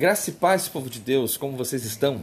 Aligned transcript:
Graça 0.00 0.30
e 0.30 0.32
paz, 0.32 0.66
povo 0.66 0.88
de 0.88 0.98
Deus, 0.98 1.36
como 1.36 1.58
vocês 1.58 1.84
estão? 1.84 2.22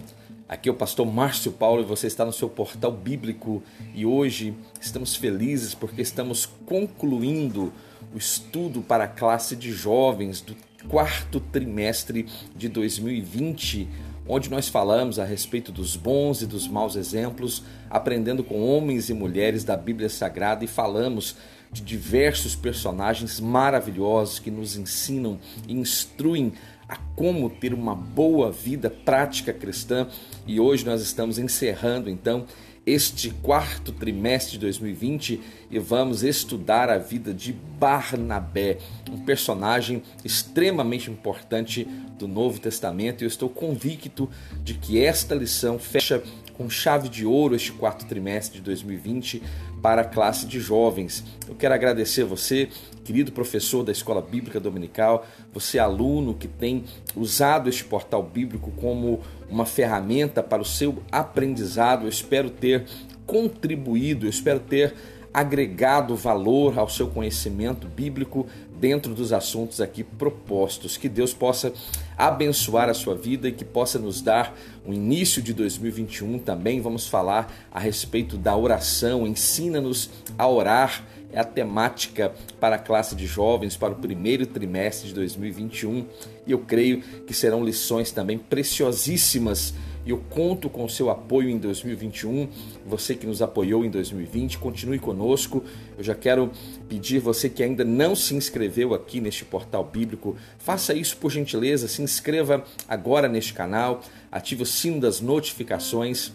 Aqui 0.50 0.68
é 0.68 0.72
o 0.72 0.76
pastor 0.76 1.06
Márcio 1.06 1.52
Paulo 1.52 1.84
e 1.84 1.86
você 1.86 2.08
está 2.08 2.26
no 2.26 2.34
seu 2.34 2.50
portal 2.50 2.92
bíblico 2.92 3.62
e 3.94 4.04
hoje 4.04 4.56
estamos 4.82 5.16
felizes 5.16 5.76
porque 5.76 6.02
estamos 6.02 6.48
concluindo 6.66 7.72
o 8.16 8.18
estudo 8.18 8.82
para 8.82 9.04
a 9.04 9.08
classe 9.08 9.56
de 9.56 9.72
jovens 9.72 10.42
do 10.42 10.56
quarto 10.90 11.40
trimestre 11.40 12.26
de 12.56 12.68
2020, 12.68 13.88
onde 14.28 14.50
nós 14.50 14.68
falamos 14.68 15.20
a 15.20 15.26
respeito 15.26 15.72
dos 15.72 15.96
bons 15.96 16.42
e 16.42 16.46
dos 16.46 16.68
maus 16.68 16.96
exemplos, 16.96 17.64
aprendendo 17.90 18.44
com 18.44 18.62
homens 18.62 19.10
e 19.10 19.14
mulheres 19.14 19.64
da 19.64 19.78
Bíblia 19.78 20.10
Sagrada 20.10 20.64
e 20.64 20.68
falamos 20.68 21.36
de 21.72 21.82
diversos 21.82 22.56
personagens 22.56 23.40
maravilhosos 23.40 24.40
que 24.40 24.52
nos 24.52 24.78
ensinam 24.78 25.40
e 25.68 25.74
instruem 25.74 26.54
a 26.88 26.96
como 27.16 27.50
ter 27.50 27.74
uma 27.74 27.94
boa 27.94 28.52
vida 28.52 28.90
prática 28.90 29.52
cristã. 29.54 30.08
E 30.46 30.60
hoje 30.60 30.86
nós 30.86 31.02
estamos 31.02 31.38
encerrando 31.38 32.10
então 32.10 32.46
este 32.88 33.32
quarto 33.32 33.92
trimestre 33.92 34.54
de 34.54 34.60
2020 34.60 35.42
e 35.70 35.78
vamos 35.78 36.24
estudar 36.24 36.90
a 36.90 36.98
vida 36.98 37.34
de 37.34 37.52
Barnabé, 37.52 38.78
um 39.12 39.18
personagem 39.18 40.02
extremamente 40.24 41.12
importante 41.12 41.86
do 42.18 42.30
Novo 42.30 42.62
Testamento. 42.62 43.22
E 43.22 43.26
eu 43.26 43.28
estou 43.28 43.50
convicto 43.50 44.30
de 44.64 44.74
que 44.74 45.04
esta 45.04 45.36
lição 45.36 45.78
fecha 45.78 46.24
com 46.54 46.70
chave 46.70 47.10
de 47.10 47.26
ouro 47.26 47.56
este 47.56 47.74
quarto 47.74 48.06
trimestre 48.06 48.60
de 48.60 48.64
2020 48.64 49.44
para 49.82 50.02
a 50.02 50.06
classe 50.06 50.46
de 50.46 50.60
jovens. 50.60 51.24
Eu 51.48 51.56
quero 51.56 51.74
agradecer 51.74 52.24
você, 52.24 52.70
querido 53.04 53.32
professor 53.32 53.84
da 53.84 53.92
Escola 53.92 54.22
Bíblica 54.22 54.60
Dominical, 54.60 55.26
você 55.54 55.80
aluno 55.80 56.34
que 56.34 56.48
tem 56.48 56.84
usado 57.16 57.70
este 57.70 57.84
portal 57.84 58.24
bíblico 58.24 58.72
como 58.72 59.22
uma 59.50 59.66
ferramenta 59.66 60.42
para 60.44 60.62
o 60.62 60.66
seu 60.66 61.02
aprendizado. 61.12 62.04
Eu 62.04 62.10
espero 62.10 62.50
ter 62.50 62.86
contribuído, 63.26 64.26
eu 64.26 64.30
espero 64.30 64.60
ter 64.60 64.94
agregado 65.34 66.16
valor 66.16 66.80
ao 66.80 66.90
seu 66.90 67.08
conhecimento 67.10 67.88
bíblico 67.88 68.48
dentro 68.80 69.14
dos 69.14 69.34
assuntos 69.34 69.82
aqui 69.82 70.04
propostos. 70.04 70.98
Que 70.98 71.10
Deus 71.10 71.34
possa 71.34 71.74
abençoar 72.18 72.90
a 72.90 72.94
sua 72.94 73.16
vida 73.16 73.48
e 73.48 73.52
que 73.52 73.66
possa 73.66 74.00
nos 74.00 74.22
dar 74.22 74.56
o 74.86 74.94
início 74.94 75.42
de 75.42 75.54
2021 75.54 76.40
também. 76.40 76.82
Vamos 76.82 77.08
falar 77.08 77.54
a 77.72 77.80
respeito 77.80 78.38
da 78.38 78.56
oração. 78.56 79.28
Ensina-nos 79.28 80.10
a 80.38 80.48
orar. 80.48 81.04
É 81.30 81.40
a 81.40 81.44
temática 81.44 82.34
para 82.58 82.78
a 82.78 82.80
classe 82.80 83.14
de 83.14 83.28
jovens 83.28 83.76
para 83.76 83.92
o 83.92 83.98
primeiro 83.98 84.46
trimestre 84.46 85.10
de 85.10 85.14
2021 85.14 86.06
e 86.48 86.54
eu 86.54 86.60
creio 86.60 87.02
que 87.02 87.34
serão 87.34 87.66
lições 87.66 88.12
também 88.12 88.38
preciosíssimas 88.38 89.74
e 90.08 90.10
eu 90.10 90.24
conto 90.30 90.70
com 90.70 90.86
o 90.86 90.90
seu 90.90 91.10
apoio 91.10 91.50
em 91.50 91.58
2021. 91.58 92.48
Você 92.86 93.14
que 93.14 93.28
nos 93.28 93.42
apoiou 93.42 93.84
em 93.84 93.90
2020, 93.90 94.58
continue 94.58 95.00
conosco. 95.00 95.62
Eu 95.98 96.04
já 96.04 96.16
quero 96.16 96.50
pedir 96.88 97.20
você 97.20 97.50
que 97.50 97.62
ainda 97.62 97.84
não 97.84 98.16
se 98.16 98.34
inscreveu 98.34 98.94
aqui 98.94 99.20
neste 99.20 99.44
portal 99.44 99.84
bíblico, 99.84 100.38
faça 100.60 100.94
isso 100.94 101.18
por 101.18 101.30
gentileza, 101.30 101.90
se 101.90 102.02
inscreva 102.02 102.64
agora 102.88 103.28
neste 103.28 103.54
canal, 103.54 104.02
ative 104.32 104.64
o 104.64 104.66
sino 104.66 105.02
das 105.02 105.20
notificações. 105.20 106.32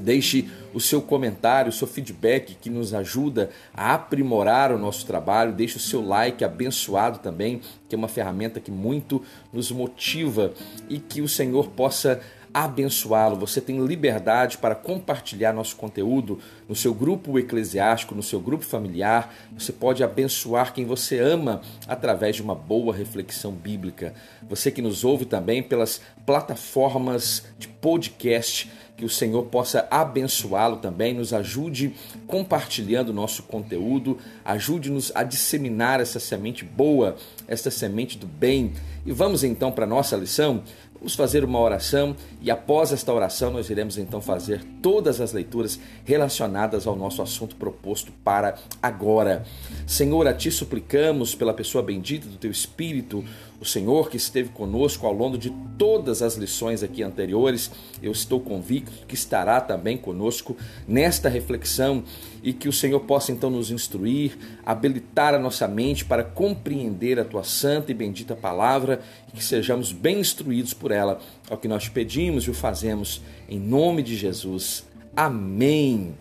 Deixe 0.00 0.48
o 0.72 0.80
seu 0.80 1.02
comentário, 1.02 1.70
o 1.70 1.72
seu 1.72 1.86
feedback 1.86 2.56
que 2.60 2.70
nos 2.70 2.94
ajuda 2.94 3.50
a 3.74 3.94
aprimorar 3.94 4.70
o 4.70 4.78
nosso 4.78 5.04
trabalho. 5.04 5.52
Deixe 5.52 5.76
o 5.76 5.80
seu 5.80 6.04
like 6.04 6.44
abençoado 6.44 7.18
também, 7.18 7.60
que 7.88 7.96
é 7.96 7.98
uma 7.98 8.06
ferramenta 8.06 8.60
que 8.60 8.70
muito 8.70 9.22
nos 9.52 9.72
motiva 9.72 10.52
e 10.88 11.00
que 11.00 11.20
o 11.20 11.28
Senhor 11.28 11.70
possa 11.70 12.20
abençoá-lo. 12.52 13.36
Você 13.36 13.60
tem 13.60 13.84
liberdade 13.84 14.58
para 14.58 14.74
compartilhar 14.74 15.52
nosso 15.52 15.76
conteúdo 15.76 16.38
no 16.68 16.74
seu 16.74 16.94
grupo 16.94 17.38
eclesiástico, 17.38 18.14
no 18.14 18.22
seu 18.22 18.40
grupo 18.40 18.64
familiar. 18.64 19.34
Você 19.56 19.72
pode 19.72 20.02
abençoar 20.02 20.72
quem 20.72 20.84
você 20.84 21.18
ama 21.18 21.60
através 21.86 22.36
de 22.36 22.42
uma 22.42 22.54
boa 22.54 22.94
reflexão 22.94 23.52
bíblica. 23.52 24.14
Você 24.48 24.70
que 24.70 24.82
nos 24.82 25.04
ouve 25.04 25.24
também 25.24 25.62
pelas 25.62 26.00
plataformas 26.24 27.44
de 27.58 27.68
podcast 27.68 28.70
que 28.98 29.04
o 29.04 29.08
Senhor 29.08 29.44
possa 29.44 29.86
abençoá-lo 29.92 30.78
também, 30.78 31.14
nos 31.14 31.32
ajude 31.32 31.94
compartilhando 32.26 33.12
nosso 33.12 33.44
conteúdo, 33.44 34.18
ajude-nos 34.44 35.12
a 35.14 35.22
disseminar 35.22 36.00
essa 36.00 36.18
semente 36.18 36.64
boa, 36.64 37.16
essa 37.46 37.70
semente 37.70 38.18
do 38.18 38.26
bem. 38.26 38.72
E 39.06 39.12
vamos 39.12 39.44
então 39.44 39.70
para 39.70 39.84
a 39.84 39.88
nossa 39.88 40.16
lição. 40.16 40.64
Vamos 40.98 41.14
fazer 41.14 41.44
uma 41.44 41.60
oração 41.60 42.16
e 42.42 42.50
após 42.50 42.92
esta 42.92 43.12
oração 43.12 43.52
nós 43.52 43.70
iremos 43.70 43.96
então 43.96 44.20
fazer 44.20 44.64
todas 44.82 45.20
as 45.20 45.32
leituras 45.32 45.78
relacionadas 46.04 46.88
ao 46.88 46.96
nosso 46.96 47.22
assunto 47.22 47.54
proposto 47.54 48.10
para 48.24 48.56
agora. 48.82 49.44
Senhor, 49.86 50.26
a 50.26 50.34
ti 50.34 50.50
suplicamos 50.50 51.36
pela 51.36 51.54
pessoa 51.54 51.84
bendita 51.84 52.26
do 52.26 52.36
teu 52.36 52.50
Espírito, 52.50 53.24
o 53.60 53.64
Senhor 53.64 54.10
que 54.10 54.16
esteve 54.16 54.48
conosco 54.48 55.06
ao 55.06 55.12
longo 55.12 55.38
de 55.38 55.50
todas 55.78 56.20
as 56.20 56.36
lições 56.36 56.82
aqui 56.82 57.02
anteriores, 57.02 57.70
eu 58.02 58.10
estou 58.10 58.40
convicto 58.40 59.06
que 59.06 59.14
estará 59.14 59.60
também 59.60 59.96
conosco 59.96 60.56
nesta 60.86 61.28
reflexão 61.28 62.02
e 62.48 62.52
que 62.54 62.66
o 62.66 62.72
Senhor 62.72 63.00
possa 63.00 63.30
então 63.30 63.50
nos 63.50 63.70
instruir, 63.70 64.38
habilitar 64.64 65.34
a 65.34 65.38
nossa 65.38 65.68
mente 65.68 66.02
para 66.02 66.24
compreender 66.24 67.20
a 67.20 67.24
tua 67.24 67.44
santa 67.44 67.90
e 67.90 67.94
bendita 67.94 68.34
palavra 68.34 69.02
e 69.28 69.36
que 69.36 69.44
sejamos 69.44 69.92
bem 69.92 70.18
instruídos 70.20 70.72
por 70.72 70.90
ela. 70.90 71.20
É 71.50 71.52
o 71.52 71.58
que 71.58 71.68
nós 71.68 71.90
pedimos 71.90 72.44
e 72.44 72.50
o 72.50 72.54
fazemos 72.54 73.20
em 73.50 73.60
nome 73.60 74.02
de 74.02 74.16
Jesus. 74.16 74.82
Amém. 75.14 76.14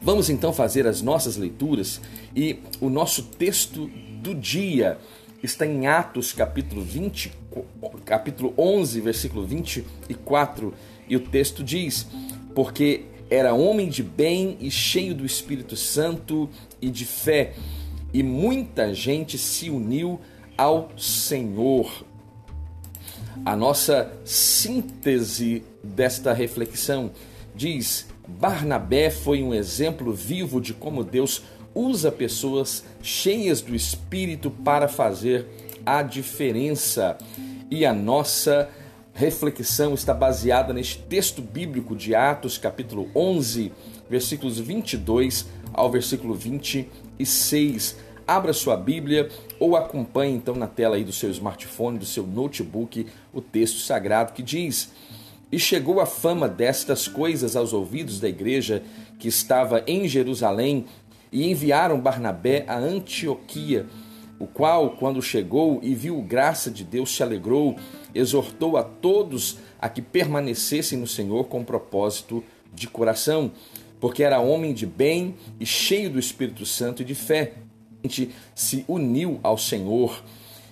Vamos 0.00 0.30
então 0.30 0.50
fazer 0.50 0.86
as 0.86 1.02
nossas 1.02 1.36
leituras 1.36 2.00
e 2.34 2.60
o 2.80 2.88
nosso 2.88 3.24
texto 3.24 3.90
do 4.22 4.34
dia 4.34 4.96
está 5.42 5.66
em 5.66 5.86
Atos 5.86 6.32
capítulo 6.32 6.82
20, 6.82 7.30
capítulo 8.06 8.54
11, 8.56 8.98
versículo 9.02 9.44
24, 9.44 10.72
e 11.06 11.16
o 11.16 11.20
texto 11.20 11.62
diz: 11.62 12.06
"Porque 12.54 13.04
era 13.34 13.52
homem 13.52 13.88
de 13.88 14.02
bem 14.02 14.56
e 14.60 14.70
cheio 14.70 15.14
do 15.14 15.26
Espírito 15.26 15.76
Santo 15.76 16.48
e 16.80 16.88
de 16.88 17.04
fé, 17.04 17.54
e 18.12 18.22
muita 18.22 18.94
gente 18.94 19.36
se 19.36 19.70
uniu 19.70 20.20
ao 20.56 20.90
Senhor." 20.96 22.04
A 23.44 23.56
nossa 23.56 24.12
síntese 24.24 25.64
desta 25.82 26.32
reflexão 26.32 27.10
diz: 27.54 28.06
Barnabé 28.26 29.10
foi 29.10 29.42
um 29.42 29.52
exemplo 29.52 30.12
vivo 30.12 30.60
de 30.60 30.72
como 30.72 31.04
Deus 31.04 31.42
usa 31.74 32.12
pessoas 32.12 32.84
cheias 33.02 33.60
do 33.60 33.74
Espírito 33.74 34.50
para 34.50 34.88
fazer 34.88 35.46
a 35.84 36.02
diferença. 36.02 37.18
E 37.70 37.84
a 37.84 37.92
nossa 37.92 38.70
reflexão 39.14 39.94
está 39.94 40.12
baseada 40.12 40.72
neste 40.72 40.98
texto 40.98 41.40
bíblico 41.40 41.94
de 41.94 42.16
Atos, 42.16 42.58
capítulo 42.58 43.08
11, 43.14 43.72
versículos 44.10 44.58
22 44.58 45.46
ao 45.72 45.88
versículo 45.88 46.34
26. 46.34 47.96
Abra 48.26 48.52
sua 48.52 48.76
Bíblia 48.76 49.30
ou 49.60 49.76
acompanhe 49.76 50.34
então 50.34 50.56
na 50.56 50.66
tela 50.66 50.96
aí 50.96 51.04
do 51.04 51.12
seu 51.12 51.30
smartphone, 51.30 51.98
do 51.98 52.04
seu 52.04 52.26
notebook, 52.26 53.06
o 53.32 53.40
texto 53.40 53.78
sagrado 53.78 54.32
que 54.32 54.42
diz: 54.42 54.90
E 55.52 55.60
chegou 55.60 56.00
a 56.00 56.06
fama 56.06 56.48
destas 56.48 57.06
coisas 57.06 57.54
aos 57.54 57.72
ouvidos 57.72 58.18
da 58.18 58.28
igreja 58.28 58.82
que 59.20 59.28
estava 59.28 59.84
em 59.86 60.08
Jerusalém 60.08 60.86
e 61.30 61.48
enviaram 61.48 62.00
Barnabé 62.00 62.64
a 62.66 62.76
Antioquia, 62.78 63.86
o 64.40 64.46
qual, 64.46 64.96
quando 64.96 65.22
chegou 65.22 65.78
e 65.82 65.94
viu 65.94 66.20
graça 66.20 66.68
de 66.68 66.82
Deus, 66.82 67.14
se 67.14 67.22
alegrou, 67.22 67.76
exortou 68.14 68.76
a 68.76 68.82
todos 68.82 69.58
a 69.80 69.88
que 69.88 70.00
permanecessem 70.00 70.98
no 70.98 71.06
Senhor 71.06 71.44
com 71.44 71.64
propósito 71.64 72.42
de 72.72 72.86
coração, 72.86 73.50
porque 74.00 74.22
era 74.22 74.40
homem 74.40 74.72
de 74.72 74.86
bem 74.86 75.34
e 75.58 75.66
cheio 75.66 76.10
do 76.10 76.18
Espírito 76.18 76.64
Santo 76.64 77.02
e 77.02 77.04
de 77.04 77.14
fé. 77.14 77.54
Se 78.54 78.84
uniu 78.86 79.40
ao 79.42 79.56
Senhor 79.56 80.22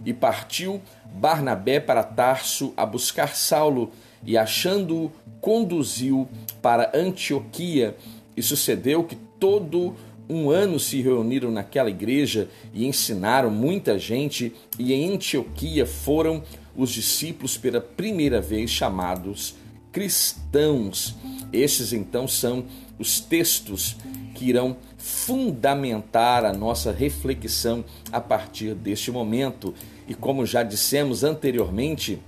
e 0.04 0.12
partiu 0.12 0.80
Barnabé 1.14 1.80
para 1.80 2.02
Tarso 2.02 2.72
a 2.76 2.84
buscar 2.84 3.34
Saulo 3.34 3.90
e, 4.24 4.36
achando-o, 4.36 5.10
conduziu 5.40 6.28
para 6.60 6.90
Antioquia. 6.94 7.96
E 8.36 8.42
sucedeu 8.42 9.04
que 9.04 9.16
todo 9.38 9.94
um 10.28 10.50
ano 10.50 10.78
se 10.78 11.00
reuniram 11.00 11.50
naquela 11.50 11.90
igreja 11.90 12.48
e 12.72 12.86
ensinaram 12.86 13.50
muita 13.50 13.98
gente, 13.98 14.52
e 14.78 14.92
em 14.92 15.12
Antioquia 15.14 15.84
foram 15.84 16.42
os 16.76 16.90
discípulos 16.90 17.56
pela 17.56 17.80
primeira 17.80 18.40
vez 18.40 18.70
chamados 18.70 19.54
cristãos. 19.92 21.14
Estes 21.52 21.92
então 21.92 22.26
são 22.26 22.64
os 22.98 23.20
textos 23.20 23.96
que 24.34 24.46
irão 24.46 24.76
fundamentar 24.96 26.44
a 26.44 26.52
nossa 26.52 26.90
reflexão 26.90 27.84
a 28.10 28.20
partir 28.20 28.74
deste 28.74 29.10
momento. 29.10 29.74
E 30.08 30.14
como 30.14 30.46
já 30.46 30.62
dissemos 30.62 31.22
anteriormente, 31.22 32.20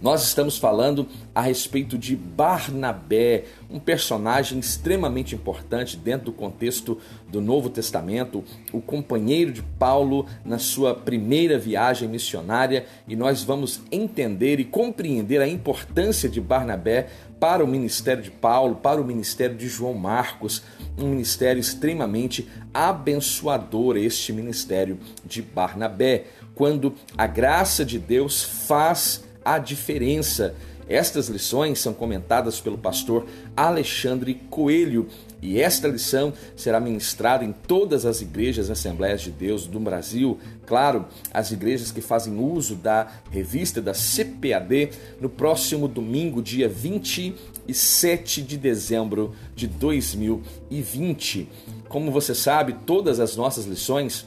Nós 0.00 0.22
estamos 0.22 0.56
falando 0.56 1.08
a 1.34 1.40
respeito 1.40 1.98
de 1.98 2.14
Barnabé, 2.14 3.46
um 3.68 3.80
personagem 3.80 4.60
extremamente 4.60 5.34
importante 5.34 5.96
dentro 5.96 6.26
do 6.26 6.32
contexto 6.32 6.98
do 7.28 7.40
Novo 7.40 7.68
Testamento, 7.68 8.44
o 8.72 8.80
companheiro 8.80 9.52
de 9.52 9.60
Paulo 9.60 10.24
na 10.44 10.58
sua 10.58 10.94
primeira 10.94 11.58
viagem 11.58 12.08
missionária, 12.08 12.86
e 13.08 13.16
nós 13.16 13.42
vamos 13.42 13.80
entender 13.90 14.60
e 14.60 14.64
compreender 14.64 15.40
a 15.40 15.48
importância 15.48 16.28
de 16.28 16.40
Barnabé 16.40 17.08
para 17.40 17.64
o 17.64 17.68
ministério 17.68 18.22
de 18.22 18.30
Paulo, 18.30 18.76
para 18.76 19.00
o 19.00 19.04
ministério 19.04 19.56
de 19.56 19.68
João 19.68 19.94
Marcos, 19.94 20.62
um 20.96 21.08
ministério 21.08 21.58
extremamente 21.58 22.48
abençoador, 22.72 23.96
este 23.96 24.32
ministério 24.32 24.98
de 25.24 25.42
Barnabé, 25.42 26.26
quando 26.54 26.94
a 27.16 27.26
graça 27.26 27.84
de 27.84 27.98
Deus 27.98 28.42
faz 28.42 29.27
a 29.54 29.58
diferença. 29.58 30.54
Estas 30.86 31.28
lições 31.28 31.80
são 31.80 31.94
comentadas 31.94 32.60
pelo 32.60 32.76
pastor 32.76 33.26
Alexandre 33.56 34.34
Coelho 34.50 35.08
e 35.40 35.60
esta 35.60 35.86
lição 35.88 36.32
será 36.56 36.80
ministrada 36.80 37.44
em 37.44 37.52
todas 37.52 38.04
as 38.04 38.20
igrejas 38.20 38.70
Assembleias 38.70 39.22
de 39.22 39.30
Deus 39.30 39.66
do 39.66 39.78
Brasil, 39.78 40.38
claro, 40.66 41.06
as 41.32 41.50
igrejas 41.50 41.90
que 41.90 42.00
fazem 42.00 42.38
uso 42.38 42.74
da 42.74 43.10
revista 43.30 43.80
da 43.80 43.92
CPAD, 43.92 44.90
no 45.20 45.28
próximo 45.28 45.86
domingo, 45.88 46.42
dia 46.42 46.68
27 46.68 48.42
de 48.42 48.56
dezembro 48.56 49.34
de 49.54 49.66
2020. 49.66 51.48
Como 51.88 52.10
você 52.10 52.34
sabe, 52.34 52.74
todas 52.86 53.20
as 53.20 53.36
nossas 53.36 53.64
lições 53.64 54.26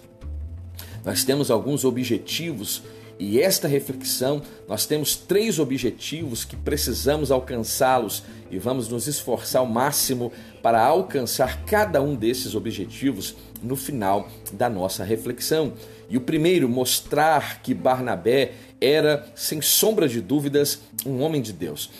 nós 1.04 1.24
temos 1.24 1.50
alguns 1.50 1.84
objetivos 1.84 2.84
e 3.24 3.40
esta 3.40 3.68
reflexão, 3.68 4.42
nós 4.68 4.88
temos 4.88 5.16
três 5.16 5.60
objetivos 5.60 6.44
que 6.44 6.56
precisamos 6.56 7.30
alcançá-los 7.30 8.24
e 8.50 8.58
vamos 8.58 8.88
nos 8.88 9.06
esforçar 9.06 9.60
ao 9.60 9.68
máximo 9.68 10.32
para 10.64 10.84
alcançar 10.84 11.64
cada 11.64 12.02
um 12.02 12.16
desses 12.16 12.56
objetivos 12.56 13.36
no 13.62 13.76
final 13.76 14.28
da 14.52 14.68
nossa 14.68 15.04
reflexão. 15.04 15.74
E 16.10 16.18
o 16.18 16.22
primeiro, 16.22 16.68
mostrar 16.68 17.62
que 17.62 17.76
Barnabé 17.76 18.54
era, 18.82 19.32
sem 19.36 19.62
sombra 19.62 20.10
de 20.10 20.20
dúvidas, 20.20 20.80
um 21.06 21.22
homem 21.22 21.44
de 21.44 21.54
Deus. 21.54 21.92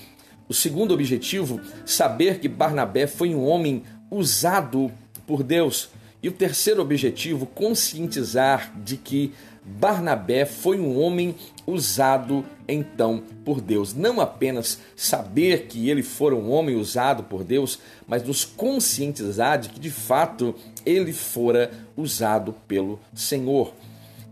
O 0.50 0.56
segundo 0.56 0.92
objetivo, 0.92 1.62
saber 1.86 2.40
que 2.40 2.48
Barnabé 2.48 3.06
foi 3.06 3.36
um 3.36 3.46
homem 3.46 3.84
usado 4.10 4.92
por 5.28 5.44
Deus. 5.44 5.90
E 6.24 6.30
o 6.30 6.32
terceiro 6.32 6.82
objetivo, 6.82 7.46
conscientizar 7.46 8.74
de 8.84 8.98
que 8.98 9.34
Barnabé 9.64 10.46
foi 10.46 10.80
um 10.80 11.00
homem 11.00 11.36
usado 11.68 12.44
então 12.68 13.24
por 13.46 13.62
Deus. 13.62 13.94
Não 13.94 14.20
apenas 14.20 14.80
saber 14.96 15.68
que 15.68 15.90
ele 15.90 16.02
fora 16.02 16.36
um 16.36 16.52
homem 16.52 16.76
usado 16.76 17.24
por 17.24 17.44
Deus, 17.44 17.80
mas 18.08 18.24
nos 18.24 18.44
conscientizar 18.44 19.60
de 19.60 19.70
que 19.70 19.80
de 19.80 19.92
fato 19.92 20.56
ele 20.86 21.14
fora 21.14 21.72
usado 21.96 22.56
pelo 22.68 23.00
Senhor. 23.14 23.74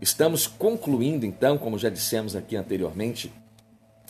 Estamos 0.00 0.46
concluindo 0.46 1.24
então, 1.24 1.56
como 1.58 1.78
já 1.78 1.90
dissemos 1.90 2.34
aqui 2.34 2.56
anteriormente, 2.56 3.32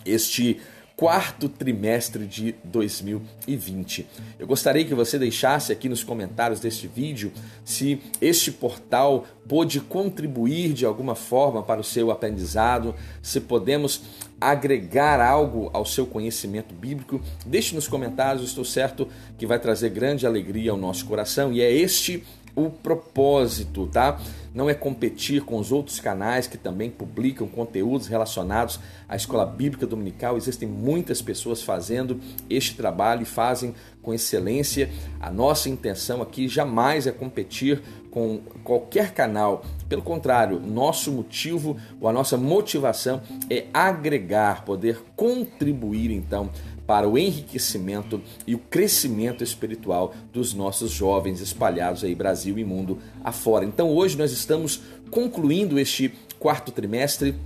este 0.06 0.60
quarto 1.00 1.48
trimestre 1.48 2.26
de 2.26 2.54
2020. 2.62 4.06
Eu 4.38 4.46
gostaria 4.46 4.84
que 4.84 4.94
você 4.94 5.18
deixasse 5.18 5.72
aqui 5.72 5.88
nos 5.88 6.04
comentários 6.04 6.60
deste 6.60 6.86
vídeo 6.86 7.32
se 7.64 8.02
este 8.20 8.52
portal 8.52 9.24
pôde 9.48 9.80
contribuir 9.80 10.74
de 10.74 10.84
alguma 10.84 11.14
forma 11.14 11.62
para 11.62 11.80
o 11.80 11.84
seu 11.84 12.10
aprendizado, 12.10 12.94
se 13.22 13.40
podemos 13.40 14.02
agregar 14.38 15.22
algo 15.22 15.70
ao 15.72 15.86
seu 15.86 16.04
conhecimento 16.04 16.74
bíblico. 16.74 17.18
Deixe 17.46 17.74
nos 17.74 17.88
comentários, 17.88 18.44
estou 18.44 18.64
certo 18.64 19.08
que 19.38 19.46
vai 19.46 19.58
trazer 19.58 19.88
grande 19.88 20.26
alegria 20.26 20.70
ao 20.70 20.76
nosso 20.76 21.06
coração 21.06 21.50
e 21.50 21.62
é 21.62 21.72
este 21.72 22.22
o 22.54 22.70
propósito, 22.70 23.86
tá? 23.86 24.20
Não 24.52 24.68
é 24.68 24.74
competir 24.74 25.42
com 25.42 25.58
os 25.58 25.70
outros 25.70 26.00
canais 26.00 26.46
que 26.46 26.58
também 26.58 26.90
publicam 26.90 27.46
conteúdos 27.46 28.08
relacionados 28.08 28.80
à 29.08 29.14
escola 29.14 29.46
bíblica 29.46 29.86
dominical. 29.86 30.36
Existem 30.36 30.68
muitas 30.68 31.22
pessoas 31.22 31.62
fazendo 31.62 32.20
este 32.48 32.74
trabalho 32.74 33.22
e 33.22 33.26
fazem 33.26 33.74
com 34.02 34.12
excelência. 34.12 34.90
A 35.20 35.30
nossa 35.30 35.68
intenção 35.68 36.20
aqui 36.20 36.48
jamais 36.48 37.06
é 37.06 37.12
competir 37.12 37.80
com 38.10 38.40
qualquer 38.64 39.12
canal. 39.12 39.64
Pelo 39.88 40.02
contrário, 40.02 40.58
nosso 40.58 41.12
motivo 41.12 41.76
ou 42.00 42.08
a 42.08 42.12
nossa 42.12 42.36
motivação 42.36 43.22
é 43.48 43.66
agregar, 43.72 44.64
poder 44.64 45.00
contribuir 45.14 46.10
então 46.10 46.50
para 46.90 47.08
o 47.08 47.16
enriquecimento 47.16 48.20
e 48.44 48.56
o 48.56 48.58
crescimento 48.58 49.44
espiritual 49.44 50.12
dos 50.32 50.52
nossos 50.52 50.90
jovens 50.90 51.40
espalhados 51.40 52.02
aí 52.02 52.16
Brasil 52.16 52.58
e 52.58 52.64
mundo 52.64 52.98
afora. 53.22 53.64
Então 53.64 53.90
hoje 53.90 54.18
nós 54.18 54.32
estamos 54.32 54.80
concluindo 55.08 55.78
este 55.78 56.12
quarto 56.40 56.72
trimestre. 56.72 57.36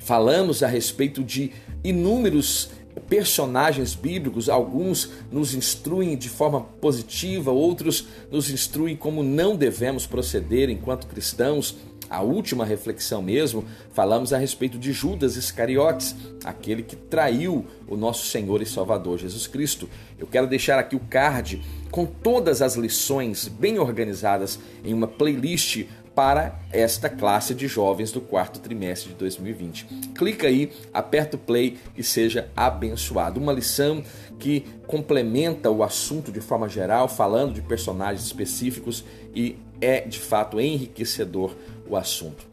Falamos 0.00 0.62
a 0.62 0.66
respeito 0.66 1.24
de 1.24 1.52
inúmeros 1.82 2.68
personagens 3.08 3.94
bíblicos, 3.94 4.50
alguns 4.50 5.10
nos 5.32 5.54
instruem 5.54 6.14
de 6.14 6.28
forma 6.28 6.60
positiva, 6.60 7.50
outros 7.50 8.08
nos 8.30 8.50
instruem 8.50 8.94
como 8.94 9.22
não 9.22 9.56
devemos 9.56 10.06
proceder 10.06 10.68
enquanto 10.68 11.06
cristãos 11.06 11.76
a 12.10 12.22
última 12.22 12.64
reflexão 12.64 13.22
mesmo, 13.22 13.64
falamos 13.92 14.32
a 14.32 14.38
respeito 14.38 14.76
de 14.76 14.92
Judas 14.92 15.36
Iscariotes, 15.36 16.16
aquele 16.44 16.82
que 16.82 16.96
traiu 16.96 17.64
o 17.86 17.96
nosso 17.96 18.26
Senhor 18.26 18.60
e 18.60 18.66
Salvador 18.66 19.16
Jesus 19.16 19.46
Cristo. 19.46 19.88
Eu 20.18 20.26
quero 20.26 20.48
deixar 20.48 20.76
aqui 20.76 20.96
o 20.96 21.00
card 21.00 21.62
com 21.88 22.04
todas 22.04 22.60
as 22.60 22.74
lições 22.74 23.46
bem 23.46 23.78
organizadas 23.78 24.58
em 24.84 24.92
uma 24.92 25.06
playlist 25.06 25.86
para 26.14 26.58
esta 26.72 27.08
classe 27.08 27.54
de 27.54 27.68
jovens 27.68 28.10
do 28.10 28.20
quarto 28.20 28.58
trimestre 28.58 29.10
de 29.10 29.14
2020. 29.14 29.86
Clica 30.14 30.48
aí, 30.48 30.72
aperta 30.92 31.36
o 31.36 31.40
play 31.40 31.78
e 31.96 32.02
seja 32.02 32.50
abençoado. 32.56 33.40
Uma 33.40 33.52
lição 33.52 34.02
que 34.38 34.64
complementa 34.86 35.70
o 35.70 35.82
assunto 35.82 36.32
de 36.32 36.40
forma 36.40 36.68
geral, 36.68 37.08
falando 37.08 37.54
de 37.54 37.62
personagens 37.62 38.26
específicos 38.26 39.04
e 39.34 39.56
é 39.80 40.00
de 40.00 40.18
fato 40.18 40.60
enriquecedor 40.60 41.54
o 41.90 41.96
assunto. 41.96 42.48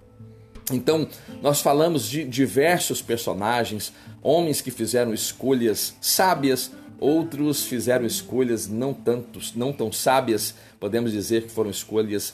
Então, 0.71 1.07
nós 1.41 1.61
falamos 1.61 2.09
de 2.09 2.25
diversos 2.25 3.01
personagens, 3.01 3.93
homens 4.21 4.59
que 4.59 4.69
fizeram 4.69 5.13
escolhas 5.13 5.95
sábias, 6.01 6.71
outros 6.99 7.63
fizeram 7.63 8.05
escolhas 8.05 8.67
não 8.67 8.93
tantos, 8.93 9.55
não 9.55 9.71
tão 9.71 9.91
sábias, 9.91 10.55
podemos 10.79 11.11
dizer 11.11 11.43
que 11.43 11.51
foram 11.51 11.69
escolhas 11.69 12.33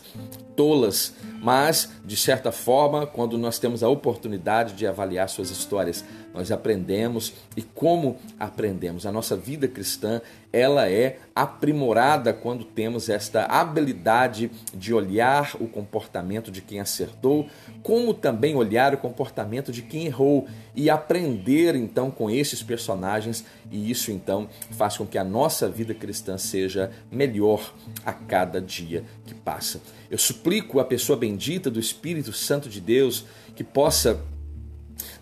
tolas, 0.56 1.14
mas 1.44 1.92
de 2.06 2.16
certa 2.16 2.54
forma, 2.54 3.06
quando 3.06 3.38
nós 3.38 3.60
temos 3.60 3.84
a 3.84 3.90
oportunidade 3.90 4.76
de 4.76 4.88
avaliar 4.88 5.28
suas 5.28 5.50
histórias, 5.50 6.06
nós 6.34 6.52
aprendemos. 6.52 7.34
E 7.58 7.62
como 7.62 8.18
aprendemos. 8.40 9.06
A 9.06 9.12
nossa 9.12 9.36
vida 9.36 9.68
cristã, 9.68 10.22
ela 10.54 10.90
é 10.90 11.20
aprimorada 11.36 12.32
quando 12.32 12.64
temos 12.64 13.10
esta 13.10 13.44
habilidade 13.46 14.50
de 14.74 14.94
olhar 14.94 15.56
o 15.60 15.68
comportamento 15.68 16.50
de 16.50 16.62
quem 16.62 16.80
acertou, 16.80 17.48
como 17.82 18.14
também 18.14 18.56
olhar 18.56 18.94
o 18.94 18.98
comportamento 18.98 19.72
de 19.72 19.82
quem 19.82 20.06
errou 20.06 20.48
e 20.74 20.90
aprender 20.90 21.76
então 21.76 22.10
com 22.10 22.30
esses 22.30 22.64
personagens, 22.64 23.44
e 23.70 23.92
isso 23.92 24.12
então 24.12 24.48
faz 24.72 24.96
com 24.96 25.06
que 25.06 25.18
a 25.18 25.24
nossa 25.24 25.68
vida 25.68 25.94
cristã 25.94 26.38
seja 26.38 26.92
melhor 27.12 27.74
a 28.06 28.14
cada 28.14 28.62
dia 28.62 29.04
que 29.26 29.34
passa. 29.34 29.82
Eu 30.10 30.18
suplico 30.18 30.80
a 30.80 30.86
pessoa 30.86 31.18
bendita 31.18 31.70
do 31.70 31.80
Espírito 31.80 32.34
Santo 32.34 32.70
de 32.70 32.82
Deus 32.82 33.26
que 33.56 33.64
possa 33.64 34.22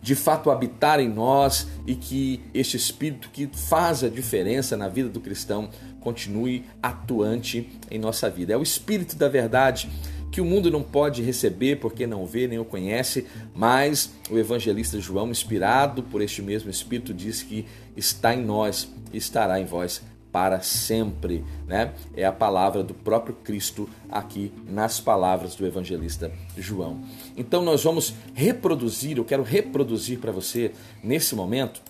de 0.02 0.16
fato 0.16 0.50
habitar 0.50 1.00
em 1.00 1.10
nós 1.10 1.68
e 1.86 1.96
que 1.96 2.42
este 2.54 2.76
Espírito 2.76 3.30
que 3.32 3.48
faz 3.48 4.04
a 4.04 4.10
diferença 4.10 4.76
na 4.76 4.88
vida 4.88 5.10
do 5.10 5.20
cristão 5.20 5.70
continue 6.00 6.66
atuante 6.82 7.70
em 7.90 8.00
nossa 8.00 8.30
vida. 8.30 8.54
É 8.54 8.58
o 8.58 8.64
Espírito 8.64 9.16
da 9.16 9.30
verdade 9.30 9.90
que 10.32 10.42
o 10.42 10.46
mundo 10.46 10.72
não 10.72 10.82
pode 10.82 11.22
receber 11.22 11.78
porque 11.78 12.08
não 12.08 12.26
vê 12.26 12.48
nem 12.48 12.58
o 12.58 12.66
conhece, 12.66 13.28
mas 13.54 14.12
o 14.30 14.38
evangelista 14.38 15.00
João, 15.00 15.30
inspirado 15.30 16.02
por 16.04 16.22
este 16.22 16.42
mesmo 16.42 16.70
Espírito, 16.70 17.14
diz 17.14 17.44
que 17.44 17.66
está 17.98 18.34
em 18.34 18.42
nós 18.42 18.90
e 19.12 19.18
estará 19.18 19.60
em 19.60 19.66
vós 19.66 20.02
para 20.32 20.62
sempre, 20.62 21.44
né? 21.68 21.94
É 22.16 22.26
a 22.26 22.32
palavra 22.32 22.84
do 22.84 22.94
próprio 22.94 23.36
Cristo 23.36 23.90
aqui 24.10 24.52
nas 24.68 25.00
palavras 25.00 25.56
do 25.56 25.66
evangelista 25.66 26.32
João. 26.58 27.02
Então 27.36 27.62
nós 27.62 27.84
vamos 27.84 28.14
reproduzir, 28.34 29.18
eu 29.18 29.26
quero 29.26 29.44
reproduzir 29.44 30.20
para 30.20 30.32
você 30.32 30.72
nesse 31.04 31.36
momento 31.36 31.82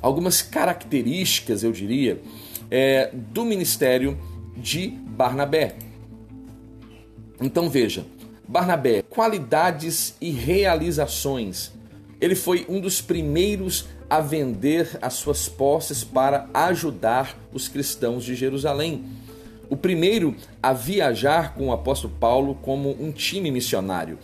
algumas 0.00 0.42
características, 0.42 1.62
eu 1.62 1.70
diria, 1.70 2.20
é, 2.70 3.10
do 3.12 3.44
ministério 3.44 4.18
de 4.56 4.88
Barnabé. 4.88 5.76
Então 7.40 7.70
veja, 7.70 8.04
Barnabé, 8.48 9.02
qualidades 9.02 10.16
e 10.20 10.30
realizações. 10.30 11.72
Ele 12.20 12.34
foi 12.34 12.66
um 12.68 12.80
dos 12.80 13.00
primeiros 13.00 13.88
a 14.08 14.20
vender 14.20 14.98
as 15.00 15.14
suas 15.14 15.48
posses 15.48 16.04
para 16.04 16.48
ajudar 16.52 17.38
os 17.52 17.68
cristãos 17.68 18.24
de 18.24 18.34
Jerusalém. 18.34 19.04
O 19.68 19.76
primeiro 19.76 20.36
a 20.62 20.72
viajar 20.72 21.54
com 21.54 21.68
o 21.68 21.72
apóstolo 21.72 22.12
Paulo 22.20 22.54
como 22.56 22.90
um 23.00 23.10
time 23.10 23.50
missionário. 23.50 24.18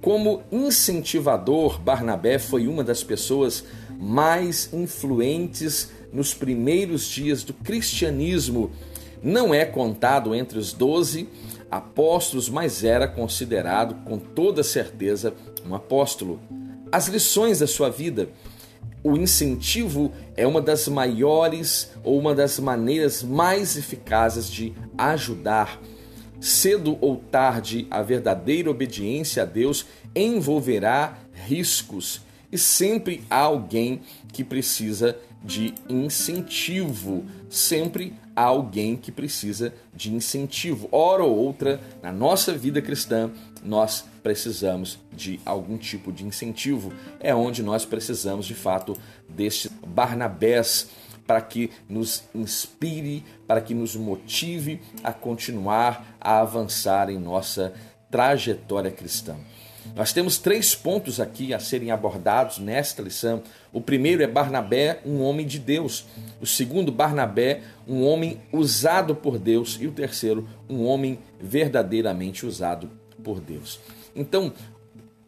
Como 0.00 0.42
incentivador, 0.52 1.80
Barnabé 1.80 2.38
foi 2.38 2.68
uma 2.68 2.84
das 2.84 3.02
pessoas 3.02 3.64
mais 3.98 4.72
influentes 4.72 5.90
nos 6.12 6.34
primeiros 6.34 7.08
dias 7.08 7.42
do 7.42 7.52
cristianismo. 7.52 8.70
Não 9.22 9.52
é 9.52 9.64
contado 9.64 10.34
entre 10.34 10.58
os 10.58 10.72
doze 10.72 11.28
apóstolos, 11.70 12.48
mas 12.48 12.84
era 12.84 13.08
considerado 13.08 14.04
com 14.04 14.18
toda 14.18 14.62
certeza 14.62 15.34
um 15.68 15.74
apóstolo. 15.74 16.40
As 16.92 17.08
lições 17.08 17.58
da 17.58 17.66
sua 17.66 17.90
vida. 17.90 18.28
O 19.06 19.16
incentivo 19.16 20.12
é 20.36 20.44
uma 20.44 20.60
das 20.60 20.88
maiores 20.88 21.92
ou 22.02 22.18
uma 22.18 22.34
das 22.34 22.58
maneiras 22.58 23.22
mais 23.22 23.76
eficazes 23.76 24.50
de 24.50 24.72
ajudar. 24.98 25.80
Cedo 26.40 26.98
ou 27.00 27.14
tarde, 27.16 27.86
a 27.88 28.02
verdadeira 28.02 28.68
obediência 28.68 29.44
a 29.44 29.46
Deus 29.46 29.86
envolverá 30.12 31.18
riscos 31.46 32.20
e 32.50 32.58
sempre 32.58 33.22
há 33.30 33.38
alguém 33.38 34.00
que 34.32 34.42
precisa 34.42 35.16
de 35.40 35.72
incentivo. 35.88 37.24
Sempre 37.48 38.12
há 38.34 38.42
alguém 38.42 38.96
que 38.96 39.12
precisa 39.12 39.72
de 39.94 40.12
incentivo. 40.12 40.88
Hora 40.90 41.22
ou 41.22 41.32
outra, 41.32 41.80
na 42.02 42.10
nossa 42.10 42.52
vida 42.52 42.82
cristã, 42.82 43.30
nós 43.66 44.04
precisamos 44.22 44.98
de 45.12 45.40
algum 45.44 45.76
tipo 45.76 46.12
de 46.12 46.24
incentivo. 46.24 46.92
É 47.20 47.34
onde 47.34 47.62
nós 47.62 47.84
precisamos, 47.84 48.46
de 48.46 48.54
fato, 48.54 48.96
deste 49.28 49.68
Barnabés 49.86 50.88
para 51.26 51.40
que 51.40 51.70
nos 51.88 52.22
inspire, 52.32 53.24
para 53.46 53.60
que 53.60 53.74
nos 53.74 53.96
motive 53.96 54.80
a 55.02 55.12
continuar 55.12 56.16
a 56.20 56.38
avançar 56.38 57.10
em 57.10 57.18
nossa 57.18 57.74
trajetória 58.10 58.92
cristã. 58.92 59.36
Nós 59.94 60.12
temos 60.12 60.38
três 60.38 60.74
pontos 60.74 61.20
aqui 61.20 61.52
a 61.54 61.58
serem 61.58 61.90
abordados 61.90 62.58
nesta 62.58 63.02
lição. 63.02 63.42
O 63.72 63.80
primeiro 63.80 64.22
é 64.22 64.26
Barnabé, 64.26 65.00
um 65.04 65.20
homem 65.20 65.46
de 65.46 65.58
Deus. 65.58 66.06
O 66.40 66.46
segundo, 66.46 66.92
Barnabé, 66.92 67.62
um 67.86 68.04
homem 68.04 68.40
usado 68.52 69.14
por 69.14 69.38
Deus. 69.38 69.78
E 69.80 69.86
o 69.86 69.92
terceiro, 69.92 70.48
um 70.68 70.84
homem 70.84 71.18
verdadeiramente 71.40 72.44
usado 72.44 72.90
por 73.26 73.40
Deus. 73.40 73.80
Então, 74.14 74.52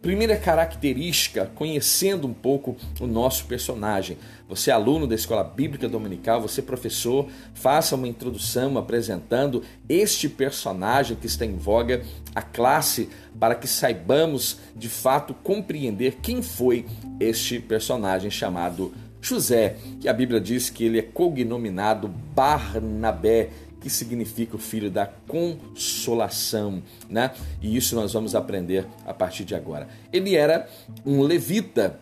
Primeira 0.00 0.36
característica, 0.36 1.50
conhecendo 1.56 2.28
um 2.28 2.32
pouco 2.32 2.76
o 3.00 3.06
nosso 3.06 3.46
personagem. 3.46 4.16
Você 4.48 4.70
é 4.70 4.72
aluno 4.72 5.08
da 5.08 5.14
Escola 5.16 5.42
Bíblica 5.42 5.88
Dominical, 5.88 6.40
você 6.40 6.60
é 6.60 6.64
professor, 6.64 7.26
faça 7.52 7.96
uma 7.96 8.06
introdução 8.06 8.78
apresentando 8.78 9.64
este 9.88 10.28
personagem 10.28 11.16
que 11.16 11.26
está 11.26 11.44
em 11.44 11.56
voga 11.56 12.04
à 12.32 12.40
classe 12.40 13.08
para 13.40 13.56
que 13.56 13.66
saibamos 13.66 14.58
de 14.76 14.88
fato 14.88 15.34
compreender 15.34 16.18
quem 16.22 16.42
foi 16.42 16.86
este 17.18 17.58
personagem 17.58 18.30
chamado 18.30 18.94
José, 19.20 19.76
que 20.00 20.08
a 20.08 20.12
Bíblia 20.12 20.40
diz 20.40 20.70
que 20.70 20.84
ele 20.84 21.00
é 21.00 21.02
cognominado 21.02 22.06
Barnabé, 22.06 23.50
que 23.80 23.88
significa 23.88 24.56
o 24.56 24.58
filho 24.58 24.90
da 24.90 25.06
consolação, 25.06 26.82
né? 27.08 27.32
E 27.62 27.76
isso 27.76 27.94
nós 27.94 28.12
vamos 28.12 28.34
aprender 28.34 28.86
a 29.06 29.14
partir 29.14 29.44
de 29.44 29.54
agora. 29.54 29.88
Ele 30.12 30.34
era 30.34 30.68
um 31.04 31.22
levita. 31.22 32.00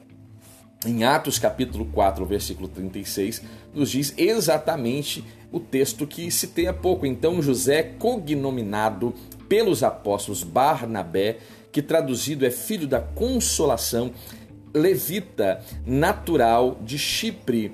Em 0.84 1.02
Atos 1.04 1.38
capítulo 1.38 1.86
4, 1.86 2.24
versículo 2.26 2.68
36, 2.68 3.42
nos 3.74 3.90
diz 3.90 4.14
exatamente 4.16 5.24
o 5.50 5.58
texto 5.58 6.06
que 6.06 6.30
citei 6.30 6.68
há 6.68 6.72
pouco. 6.72 7.06
Então 7.06 7.42
José, 7.42 7.82
cognominado 7.82 9.12
pelos 9.48 9.82
apóstolos 9.82 10.44
Barnabé, 10.44 11.38
que 11.72 11.82
traduzido 11.82 12.46
é 12.46 12.50
filho 12.50 12.86
da 12.86 13.00
consolação, 13.00 14.12
levita 14.72 15.62
natural 15.84 16.78
de 16.82 16.98
Chipre, 16.98 17.72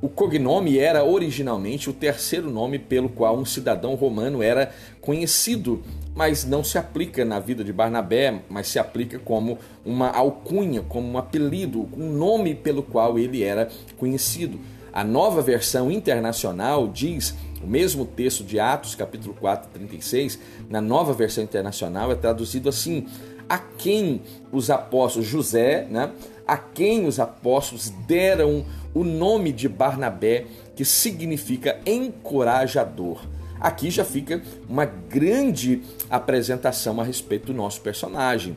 o 0.00 0.08
cognome 0.08 0.78
era 0.78 1.04
originalmente 1.04 1.90
o 1.90 1.92
terceiro 1.92 2.50
nome 2.50 2.78
pelo 2.78 3.08
qual 3.08 3.36
um 3.36 3.44
cidadão 3.44 3.94
romano 3.96 4.42
era 4.42 4.72
conhecido, 5.00 5.82
mas 6.14 6.44
não 6.44 6.62
se 6.62 6.78
aplica 6.78 7.24
na 7.24 7.40
vida 7.40 7.64
de 7.64 7.72
Barnabé, 7.72 8.42
mas 8.48 8.68
se 8.68 8.78
aplica 8.78 9.18
como 9.18 9.58
uma 9.84 10.10
alcunha, 10.10 10.82
como 10.82 11.08
um 11.08 11.18
apelido, 11.18 11.88
um 11.96 12.12
nome 12.12 12.54
pelo 12.54 12.82
qual 12.82 13.18
ele 13.18 13.42
era 13.42 13.68
conhecido. 13.96 14.60
A 14.92 15.02
nova 15.02 15.42
versão 15.42 15.90
internacional 15.90 16.86
diz, 16.88 17.34
o 17.62 17.66
mesmo 17.66 18.04
texto 18.04 18.44
de 18.44 18.60
Atos, 18.60 18.94
capítulo 18.94 19.34
4, 19.34 19.68
36, 19.72 20.38
na 20.70 20.80
nova 20.80 21.12
versão 21.12 21.42
internacional 21.42 22.12
é 22.12 22.14
traduzido 22.14 22.68
assim: 22.68 23.06
a 23.48 23.58
quem 23.58 24.22
os 24.52 24.70
apóstolos 24.70 25.26
José, 25.26 25.86
né, 25.90 26.10
a 26.46 26.56
quem 26.56 27.06
os 27.06 27.18
apóstolos 27.20 27.90
deram 28.06 28.64
o 28.98 29.04
nome 29.04 29.52
de 29.52 29.68
Barnabé, 29.68 30.46
que 30.74 30.84
significa 30.84 31.78
encorajador. 31.86 33.22
Aqui 33.60 33.90
já 33.90 34.04
fica 34.04 34.42
uma 34.68 34.84
grande 34.84 35.82
apresentação 36.10 37.00
a 37.00 37.04
respeito 37.04 37.46
do 37.46 37.54
nosso 37.54 37.80
personagem. 37.80 38.56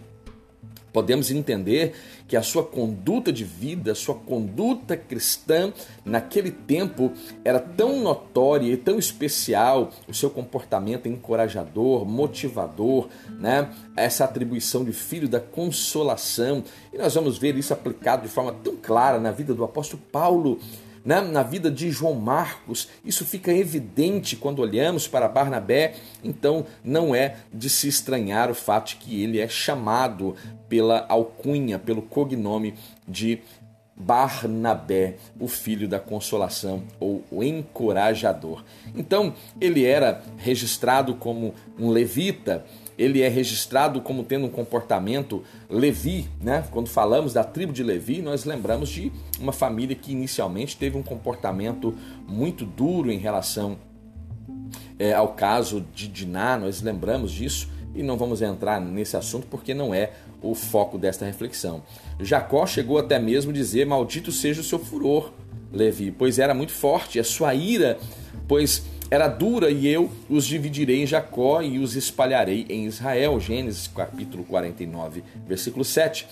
Podemos 0.91 1.29
entender 1.29 1.93
que 2.31 2.38
a 2.38 2.41
sua 2.41 2.63
conduta 2.63 3.29
de 3.29 3.43
vida, 3.43 3.91
a 3.91 3.95
sua 3.95 4.15
conduta 4.15 4.95
cristã 4.95 5.73
naquele 6.05 6.50
tempo 6.50 7.11
era 7.43 7.59
tão 7.59 8.00
notória 8.00 8.71
e 8.71 8.77
tão 8.77 8.97
especial, 8.97 9.91
o 10.07 10.13
seu 10.13 10.29
comportamento 10.29 11.09
encorajador, 11.09 12.05
motivador, 12.05 13.09
né? 13.38 13.69
Essa 13.97 14.23
atribuição 14.23 14.85
de 14.85 14.93
filho 14.93 15.27
da 15.27 15.41
consolação. 15.41 16.63
E 16.93 16.97
nós 16.97 17.13
vamos 17.13 17.38
ver 17.38 17.57
isso 17.57 17.73
aplicado 17.73 18.21
de 18.21 18.29
forma 18.29 18.53
tão 18.63 18.77
clara 18.77 19.19
na 19.19 19.31
vida 19.31 19.53
do 19.53 19.65
apóstolo 19.65 20.01
Paulo 20.09 20.57
né? 21.03 21.22
na 21.22 21.43
vida 21.43 21.70
de 21.70 21.91
João 21.91 22.15
Marcos. 22.15 22.89
Isso 23.03 23.25
fica 23.25 23.51
evidente 23.51 24.36
quando 24.36 24.60
olhamos 24.60 25.08
para 25.08 25.27
Barnabé, 25.27 25.96
então 26.24 26.65
não 26.84 27.13
é 27.15 27.38
de 27.53 27.70
se 27.70 27.88
estranhar 27.88 28.50
o 28.50 28.55
fato 28.55 28.89
de 28.89 28.96
que 28.98 29.24
ele 29.24 29.39
é 29.39 29.48
chamado 29.48 30.36
pela 30.67 31.05
alcunha, 31.10 31.77
pelo 31.77 32.01
cognome 32.01 32.75
de 33.08 33.41
Barnabé, 33.96 35.17
o 35.39 35.48
filho 35.48 35.88
da 35.88 36.00
consolação 36.00 36.84
ou 37.00 37.24
o 37.29 37.43
encorajador. 37.43 38.63
Então, 38.96 39.34
ele 39.60 39.86
era 39.86 40.24
registrado 40.38 41.13
como 41.15 41.53
um 41.77 41.89
levita, 41.89 42.65
ele 43.01 43.22
é 43.22 43.27
registrado 43.27 44.00
como 44.01 44.24
tendo 44.24 44.46
um 44.46 44.50
comportamento 44.50 45.43
Levi, 45.70 46.27
né? 46.39 46.63
Quando 46.70 46.88
falamos 46.88 47.34
da 47.34 47.43
tribo 47.43 47.74
de 47.74 47.84
Levi, 47.84 48.22
nós 48.22 48.46
lembramos 48.46 48.89
de 48.89 49.12
uma 49.39 49.51
família 49.51 49.96
que 49.96 50.12
inicialmente 50.12 50.77
teve 50.77 50.98
um 50.98 51.03
comportamento 51.03 51.96
muito 52.27 52.63
duro 52.63 53.12
em 53.12 53.17
relação 53.17 53.77
é, 55.00 55.13
ao 55.13 55.29
caso 55.29 55.84
de 55.96 56.08
Diná, 56.08 56.60
nós 56.60 56.84
lembramos 56.84 57.31
disso 57.31 57.67
e 57.96 58.03
não 58.03 58.17
vamos 58.17 58.39
entrar 58.39 58.79
nesse 58.79 59.17
assunto 59.17 59.48
porque 59.48 59.74
não 59.74 59.96
é 59.96 60.12
o 60.43 60.53
foco 60.53 60.96
desta 60.96 61.25
reflexão. 61.25 61.81
Jacó 62.20 62.67
chegou 62.67 63.00
até 63.00 63.17
mesmo 63.17 63.50
a 63.50 63.53
dizer: 63.53 63.84
Maldito 63.84 64.31
seja 64.31 64.62
o 64.62 64.63
seu 64.63 64.77
furor, 64.77 65.31
Levi, 65.74 66.12
pois 66.12 66.38
era 66.38 66.53
muito 66.53 66.72
forte, 66.72 67.20
a 67.20 67.24
sua 67.24 67.55
ira, 67.55 67.98
pois 68.48 68.84
era 69.12 69.27
dura, 69.27 69.70
e 69.70 69.86
eu 69.86 70.10
os 70.30 70.46
dividirei 70.46 71.03
em 71.03 71.06
Jacó 71.06 71.62
e 71.62 71.77
os 71.80 71.98
espalharei 71.98 72.65
em 72.70 72.86
Israel. 72.86 73.41
Gênesis 73.41 73.88
capítulo 73.94 74.46
49, 74.46 75.22
versículo 75.46 75.84
7. 75.84 76.25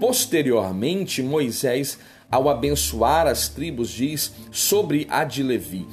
Posteriormente, 0.00 1.22
Moisés, 1.22 1.96
ao 2.28 2.48
abençoar 2.48 3.28
as 3.28 3.48
tribos, 3.48 3.90
diz 3.90 4.32
sobre 4.50 5.06
a 5.08 5.22
de 5.22 5.44
Levi: 5.44 5.86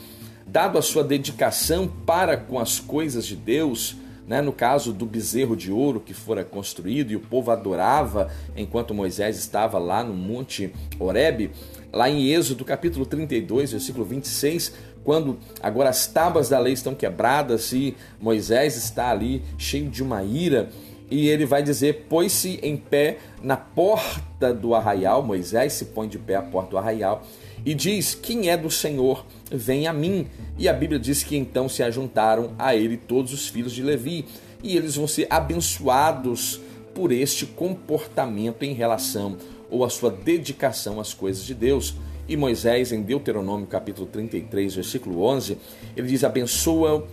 Dado 0.47 0.79
a 0.79 0.81
sua 0.81 1.03
dedicação 1.03 1.87
para 1.87 2.35
com 2.35 2.57
as 2.57 2.79
coisas 2.79 3.27
de 3.27 3.35
Deus, 3.35 3.95
né, 4.27 4.41
no 4.41 4.51
caso 4.51 4.91
do 4.91 5.05
bezerro 5.05 5.55
de 5.55 5.71
ouro 5.71 5.99
que 5.99 6.15
fora 6.15 6.43
construído 6.43 7.11
e 7.11 7.15
o 7.15 7.19
povo 7.19 7.51
adorava 7.51 8.31
enquanto 8.57 8.95
Moisés 8.95 9.37
estava 9.37 9.77
lá 9.77 10.03
no 10.03 10.15
Monte 10.15 10.73
Horebe, 10.97 11.51
lá 11.93 12.09
em 12.09 12.29
Êxodo 12.29 12.65
capítulo 12.65 13.05
32, 13.05 13.73
versículo 13.73 14.03
26, 14.03 14.73
quando 15.05 15.37
agora 15.61 15.89
as 15.89 16.07
tábuas 16.07 16.49
da 16.49 16.59
lei 16.59 16.73
estão 16.73 16.95
quebradas 16.95 17.71
e 17.71 17.95
Moisés 18.19 18.75
está 18.75 19.11
ali 19.11 19.43
cheio 19.57 19.87
de 19.87 20.03
uma 20.03 20.23
ira, 20.23 20.69
e 21.09 21.27
ele 21.27 21.45
vai 21.45 21.61
dizer: 21.61 22.07
pôs-se 22.09 22.59
em 22.63 22.75
pé 22.75 23.19
na 23.41 23.55
porta 23.55 24.53
do 24.53 24.73
arraial. 24.73 25.21
Moisés 25.21 25.73
se 25.73 25.85
põe 25.85 26.07
de 26.07 26.17
pé 26.17 26.35
à 26.35 26.41
porta 26.41 26.71
do 26.71 26.77
arraial 26.77 27.23
e 27.63 27.73
diz: 27.73 28.15
Quem 28.15 28.49
é 28.49 28.57
do 28.57 28.71
Senhor, 28.71 29.25
vem 29.51 29.87
a 29.87 29.93
mim. 29.93 30.27
E 30.57 30.67
a 30.67 30.73
Bíblia 30.73 30.99
diz 30.99 31.23
que 31.23 31.37
então 31.37 31.69
se 31.69 31.83
ajuntaram 31.83 32.53
a 32.57 32.75
ele 32.75 32.97
todos 32.97 33.31
os 33.33 33.47
filhos 33.47 33.73
de 33.73 33.83
Levi, 33.83 34.25
e 34.63 34.75
eles 34.75 34.95
vão 34.95 35.07
ser 35.07 35.27
abençoados 35.29 36.59
por 36.93 37.11
este 37.11 37.45
comportamento 37.45 38.63
em 38.63 38.73
relação 38.73 39.37
ou 39.69 39.83
a 39.83 39.89
sua 39.89 40.09
dedicação 40.09 40.99
às 40.99 41.13
coisas 41.13 41.43
de 41.43 41.53
Deus. 41.53 41.95
E 42.27 42.35
Moisés, 42.35 42.91
em 42.91 43.03
Deuteronômio 43.03 43.67
capítulo 43.67 44.07
33, 44.07 44.75
versículo 44.75 45.23
11, 45.23 45.57
ele 45.95 46.07
diz: 46.07 46.23
Abençoa 46.23 47.07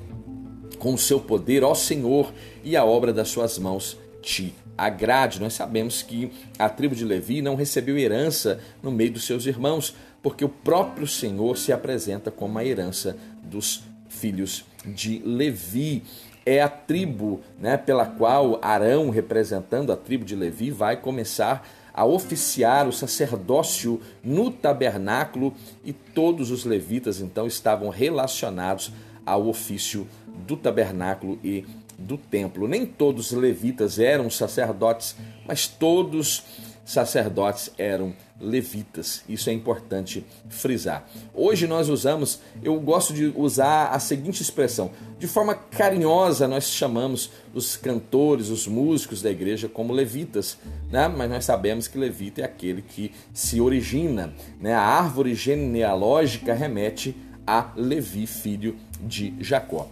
com 0.79 0.95
o 0.95 0.99
seu 0.99 1.21
poder, 1.21 1.63
ó 1.63 1.75
Senhor, 1.75 2.33
e 2.65 2.77
a 2.77 2.85
obra 2.85 3.13
das 3.13 3.29
suas 3.29 3.59
mãos 3.59 3.99
te 4.23 4.55
agrade. 4.77 5.39
Nós 5.39 5.53
sabemos 5.53 6.03
que 6.03 6.33
a 6.59 6.69
tribo 6.69 6.95
de 6.95 7.05
Levi 7.05 7.43
não 7.43 7.57
recebeu 7.57 7.99
herança 7.99 8.59
no 8.83 8.91
meio 8.91 9.13
dos 9.13 9.25
seus 9.25 9.45
irmãos, 9.45 9.95
porque 10.23 10.45
o 10.45 10.49
próprio 10.49 11.07
Senhor 11.07 11.59
se 11.59 11.73
apresenta 11.73 12.31
como 12.31 12.59
a 12.59 12.65
herança 12.65 13.17
dos 13.43 13.83
filhos 14.09 14.65
de 14.87 15.19
Levi. 15.25 16.03
É 16.45 16.61
a 16.61 16.69
tribo 16.69 17.41
né, 17.61 17.77
pela 17.77 18.07
qual 18.07 18.59
Arão, 18.63 19.11
representando 19.11 19.93
a 19.93 19.97
tribo 19.97 20.25
de 20.25 20.35
Levi, 20.35 20.71
vai 20.71 20.97
começar 20.97 21.69
a 21.95 22.05
oficiar 22.05 22.89
o 22.89 22.93
sacerdócio 22.93 24.01
no 24.23 24.51
tabernáculo 24.51 25.53
e 25.85 25.93
todos 25.93 26.51
os 26.51 26.65
levitas 26.65 27.21
então 27.21 27.47
estavam 27.47 27.89
relacionados 27.89 28.93
ao 29.25 29.47
ofício 29.47 30.07
do 30.47 30.57
tabernáculo 30.57 31.39
e 31.45 31.65
do 31.99 32.17
templo. 32.17 32.67
Nem 32.67 32.85
todos 32.85 33.31
os 33.31 33.39
levitas 33.39 33.99
eram 33.99 34.29
sacerdotes, 34.31 35.17
mas 35.47 35.67
todos 35.67 36.45
sacerdotes 36.85 37.71
eram 37.79 38.15
levitas. 38.41 39.23
Isso 39.29 39.49
é 39.49 39.53
importante 39.53 40.25
frisar. 40.49 41.09
Hoje 41.33 41.67
nós 41.67 41.89
usamos, 41.89 42.41
eu 42.63 42.79
gosto 42.81 43.15
de 43.15 43.33
usar 43.37 43.89
a 43.89 43.99
seguinte 43.99 44.43
expressão: 44.43 44.91
de 45.19 45.27
forma 45.27 45.55
carinhosa, 45.55 46.49
nós 46.49 46.65
chamamos 46.65 47.31
os 47.55 47.77
cantores, 47.77 48.49
os 48.49 48.67
músicos 48.67 49.23
da 49.23 49.31
igreja 49.31 49.69
como 49.69 49.93
levitas, 49.93 50.59
né? 50.91 51.09
mas 51.09 51.31
nós 51.31 51.45
sabemos 51.45 51.87
que 51.87 51.99
levita 51.99 52.41
é 52.41 52.45
aquele 52.45 52.83
que 52.83 53.13
se 53.33 53.61
origina. 53.61 54.33
Né? 54.61 54.75
A 54.75 54.83
árvore 54.83 55.35
genealógica 55.35 56.53
remete 56.53 57.17
a 57.47 57.73
Levi, 57.77 58.27
filho 58.27 58.77
de 59.01 59.35
Jacó. 59.41 59.89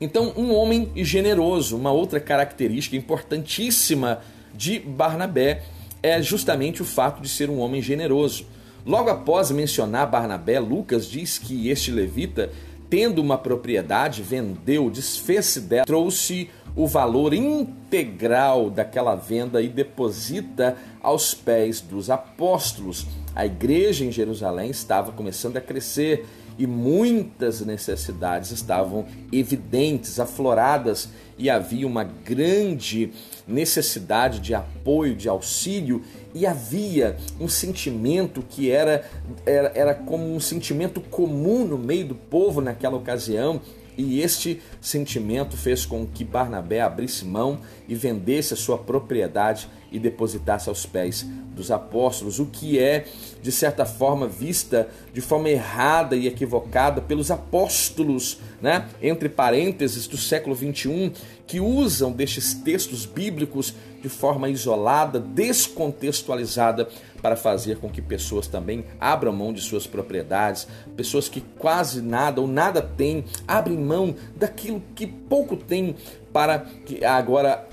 Então, 0.00 0.32
um 0.36 0.54
homem 0.54 0.92
generoso, 0.96 1.76
uma 1.76 1.90
outra 1.90 2.20
característica 2.20 2.96
importantíssima 2.96 4.20
de 4.58 4.80
Barnabé 4.80 5.62
é 6.02 6.20
justamente 6.20 6.82
o 6.82 6.84
fato 6.84 7.22
de 7.22 7.28
ser 7.28 7.48
um 7.48 7.60
homem 7.60 7.80
generoso. 7.80 8.44
Logo 8.84 9.08
após 9.08 9.52
mencionar 9.52 10.10
Barnabé, 10.10 10.58
Lucas 10.58 11.06
diz 11.06 11.38
que 11.38 11.68
este 11.68 11.92
levita, 11.92 12.50
tendo 12.90 13.22
uma 13.22 13.38
propriedade, 13.38 14.22
vendeu, 14.22 14.90
desfez-se 14.90 15.60
dela, 15.60 15.86
trouxe 15.86 16.50
o 16.74 16.86
valor 16.86 17.32
integral 17.32 18.68
daquela 18.70 19.14
venda 19.14 19.62
e 19.62 19.68
deposita 19.68 20.76
aos 21.00 21.34
pés 21.34 21.80
dos 21.80 22.10
apóstolos. 22.10 23.06
A 23.34 23.46
igreja 23.46 24.04
em 24.04 24.12
Jerusalém 24.12 24.70
estava 24.70 25.12
começando 25.12 25.56
a 25.56 25.60
crescer 25.60 26.26
e 26.58 26.66
muitas 26.66 27.60
necessidades 27.60 28.50
estavam 28.50 29.06
evidentes, 29.32 30.18
afloradas, 30.18 31.08
e 31.38 31.48
havia 31.48 31.86
uma 31.86 32.02
grande 32.02 33.12
necessidade 33.46 34.40
de 34.40 34.54
apoio, 34.54 35.14
de 35.14 35.28
auxílio, 35.28 36.02
e 36.34 36.44
havia 36.44 37.16
um 37.40 37.48
sentimento 37.48 38.42
que 38.42 38.70
era, 38.70 39.08
era, 39.46 39.72
era 39.74 39.94
como 39.94 40.34
um 40.34 40.40
sentimento 40.40 41.00
comum 41.00 41.64
no 41.64 41.78
meio 41.78 42.08
do 42.08 42.14
povo 42.16 42.60
naquela 42.60 42.96
ocasião, 42.96 43.60
e 43.96 44.20
este 44.20 44.62
sentimento 44.80 45.56
fez 45.56 45.84
com 45.84 46.06
que 46.06 46.24
Barnabé 46.24 46.80
abrisse 46.80 47.24
mão 47.24 47.60
e 47.88 47.94
vendesse 47.94 48.54
a 48.54 48.56
sua 48.56 48.78
propriedade 48.78 49.68
e 49.90 49.98
depositasse 49.98 50.68
aos 50.68 50.84
pés 50.84 51.26
dos 51.54 51.70
apóstolos, 51.70 52.38
o 52.38 52.46
que 52.46 52.78
é, 52.78 53.06
de 53.42 53.50
certa 53.50 53.84
forma, 53.84 54.28
vista 54.28 54.88
de 55.12 55.20
forma 55.20 55.48
errada 55.48 56.14
e 56.14 56.26
equivocada 56.26 57.00
pelos 57.00 57.30
apóstolos, 57.30 58.38
né? 58.62 58.88
entre 59.02 59.28
parênteses, 59.28 60.06
do 60.06 60.16
século 60.16 60.54
21, 60.54 61.10
que 61.46 61.58
usam 61.58 62.12
destes 62.12 62.54
textos 62.54 63.06
bíblicos 63.06 63.74
de 64.00 64.08
forma 64.08 64.48
isolada, 64.48 65.18
descontextualizada, 65.18 66.88
para 67.20 67.34
fazer 67.34 67.78
com 67.78 67.88
que 67.88 68.00
pessoas 68.00 68.46
também 68.46 68.84
abram 69.00 69.32
mão 69.32 69.52
de 69.52 69.60
suas 69.60 69.88
propriedades, 69.88 70.68
pessoas 70.96 71.28
que 71.28 71.40
quase 71.58 72.00
nada 72.00 72.40
ou 72.40 72.46
nada 72.46 72.80
têm, 72.80 73.24
abrem 73.46 73.76
mão 73.76 74.14
daquilo 74.36 74.80
que 74.94 75.04
pouco 75.04 75.56
têm 75.56 75.96
para 76.32 76.60
que 76.60 77.04
agora 77.04 77.68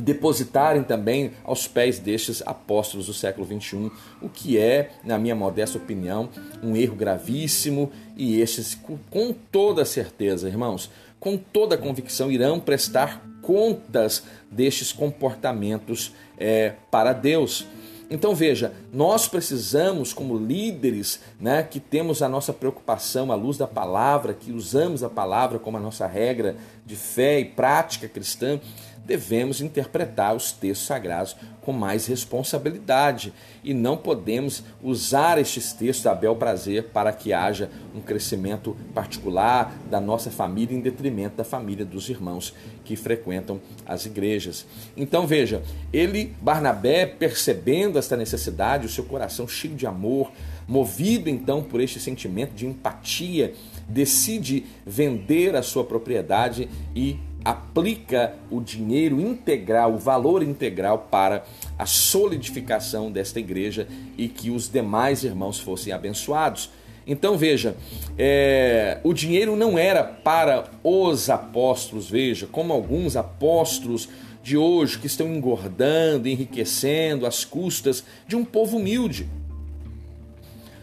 depositarem 0.00 0.82
também 0.82 1.32
aos 1.44 1.66
pés 1.66 1.98
destes 1.98 2.42
apóstolos 2.46 3.06
do 3.06 3.12
século 3.12 3.46
21, 3.46 3.90
o 4.20 4.28
que 4.28 4.58
é, 4.58 4.90
na 5.04 5.18
minha 5.18 5.34
modesta 5.34 5.78
opinião, 5.78 6.28
um 6.62 6.76
erro 6.76 6.96
gravíssimo 6.96 7.90
e 8.16 8.40
estes, 8.40 8.78
com 9.10 9.32
toda 9.32 9.84
certeza, 9.84 10.48
irmãos, 10.48 10.90
com 11.20 11.36
toda 11.36 11.76
convicção, 11.76 12.32
irão 12.32 12.58
prestar 12.58 13.22
contas 13.42 14.22
destes 14.50 14.92
comportamentos 14.92 16.12
é, 16.38 16.74
para 16.90 17.12
Deus. 17.12 17.66
Então 18.12 18.34
veja, 18.34 18.74
nós 18.92 19.26
precisamos, 19.26 20.12
como 20.12 20.36
líderes, 20.36 21.20
né, 21.40 21.62
que 21.62 21.80
temos 21.80 22.20
a 22.20 22.28
nossa 22.28 22.52
preocupação 22.52 23.32
à 23.32 23.34
luz 23.34 23.56
da 23.56 23.66
palavra, 23.66 24.34
que 24.34 24.52
usamos 24.52 25.02
a 25.02 25.08
palavra 25.08 25.58
como 25.58 25.78
a 25.78 25.80
nossa 25.80 26.06
regra 26.06 26.56
de 26.84 26.94
fé 26.94 27.40
e 27.40 27.44
prática 27.46 28.06
cristã, 28.06 28.60
devemos 29.04 29.60
interpretar 29.60 30.34
os 30.34 30.52
textos 30.52 30.86
sagrados 30.86 31.36
com 31.60 31.72
mais 31.72 32.06
responsabilidade 32.06 33.32
e 33.62 33.72
não 33.72 33.96
podemos 33.96 34.64
usar 34.82 35.38
estes 35.38 35.72
textos 35.72 36.06
a 36.06 36.14
bel 36.14 36.34
prazer 36.34 36.88
para 36.88 37.12
que 37.12 37.32
haja 37.32 37.70
um 37.94 38.00
crescimento 38.00 38.76
particular 38.94 39.72
da 39.88 40.00
nossa 40.00 40.30
família 40.30 40.76
em 40.76 40.80
detrimento 40.80 41.36
da 41.36 41.44
família 41.44 41.84
dos 41.84 42.08
irmãos 42.08 42.54
que 42.84 42.96
frequentam 42.96 43.60
as 43.86 44.06
igrejas. 44.06 44.66
Então 44.96 45.26
veja, 45.26 45.62
ele, 45.92 46.34
Barnabé, 46.40 47.06
percebendo 47.06 47.98
esta 47.98 48.16
necessidade, 48.16 48.86
o 48.86 48.90
seu 48.90 49.04
coração 49.04 49.46
cheio 49.46 49.74
de 49.74 49.86
amor, 49.86 50.32
movido 50.66 51.28
então 51.28 51.62
por 51.62 51.80
este 51.80 52.00
sentimento 52.00 52.54
de 52.54 52.66
empatia, 52.66 53.54
decide 53.88 54.64
vender 54.86 55.54
a 55.54 55.62
sua 55.62 55.84
propriedade 55.84 56.68
e 56.94 57.18
aplica 57.44 58.34
o 58.50 58.60
dinheiro 58.60 59.20
integral, 59.20 59.94
o 59.94 59.98
valor 59.98 60.42
integral 60.42 61.06
para 61.10 61.44
a 61.78 61.86
solidificação 61.86 63.10
desta 63.10 63.40
igreja 63.40 63.88
e 64.16 64.28
que 64.28 64.50
os 64.50 64.68
demais 64.70 65.24
irmãos 65.24 65.58
fossem 65.58 65.92
abençoados. 65.92 66.70
Então 67.06 67.36
veja, 67.36 67.76
é, 68.16 69.00
o 69.02 69.12
dinheiro 69.12 69.56
não 69.56 69.76
era 69.76 70.04
para 70.04 70.64
os 70.84 71.28
apóstolos, 71.28 72.08
veja, 72.08 72.46
como 72.46 72.72
alguns 72.72 73.16
apóstolos 73.16 74.08
de 74.42 74.56
hoje 74.56 74.98
que 74.98 75.06
estão 75.06 75.32
engordando, 75.32 76.28
enriquecendo 76.28 77.26
às 77.26 77.44
custas 77.44 78.04
de 78.26 78.36
um 78.36 78.44
povo 78.44 78.76
humilde. 78.76 79.28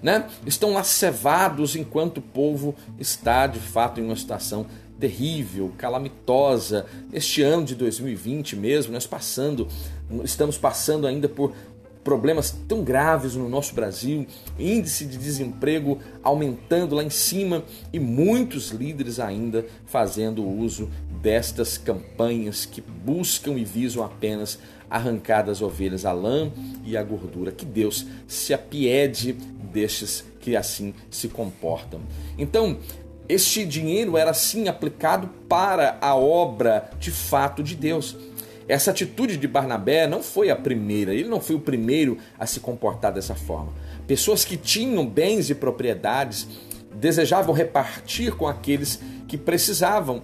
Né? 0.01 0.25
Estão 0.45 0.73
lacevados 0.73 1.75
enquanto 1.75 2.19
o 2.19 2.21
povo 2.21 2.73
está 2.97 3.47
de 3.47 3.59
fato 3.59 3.99
em 3.99 4.05
uma 4.05 4.15
situação 4.15 4.65
terrível, 4.99 5.71
calamitosa. 5.77 6.85
Este 7.11 7.41
ano 7.41 7.63
de 7.63 7.75
2020 7.75 8.55
mesmo, 8.55 8.93
nós 8.93 9.07
passando, 9.07 9.67
estamos 10.23 10.57
passando 10.57 11.07
ainda 11.07 11.29
por 11.29 11.53
problemas 12.03 12.51
tão 12.67 12.83
graves 12.83 13.35
no 13.35 13.49
nosso 13.49 13.75
Brasil, 13.75 14.25
índice 14.57 15.05
de 15.05 15.17
desemprego 15.17 15.99
aumentando 16.23 16.95
lá 16.95 17.03
em 17.03 17.09
cima 17.09 17.63
e 17.91 17.99
muitos 17.99 18.69
líderes 18.71 19.19
ainda 19.19 19.65
fazendo 19.85 20.43
uso 20.43 20.89
destas 21.21 21.77
campanhas 21.77 22.65
que 22.65 22.81
buscam 22.81 23.53
e 23.53 23.65
visam 23.65 24.03
apenas 24.03 24.57
arrancar 24.89 25.43
das 25.43 25.61
ovelhas 25.61 26.05
a 26.05 26.11
lã 26.11 26.51
e 26.83 26.97
a 26.97 27.03
gordura. 27.03 27.51
Que 27.51 27.65
Deus 27.65 28.05
se 28.27 28.53
apiede 28.53 29.33
destes 29.71 30.23
que 30.39 30.55
assim 30.55 30.93
se 31.11 31.27
comportam. 31.27 32.01
Então, 32.37 32.77
este 33.29 33.63
dinheiro 33.63 34.17
era 34.17 34.33
sim 34.33 34.67
aplicado 34.67 35.29
para 35.47 35.99
a 36.01 36.15
obra 36.15 36.89
de 36.99 37.11
fato 37.11 37.61
de 37.61 37.75
Deus. 37.75 38.17
Essa 38.67 38.89
atitude 38.89 39.37
de 39.37 39.47
Barnabé 39.47 40.07
não 40.07 40.23
foi 40.23 40.49
a 40.49 40.55
primeira, 40.55 41.13
ele 41.13 41.29
não 41.29 41.39
foi 41.39 41.55
o 41.55 41.59
primeiro 41.59 42.17
a 42.39 42.47
se 42.47 42.59
comportar 42.59 43.13
dessa 43.13 43.35
forma. 43.35 43.71
Pessoas 44.07 44.43
que 44.43 44.57
tinham 44.57 45.05
bens 45.05 45.51
e 45.51 45.55
propriedades 45.55 46.47
desejavam 46.93 47.53
repartir 47.53 48.35
com 48.35 48.47
aqueles 48.47 48.99
que 49.27 49.37
precisavam 49.37 50.23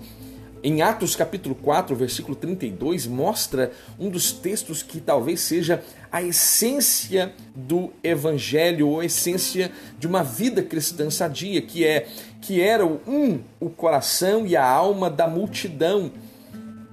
em 0.68 0.82
Atos 0.82 1.16
capítulo 1.16 1.54
4, 1.54 1.96
versículo 1.96 2.36
32, 2.36 3.06
mostra 3.06 3.72
um 4.00 4.10
dos 4.10 4.32
textos 4.32 4.82
que 4.82 5.00
talvez 5.00 5.42
seja 5.42 5.84
a 6.12 6.24
essência 6.24 7.36
do 7.56 7.94
evangelho 8.04 8.88
ou 8.88 9.00
a 9.00 9.06
essência 9.06 9.72
de 10.00 10.08
uma 10.08 10.24
vida 10.24 10.64
cristã 10.64 11.08
sadia, 11.12 11.62
que 11.62 11.86
é 11.86 12.08
que 12.46 12.62
era 12.62 12.86
um 12.86 13.40
o 13.60 13.72
coração 13.72 14.46
e 14.46 14.56
a 14.56 14.64
alma 14.64 15.10
da 15.10 15.28
multidão. 15.28 16.12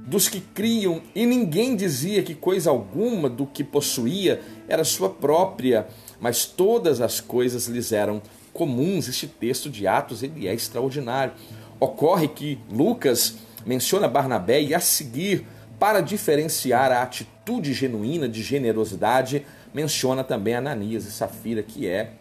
dos 0.04 0.28
que 0.28 0.40
criam, 0.40 1.00
e 1.14 1.24
ninguém 1.24 1.76
dizia 1.76 2.24
que 2.24 2.34
coisa 2.34 2.70
alguma 2.70 3.30
do 3.30 3.46
que 3.46 3.62
possuía 3.62 4.40
era 4.68 4.82
sua 4.82 5.08
própria, 5.08 5.86
mas 6.20 6.44
todas 6.44 7.00
as 7.00 7.20
coisas 7.20 7.66
lhes 7.66 7.92
eram 7.92 8.20
comuns. 8.52 9.08
Este 9.08 9.28
texto 9.28 9.70
de 9.70 9.86
Atos 9.86 10.22
ele 10.22 10.48
é 10.48 10.52
extraordinário. 10.52 11.34
Ocorre 11.78 12.26
que 12.26 12.58
Lucas 12.68 13.36
menciona 13.64 14.08
Barnabé 14.08 14.60
e 14.60 14.74
a 14.74 14.80
seguir, 14.80 15.46
para 15.78 16.00
diferenciar 16.00 16.90
a 16.90 17.02
atitude 17.02 17.72
genuína 17.72 18.28
de 18.28 18.42
generosidade, 18.42 19.46
menciona 19.72 20.24
também 20.24 20.54
Ananias 20.54 21.06
e 21.06 21.12
Safira, 21.12 21.62
que 21.62 21.86
é 21.86 22.12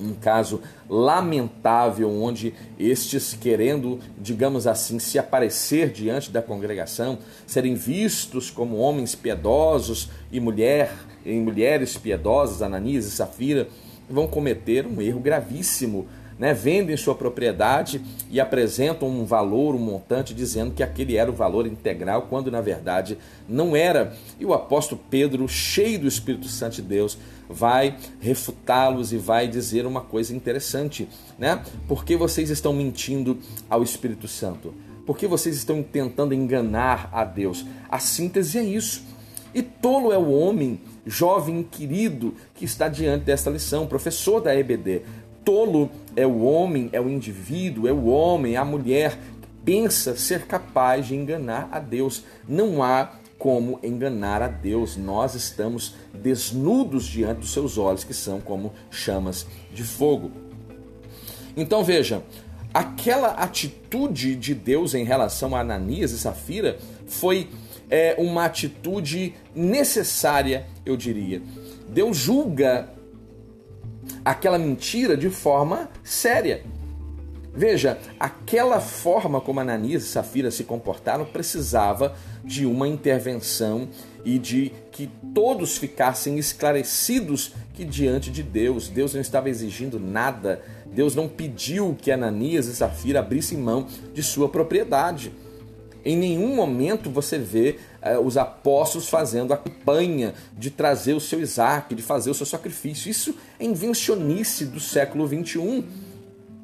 um 0.00 0.14
caso 0.14 0.62
lamentável 0.88 2.10
onde 2.10 2.54
estes 2.78 3.34
querendo, 3.34 3.98
digamos 4.18 4.66
assim, 4.66 4.98
se 4.98 5.18
aparecer 5.18 5.90
diante 5.90 6.30
da 6.30 6.40
congregação, 6.40 7.18
serem 7.46 7.74
vistos 7.74 8.50
como 8.50 8.76
homens 8.76 9.14
piedosos 9.14 10.08
e 10.32 10.40
mulher, 10.40 10.92
e 11.24 11.32
mulheres 11.38 11.96
piedosas, 11.96 12.62
Ananias 12.62 13.04
e 13.04 13.10
Safira, 13.10 13.68
vão 14.08 14.26
cometer 14.26 14.86
um 14.86 15.00
erro 15.02 15.20
gravíssimo 15.20 16.08
né, 16.40 16.54
vendem 16.54 16.96
sua 16.96 17.14
propriedade 17.14 18.00
e 18.30 18.40
apresentam 18.40 19.06
um 19.06 19.26
valor, 19.26 19.74
um 19.74 19.78
montante, 19.78 20.32
dizendo 20.32 20.72
que 20.72 20.82
aquele 20.82 21.14
era 21.14 21.30
o 21.30 21.34
valor 21.34 21.66
integral, 21.66 22.28
quando 22.30 22.50
na 22.50 22.62
verdade 22.62 23.18
não 23.46 23.76
era. 23.76 24.14
E 24.38 24.46
o 24.46 24.54
apóstolo 24.54 24.98
Pedro, 25.10 25.46
cheio 25.46 25.98
do 25.98 26.08
Espírito 26.08 26.48
Santo 26.48 26.76
de 26.76 26.82
Deus, 26.82 27.18
vai 27.50 27.96
refutá-los 28.20 29.12
e 29.12 29.18
vai 29.18 29.48
dizer 29.48 29.84
uma 29.84 30.00
coisa 30.00 30.34
interessante, 30.34 31.08
né? 31.38 31.62
Por 31.88 32.04
que 32.04 32.16
vocês 32.16 32.48
estão 32.48 32.72
mentindo 32.72 33.38
ao 33.68 33.82
Espírito 33.82 34.28
Santo? 34.28 34.72
Por 35.04 35.18
que 35.18 35.26
vocês 35.26 35.56
estão 35.56 35.82
tentando 35.82 36.32
enganar 36.32 37.10
a 37.12 37.24
Deus? 37.24 37.66
A 37.88 37.98
síntese 37.98 38.58
é 38.58 38.62
isso. 38.62 39.02
E 39.52 39.62
tolo 39.62 40.12
é 40.12 40.18
o 40.18 40.30
homem, 40.30 40.80
jovem 41.04 41.64
querido, 41.64 42.34
que 42.54 42.64
está 42.64 42.86
diante 42.86 43.24
desta 43.24 43.50
lição, 43.50 43.86
professor 43.86 44.40
da 44.40 44.54
EBD. 44.54 45.02
Tolo 45.44 45.90
é 46.14 46.24
o 46.24 46.42
homem, 46.42 46.88
é 46.92 47.00
o 47.00 47.08
indivíduo, 47.08 47.88
é 47.88 47.92
o 47.92 48.06
homem, 48.06 48.56
a 48.56 48.64
mulher 48.64 49.18
que 49.42 49.48
pensa 49.64 50.16
ser 50.16 50.46
capaz 50.46 51.06
de 51.08 51.16
enganar 51.16 51.68
a 51.72 51.80
Deus. 51.80 52.22
Não 52.48 52.80
há 52.80 53.10
como 53.40 53.80
enganar 53.82 54.42
a 54.42 54.48
Deus. 54.48 54.98
Nós 54.98 55.34
estamos 55.34 55.94
desnudos 56.12 57.06
diante 57.06 57.40
dos 57.40 57.52
seus 57.52 57.78
olhos, 57.78 58.04
que 58.04 58.12
são 58.12 58.38
como 58.38 58.72
chamas 58.90 59.46
de 59.72 59.82
fogo. 59.82 60.30
Então 61.56 61.82
veja, 61.82 62.22
aquela 62.72 63.30
atitude 63.30 64.36
de 64.36 64.54
Deus 64.54 64.94
em 64.94 65.04
relação 65.04 65.56
a 65.56 65.60
Ananias 65.60 66.12
e 66.12 66.18
Safira 66.18 66.78
foi 67.06 67.48
é, 67.88 68.14
uma 68.18 68.44
atitude 68.44 69.34
necessária, 69.54 70.66
eu 70.84 70.94
diria. 70.94 71.40
Deus 71.88 72.18
julga 72.18 72.90
aquela 74.22 74.58
mentira 74.58 75.16
de 75.16 75.30
forma 75.30 75.88
séria. 76.04 76.62
Veja, 77.52 77.98
aquela 78.18 78.80
forma 78.80 79.40
como 79.40 79.58
Ananias 79.58 80.04
e 80.04 80.06
Safira 80.06 80.50
se 80.50 80.62
comportaram 80.62 81.24
precisava 81.24 82.14
de 82.44 82.64
uma 82.64 82.86
intervenção 82.86 83.88
e 84.24 84.38
de 84.38 84.72
que 84.92 85.10
todos 85.34 85.76
ficassem 85.76 86.38
esclarecidos 86.38 87.52
que 87.74 87.84
diante 87.84 88.30
de 88.30 88.42
Deus, 88.42 88.88
Deus 88.88 89.14
não 89.14 89.20
estava 89.20 89.48
exigindo 89.48 89.98
nada, 89.98 90.62
Deus 90.86 91.14
não 91.14 91.28
pediu 91.28 91.96
que 92.00 92.12
Ananias 92.12 92.66
e 92.66 92.76
Safira 92.76 93.18
abrissem 93.18 93.58
mão 93.58 93.86
de 94.14 94.22
sua 94.22 94.48
propriedade. 94.48 95.32
Em 96.04 96.16
nenhum 96.16 96.54
momento 96.54 97.10
você 97.10 97.38
vê 97.38 97.78
uh, 98.02 98.20
os 98.20 98.36
apóstolos 98.36 99.08
fazendo 99.08 99.52
a 99.52 99.56
campanha 99.56 100.34
de 100.56 100.70
trazer 100.70 101.14
o 101.14 101.20
seu 101.20 101.40
Isaac, 101.40 101.94
de 101.94 102.02
fazer 102.02 102.30
o 102.30 102.34
seu 102.34 102.46
sacrifício. 102.46 103.10
Isso 103.10 103.34
é 103.58 103.64
invencionice 103.64 104.64
do 104.64 104.80
século 104.80 105.26
21, 105.26 105.84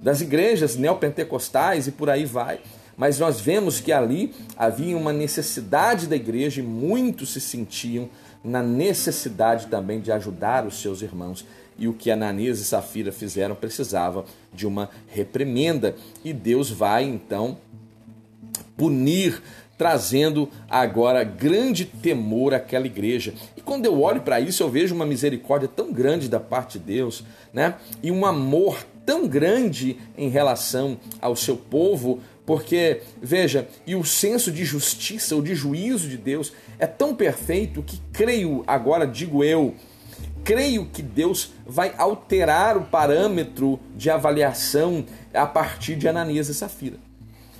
das 0.06 0.20
igrejas 0.20 0.76
neopentecostais 0.76 1.88
e 1.88 1.90
por 1.90 2.08
aí 2.08 2.24
vai. 2.24 2.60
Mas 2.96 3.18
nós 3.18 3.40
vemos 3.40 3.80
que 3.80 3.90
ali 3.90 4.32
havia 4.56 4.96
uma 4.96 5.12
necessidade 5.12 6.06
da 6.06 6.14
igreja 6.14 6.60
e 6.60 6.62
muitos 6.62 7.32
se 7.32 7.40
sentiam 7.40 8.08
na 8.44 8.62
necessidade 8.62 9.66
também 9.66 10.00
de 10.00 10.12
ajudar 10.12 10.64
os 10.64 10.80
seus 10.80 11.02
irmãos. 11.02 11.44
E 11.76 11.88
o 11.88 11.92
que 11.92 12.08
Ananias 12.08 12.60
e 12.60 12.64
Safira 12.64 13.10
fizeram 13.10 13.56
precisava 13.56 14.24
de 14.54 14.64
uma 14.64 14.88
reprimenda. 15.08 15.96
E 16.24 16.32
Deus 16.32 16.70
vai 16.70 17.02
então 17.02 17.58
punir, 18.76 19.42
trazendo 19.76 20.48
agora 20.68 21.22
grande 21.22 21.84
temor 21.84 22.54
àquela 22.54 22.86
igreja. 22.86 23.34
E 23.56 23.60
quando 23.60 23.84
eu 23.86 24.00
olho 24.00 24.22
para 24.22 24.40
isso, 24.40 24.62
eu 24.62 24.70
vejo 24.70 24.94
uma 24.94 25.06
misericórdia 25.06 25.68
tão 25.68 25.92
grande 25.92 26.28
da 26.28 26.40
parte 26.40 26.78
de 26.78 26.84
Deus, 26.84 27.24
né? 27.52 27.74
E 28.02 28.10
um 28.10 28.24
amor 28.24 28.84
tão 29.04 29.28
grande 29.28 29.98
em 30.16 30.28
relação 30.28 30.98
ao 31.20 31.36
seu 31.36 31.56
povo, 31.56 32.20
porque, 32.44 33.02
veja, 33.20 33.68
e 33.86 33.94
o 33.94 34.04
senso 34.04 34.50
de 34.50 34.64
justiça, 34.64 35.34
ou 35.34 35.42
de 35.42 35.54
juízo 35.54 36.08
de 36.08 36.16
Deus 36.16 36.52
é 36.78 36.86
tão 36.86 37.14
perfeito 37.14 37.82
que 37.82 38.00
creio, 38.12 38.64
agora 38.66 39.06
digo 39.06 39.42
eu, 39.44 39.74
creio 40.44 40.86
que 40.86 41.02
Deus 41.02 41.52
vai 41.66 41.92
alterar 41.98 42.76
o 42.76 42.82
parâmetro 42.82 43.80
de 43.96 44.10
avaliação 44.10 45.04
a 45.34 45.46
partir 45.46 45.96
de 45.96 46.08
Ananias 46.08 46.48
e 46.48 46.54
Safira. 46.54 47.05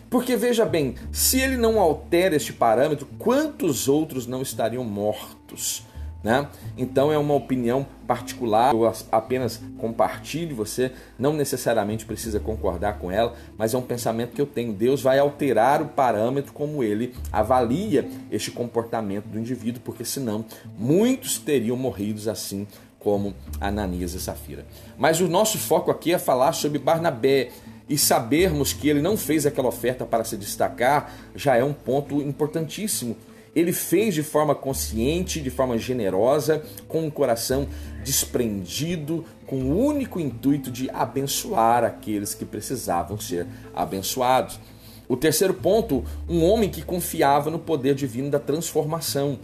Porque 0.08 0.36
veja 0.36 0.64
bem, 0.64 0.94
se 1.10 1.40
ele 1.40 1.56
não 1.56 1.80
altera 1.80 2.36
este 2.36 2.52
parâmetro, 2.52 3.06
quantos 3.18 3.88
outros 3.88 4.26
não 4.26 4.42
estariam 4.42 4.84
mortos? 4.84 5.84
Né? 6.22 6.48
Então 6.76 7.12
é 7.12 7.18
uma 7.18 7.34
opinião 7.34 7.86
particular, 8.04 8.74
eu 8.74 8.92
apenas 9.12 9.62
compartilho, 9.78 10.56
você 10.56 10.90
não 11.16 11.32
necessariamente 11.32 12.04
precisa 12.04 12.40
concordar 12.40 12.98
com 12.98 13.12
ela, 13.12 13.34
mas 13.56 13.74
é 13.74 13.78
um 13.78 13.82
pensamento 13.82 14.32
que 14.32 14.40
eu 14.40 14.46
tenho. 14.46 14.72
Deus 14.72 15.00
vai 15.00 15.20
alterar 15.20 15.82
o 15.82 15.86
parâmetro 15.86 16.52
como 16.52 16.82
ele 16.82 17.14
avalia 17.30 18.08
este 18.28 18.50
comportamento 18.50 19.26
do 19.26 19.38
indivíduo, 19.38 19.80
porque 19.84 20.04
senão 20.04 20.44
muitos 20.76 21.38
teriam 21.38 21.76
morrido 21.76 22.28
assim 22.28 22.66
como 23.06 23.32
Ananias 23.60 24.14
e 24.14 24.20
Safira. 24.20 24.66
Mas 24.98 25.20
o 25.20 25.28
nosso 25.28 25.58
foco 25.58 25.92
aqui 25.92 26.12
é 26.12 26.18
falar 26.18 26.52
sobre 26.54 26.80
Barnabé, 26.80 27.50
e 27.88 27.96
sabermos 27.96 28.72
que 28.72 28.88
ele 28.88 29.01
não 29.01 29.16
fez 29.16 29.46
aquela 29.46 29.68
oferta 29.68 30.05
para 30.05 30.25
se 30.25 30.37
destacar 30.37 31.14
já 31.35 31.57
é 31.57 31.62
um 31.62 31.72
ponto 31.72 32.20
importantíssimo. 32.20 33.16
Ele 33.55 33.72
fez 33.72 34.14
de 34.14 34.22
forma 34.22 34.55
consciente, 34.55 35.40
de 35.40 35.49
forma 35.49 35.79
generosa, 35.79 36.62
com 36.87 37.07
um 37.07 37.11
coração 37.11 37.66
desprendido, 38.05 39.25
com 39.46 39.57
o 39.57 39.87
único 39.87 40.20
intuito 40.20 40.70
de 40.70 40.90
abençoar 40.90 41.83
aqueles 41.83 42.35
que 42.35 42.44
precisavam 42.44 43.18
ser 43.18 43.46
abençoados. 43.75 44.61
O 45.09 45.16
terceiro 45.16 45.55
ponto, 45.55 46.05
um 46.29 46.44
homem 46.44 46.68
que 46.68 46.83
confiava 46.83 47.51
no 47.51 47.59
poder 47.59 47.94
divino 47.94 48.29
da 48.29 48.40
transformação. 48.40 49.38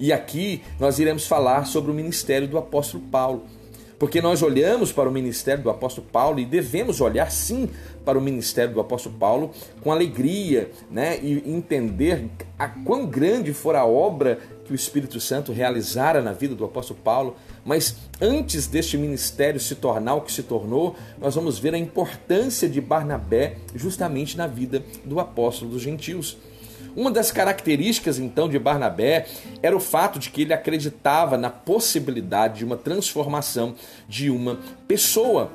E 0.00 0.12
aqui 0.12 0.62
nós 0.80 0.98
iremos 0.98 1.26
falar 1.26 1.66
sobre 1.66 1.90
o 1.90 1.94
ministério 1.94 2.48
do 2.48 2.58
apóstolo 2.58 3.04
Paulo. 3.04 3.44
Porque 3.98 4.22
nós 4.22 4.42
olhamos 4.42 4.92
para 4.92 5.08
o 5.08 5.12
ministério 5.12 5.62
do 5.62 5.70
apóstolo 5.70 6.06
Paulo 6.10 6.38
e 6.38 6.46
devemos 6.46 7.00
olhar 7.00 7.30
sim 7.32 7.68
para 8.04 8.16
o 8.16 8.22
ministério 8.22 8.72
do 8.72 8.80
apóstolo 8.80 9.16
Paulo 9.16 9.50
com 9.80 9.90
alegria, 9.90 10.70
né? 10.88 11.18
E 11.20 11.42
entender 11.50 12.26
a 12.58 12.68
quão 12.68 13.06
grande 13.06 13.52
for 13.52 13.74
a 13.74 13.84
obra 13.84 14.38
que 14.64 14.72
o 14.72 14.74
Espírito 14.74 15.18
Santo 15.18 15.52
realizara 15.52 16.22
na 16.22 16.32
vida 16.32 16.54
do 16.54 16.64
apóstolo 16.64 17.00
Paulo. 17.02 17.36
Mas 17.64 17.96
antes 18.20 18.66
deste 18.66 18.96
ministério 18.96 19.58
se 19.58 19.74
tornar 19.74 20.14
o 20.14 20.20
que 20.20 20.32
se 20.32 20.42
tornou, 20.42 20.94
nós 21.18 21.34
vamos 21.34 21.58
ver 21.58 21.74
a 21.74 21.78
importância 21.78 22.68
de 22.68 22.80
Barnabé 22.80 23.56
justamente 23.74 24.36
na 24.36 24.46
vida 24.46 24.82
do 25.04 25.18
apóstolo 25.18 25.72
dos 25.72 25.82
gentios. 25.82 26.36
Uma 26.98 27.12
das 27.12 27.30
características 27.30 28.18
então 28.18 28.48
de 28.48 28.58
Barnabé 28.58 29.28
era 29.62 29.76
o 29.76 29.78
fato 29.78 30.18
de 30.18 30.30
que 30.30 30.42
ele 30.42 30.52
acreditava 30.52 31.38
na 31.38 31.48
possibilidade 31.48 32.58
de 32.58 32.64
uma 32.64 32.76
transformação 32.76 33.76
de 34.08 34.28
uma 34.28 34.58
pessoa. 34.88 35.52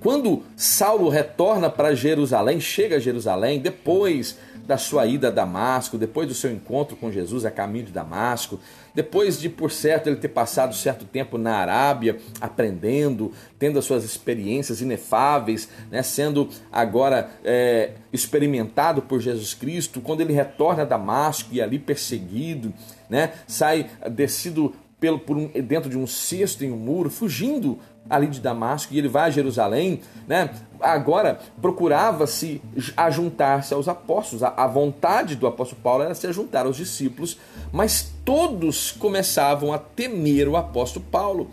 Quando 0.00 0.42
Saulo 0.56 1.08
retorna 1.08 1.70
para 1.70 1.94
Jerusalém, 1.94 2.60
chega 2.60 2.96
a 2.96 2.98
Jerusalém, 2.98 3.60
depois 3.60 4.36
da 4.68 4.76
sua 4.76 5.06
ida 5.06 5.28
a 5.28 5.30
Damasco, 5.30 5.96
depois 5.96 6.28
do 6.28 6.34
seu 6.34 6.52
encontro 6.52 6.94
com 6.94 7.10
Jesus 7.10 7.46
a 7.46 7.50
caminho 7.50 7.86
de 7.86 7.92
Damasco, 7.92 8.60
depois 8.94 9.40
de, 9.40 9.48
por 9.48 9.72
certo, 9.72 10.08
ele 10.08 10.16
ter 10.16 10.28
passado 10.28 10.74
certo 10.74 11.06
tempo 11.06 11.38
na 11.38 11.56
Arábia, 11.56 12.18
aprendendo, 12.38 13.32
tendo 13.58 13.78
as 13.78 13.86
suas 13.86 14.04
experiências 14.04 14.82
inefáveis, 14.82 15.70
né, 15.90 16.02
sendo 16.02 16.50
agora 16.70 17.30
é, 17.42 17.92
experimentado 18.12 19.00
por 19.00 19.20
Jesus 19.20 19.54
Cristo, 19.54 20.02
quando 20.02 20.20
ele 20.20 20.34
retorna 20.34 20.82
a 20.82 20.86
Damasco 20.86 21.48
e 21.50 21.62
ali 21.62 21.78
perseguido, 21.78 22.70
né, 23.08 23.32
sai 23.46 23.88
descido 24.10 24.74
pelo, 25.00 25.18
por 25.18 25.38
um, 25.38 25.48
dentro 25.48 25.88
de 25.88 25.96
um 25.96 26.06
cesto 26.06 26.62
em 26.62 26.70
um 26.70 26.76
muro, 26.76 27.08
fugindo 27.08 27.78
ali 28.08 28.26
de 28.26 28.40
Damasco, 28.40 28.94
e 28.94 28.98
ele 28.98 29.08
vai 29.08 29.28
a 29.28 29.30
Jerusalém, 29.30 30.00
né? 30.26 30.50
Agora 30.80 31.40
procurava-se 31.60 32.62
ajuntar-se 32.96 33.74
aos 33.74 33.88
apóstolos. 33.88 34.42
A, 34.42 34.66
vontade 34.66 35.34
do 35.34 35.46
apóstolo 35.46 35.80
Paulo 35.82 36.04
era 36.04 36.14
se 36.14 36.26
ajuntar 36.26 36.66
aos 36.66 36.76
discípulos, 36.76 37.38
mas 37.72 38.12
todos 38.24 38.92
começavam 38.92 39.72
a 39.72 39.78
temer 39.78 40.48
o 40.48 40.56
apóstolo 40.56 41.04
Paulo 41.10 41.50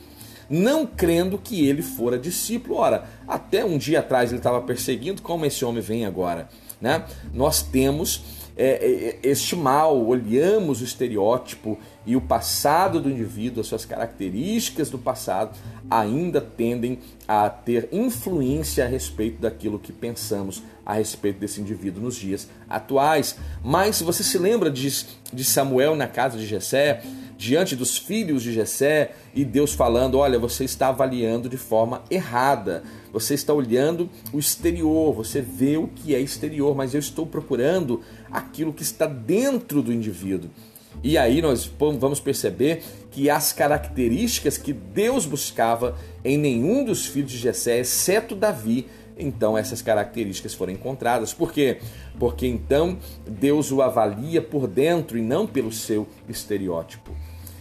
não 0.50 0.86
crendo 0.86 1.38
que 1.38 1.68
ele 1.68 1.82
fora 1.82 2.20
discípulo. 2.20 2.78
Ora, 2.78 3.06
até 3.28 3.66
um 3.66 3.78
dia 3.78 4.00
atrás 4.00 4.30
ele 4.30 4.40
estava 4.40 4.62
perseguindo, 4.62 5.22
como 5.22 5.46
esse 5.46 5.66
homem 5.66 5.82
vem 5.82 6.06
agora? 6.06 6.48
Né? 6.80 7.04
Nós 7.34 7.62
temos 7.62 8.22
é, 8.58 9.20
é, 9.24 9.30
este 9.30 9.56
mal, 9.56 10.06
olhamos 10.06 10.82
o 10.82 10.84
estereótipo 10.84 11.78
e 12.06 12.16
o 12.16 12.22
passado 12.22 13.02
do 13.02 13.10
indivíduo, 13.10 13.62
as 13.62 13.68
suas 13.68 13.86
características 13.86 14.90
do 14.90 14.98
passado, 14.98 15.58
ainda 15.90 16.40
tendem 16.40 17.00
a 17.28 17.50
ter 17.50 17.90
influência 17.92 18.86
a 18.86 18.88
respeito 18.88 19.42
daquilo 19.42 19.80
que 19.80 19.92
pensamos 19.92 20.64
a 20.86 20.94
respeito 20.94 21.40
desse 21.40 21.60
indivíduo 21.60 22.04
nos 22.04 22.16
dias 22.16 22.48
atuais. 22.70 23.36
Mas 23.64 23.98
se 23.98 24.04
você 24.04 24.24
se 24.24 24.38
lembra 24.38 24.70
de, 24.70 25.06
de 25.34 25.44
Samuel 25.44 25.96
na 25.96 26.08
casa 26.08 26.38
de 26.38 26.46
Jessé, 26.46 27.02
diante 27.38 27.76
dos 27.76 27.98
filhos 27.98 28.44
de 28.44 28.54
Jessé, 28.54 29.12
e 29.34 29.44
Deus 29.44 29.74
falando: 29.74 30.18
olha, 30.18 30.40
você 30.40 30.64
está 30.64 30.90
avaliando 30.90 31.50
de 31.50 31.58
forma 31.58 32.04
errada. 32.10 32.84
Você 33.16 33.34
está 33.34 33.54
olhando 33.54 34.10
o 34.34 34.40
exterior, 34.40 35.14
você 35.14 35.40
vê 35.40 35.78
o 35.78 35.88
que 35.88 36.14
é 36.14 36.20
exterior, 36.20 36.76
mas 36.76 36.94
eu 36.94 37.00
estou 37.00 37.26
procurando 37.26 38.02
aquilo 38.30 38.74
que 38.74 38.84
está 38.84 39.06
dentro 39.06 39.82
do 39.82 39.94
indivíduo. 39.94 40.50
E 41.02 41.18
aí 41.18 41.42
nós 41.42 41.66
vamos 41.80 42.20
perceber 42.20 42.84
que 43.12 43.30
as 43.30 43.54
características 43.54 44.58
que 44.58 44.74
Deus 44.74 45.26
buscava 45.26 45.98
em 46.26 46.38
nenhum 46.38 46.84
dos 46.84 47.06
filhos 47.06 47.32
de 47.32 47.38
Jessé, 47.38 47.80
exceto 47.80 48.36
Davi, 48.36 48.86
então 49.18 49.58
essas 49.58 49.82
características 49.82 50.54
foram 50.54 50.74
encontradas. 50.74 51.34
Por 51.34 51.54
quê? 51.54 51.78
Porque 52.20 52.46
então 52.46 52.98
Deus 53.26 53.72
o 53.72 53.82
avalia 53.82 54.42
por 54.42 54.68
dentro 54.68 55.18
e 55.18 55.22
não 55.22 55.48
pelo 55.48 55.72
seu 55.72 56.06
estereótipo. 56.28 57.16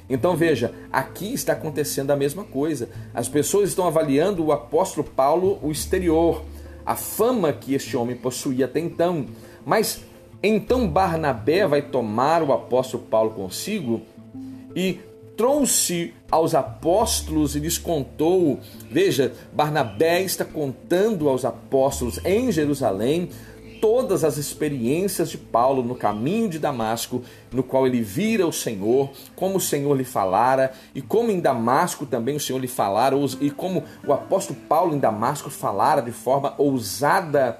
Então 0.08 0.36
veja, 0.36 0.74
aqui 0.92 1.32
está 1.32 1.54
acontecendo 1.54 2.10
a 2.10 2.16
mesma 2.16 2.44
coisa. 2.44 2.88
As 3.12 3.28
pessoas 3.28 3.70
estão 3.70 3.86
avaliando 3.86 4.44
o 4.44 4.52
apóstolo 4.52 5.08
Paulo 5.08 5.58
o 5.62 5.70
exterior, 5.70 6.42
a 6.84 6.94
fama 6.94 7.52
que 7.52 7.74
este 7.74 7.96
homem 7.96 8.16
possuía 8.16 8.66
até 8.66 8.80
então. 8.80 9.26
Mas 9.64 10.02
então 10.42 10.86
Barnabé 10.86 11.66
vai 11.66 11.80
tomar 11.80 12.42
o 12.42 12.52
apóstolo 12.52 13.04
Paulo 13.04 13.30
consigo 13.30 14.02
e 14.76 15.00
trouxe 15.36 16.12
aos 16.30 16.54
apóstolos 16.54 17.56
e 17.56 17.58
lhes 17.58 17.78
contou. 17.78 18.60
Veja, 18.90 19.32
Barnabé 19.52 20.22
está 20.22 20.44
contando 20.44 21.28
aos 21.28 21.44
apóstolos 21.44 22.20
em 22.24 22.52
Jerusalém 22.52 23.30
todas 23.84 24.24
as 24.24 24.38
experiências 24.38 25.28
de 25.28 25.36
Paulo 25.36 25.82
no 25.82 25.94
caminho 25.94 26.48
de 26.48 26.58
Damasco, 26.58 27.22
no 27.52 27.62
qual 27.62 27.86
ele 27.86 28.00
vira 28.00 28.46
o 28.46 28.52
Senhor, 28.52 29.10
como 29.36 29.58
o 29.58 29.60
Senhor 29.60 29.94
lhe 29.94 30.04
falara, 30.04 30.72
e 30.94 31.02
como 31.02 31.30
em 31.30 31.38
Damasco 31.38 32.06
também 32.06 32.34
o 32.34 32.40
Senhor 32.40 32.58
lhe 32.58 32.66
falara, 32.66 33.14
e 33.42 33.50
como 33.50 33.84
o 34.02 34.10
apóstolo 34.14 34.58
Paulo 34.66 34.96
em 34.96 34.98
Damasco 34.98 35.50
falara 35.50 36.00
de 36.00 36.12
forma 36.12 36.54
ousada 36.56 37.58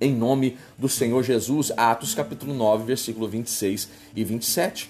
em 0.00 0.10
nome 0.10 0.56
do 0.78 0.88
Senhor 0.88 1.22
Jesus. 1.22 1.70
Atos 1.76 2.14
capítulo 2.14 2.54
9, 2.54 2.84
versículo 2.84 3.28
26 3.28 3.90
e 4.16 4.24
27. 4.24 4.88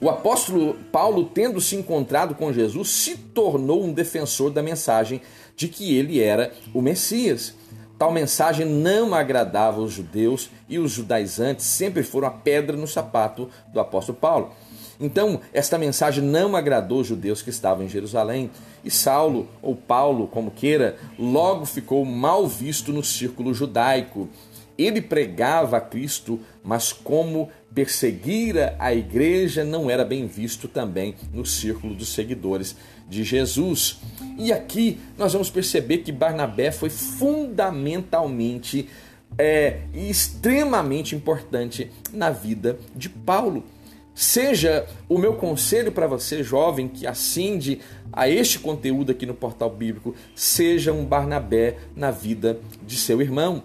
O 0.00 0.08
apóstolo 0.08 0.72
Paulo, 0.90 1.26
tendo 1.26 1.60
se 1.60 1.76
encontrado 1.76 2.34
com 2.34 2.50
Jesus, 2.50 2.88
se 2.88 3.18
tornou 3.18 3.84
um 3.84 3.92
defensor 3.92 4.50
da 4.50 4.62
mensagem 4.62 5.20
de 5.54 5.68
que 5.68 5.94
ele 5.94 6.18
era 6.18 6.50
o 6.72 6.80
Messias. 6.80 7.60
Tal 7.98 8.10
mensagem 8.10 8.66
não 8.66 9.14
agradava 9.14 9.80
os 9.80 9.92
judeus 9.92 10.50
e 10.68 10.78
os 10.78 10.90
judaizantes 10.92 11.66
sempre 11.66 12.02
foram 12.02 12.28
a 12.28 12.32
pedra 12.32 12.76
no 12.76 12.86
sapato 12.86 13.48
do 13.72 13.78
apóstolo 13.78 14.18
Paulo. 14.18 14.52
Então, 15.00 15.40
esta 15.52 15.78
mensagem 15.78 16.22
não 16.22 16.54
agradou 16.54 17.00
os 17.00 17.08
judeus 17.08 17.42
que 17.42 17.50
estavam 17.50 17.84
em 17.84 17.88
Jerusalém, 17.88 18.50
e 18.84 18.90
Saulo, 18.90 19.48
ou 19.60 19.74
Paulo, 19.74 20.28
como 20.28 20.50
queira, 20.50 20.96
logo 21.18 21.64
ficou 21.64 22.04
mal 22.04 22.46
visto 22.46 22.92
no 22.92 23.02
círculo 23.02 23.52
judaico. 23.52 24.28
Ele 24.78 25.02
pregava 25.02 25.76
a 25.76 25.80
Cristo, 25.80 26.40
mas 26.62 26.92
como 26.92 27.50
perseguira 27.74 28.76
a 28.78 28.94
igreja 28.94 29.64
não 29.64 29.90
era 29.90 30.04
bem 30.04 30.26
visto 30.26 30.68
também 30.68 31.14
no 31.32 31.44
círculo 31.44 31.94
dos 31.94 32.12
seguidores 32.12 32.76
de 33.12 33.22
Jesus. 33.22 34.00
E 34.38 34.52
aqui 34.52 34.98
nós 35.18 35.32
vamos 35.34 35.50
perceber 35.50 35.98
que 35.98 36.10
Barnabé 36.10 36.72
foi 36.72 36.88
fundamentalmente 36.90 38.88
é, 39.38 39.82
extremamente 39.94 41.14
importante 41.14 41.90
na 42.12 42.30
vida 42.30 42.78
de 42.96 43.08
Paulo. 43.08 43.62
Seja 44.14 44.86
o 45.08 45.16
meu 45.16 45.34
conselho 45.34 45.92
para 45.92 46.06
você, 46.06 46.42
jovem, 46.42 46.88
que 46.88 47.06
ascende 47.06 47.80
a 48.12 48.28
este 48.28 48.58
conteúdo 48.58 49.12
aqui 49.12 49.24
no 49.24 49.34
Portal 49.34 49.70
Bíblico, 49.70 50.14
seja 50.34 50.92
um 50.92 51.04
Barnabé 51.04 51.78
na 51.96 52.10
vida 52.10 52.60
de 52.86 52.96
seu 52.96 53.22
irmão. 53.22 53.62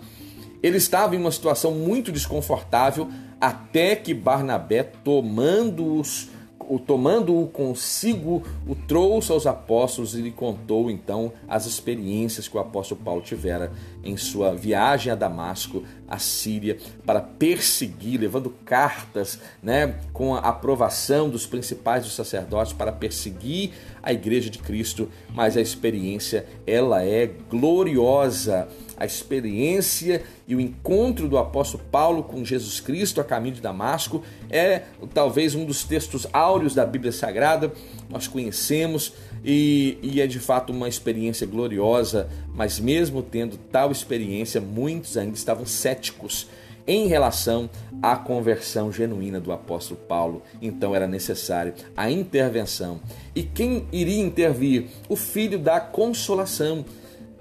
Ele 0.63 0.77
estava 0.77 1.15
em 1.15 1.19
uma 1.19 1.31
situação 1.31 1.71
muito 1.71 2.11
desconfortável 2.11 3.09
até 3.39 3.95
que 3.95 4.13
Barnabé, 4.13 4.83
tomando-os 4.83 6.29
o 6.67 6.77
tomando-o 6.77 7.47
consigo, 7.47 8.43
o 8.67 8.75
trouxe 8.75 9.31
aos 9.31 9.47
apóstolos 9.47 10.13
e 10.13 10.21
lhe 10.21 10.31
contou 10.31 10.91
então 10.91 11.31
as 11.47 11.65
experiências 11.65 12.47
que 12.47 12.57
o 12.57 12.59
apóstolo 12.59 13.01
Paulo 13.03 13.21
tivera 13.21 13.71
em 14.03 14.17
sua 14.17 14.53
viagem 14.53 15.11
a 15.11 15.15
Damasco, 15.15 15.83
a 16.07 16.19
Síria, 16.19 16.77
para 17.05 17.21
perseguir, 17.21 18.19
levando 18.19 18.49
cartas, 18.65 19.39
né, 19.61 19.95
com 20.13 20.35
a 20.35 20.39
aprovação 20.39 21.29
dos 21.29 21.45
principais 21.45 22.03
dos 22.03 22.13
sacerdotes 22.13 22.73
para 22.73 22.91
perseguir 22.91 23.71
a 24.03 24.13
igreja 24.13 24.49
de 24.49 24.59
Cristo, 24.59 25.09
mas 25.33 25.57
a 25.57 25.61
experiência 25.61 26.45
ela 26.65 27.03
é 27.03 27.27
gloriosa 27.49 28.67
a 28.97 29.05
experiência 29.05 30.23
e 30.47 30.55
o 30.55 30.59
encontro 30.59 31.27
do 31.27 31.37
apóstolo 31.37 31.83
Paulo 31.91 32.23
com 32.23 32.43
Jesus 32.43 32.79
Cristo 32.79 33.21
a 33.21 33.23
caminho 33.23 33.55
de 33.55 33.61
Damasco 33.61 34.23
é 34.49 34.83
talvez 35.13 35.53
um 35.53 35.63
dos 35.65 35.83
textos 35.83 36.25
áureos 36.33 36.73
da 36.73 36.85
Bíblia 36.85 37.11
Sagrada, 37.11 37.71
nós 38.09 38.27
conhecemos 38.27 39.13
e, 39.43 39.97
e, 40.01 40.19
é 40.19 40.27
de 40.27 40.39
fato 40.39 40.73
uma 40.73 40.89
experiência 40.89 41.45
gloriosa, 41.45 42.27
mas 42.55 42.79
mesmo 42.79 43.21
tendo 43.21 43.57
tal 43.71 43.91
experiência, 43.91 44.59
muitos 44.59 45.15
ainda 45.15 45.35
estavam 45.35 45.65
céticos 45.65 46.47
em 46.87 47.07
relação 47.07 47.69
à 48.01 48.15
conversão 48.15 48.91
genuína 48.91 49.39
do 49.39 49.51
apóstolo 49.51 49.99
Paulo. 50.07 50.41
Então 50.61 50.95
era 50.95 51.05
necessário 51.05 51.73
a 51.95 52.09
intervenção. 52.09 53.01
E 53.35 53.43
quem 53.43 53.85
iria 53.91 54.21
intervir? 54.21 54.87
O 55.09 55.15
filho 55.15 55.59
da 55.59 55.79
consolação 55.81 56.85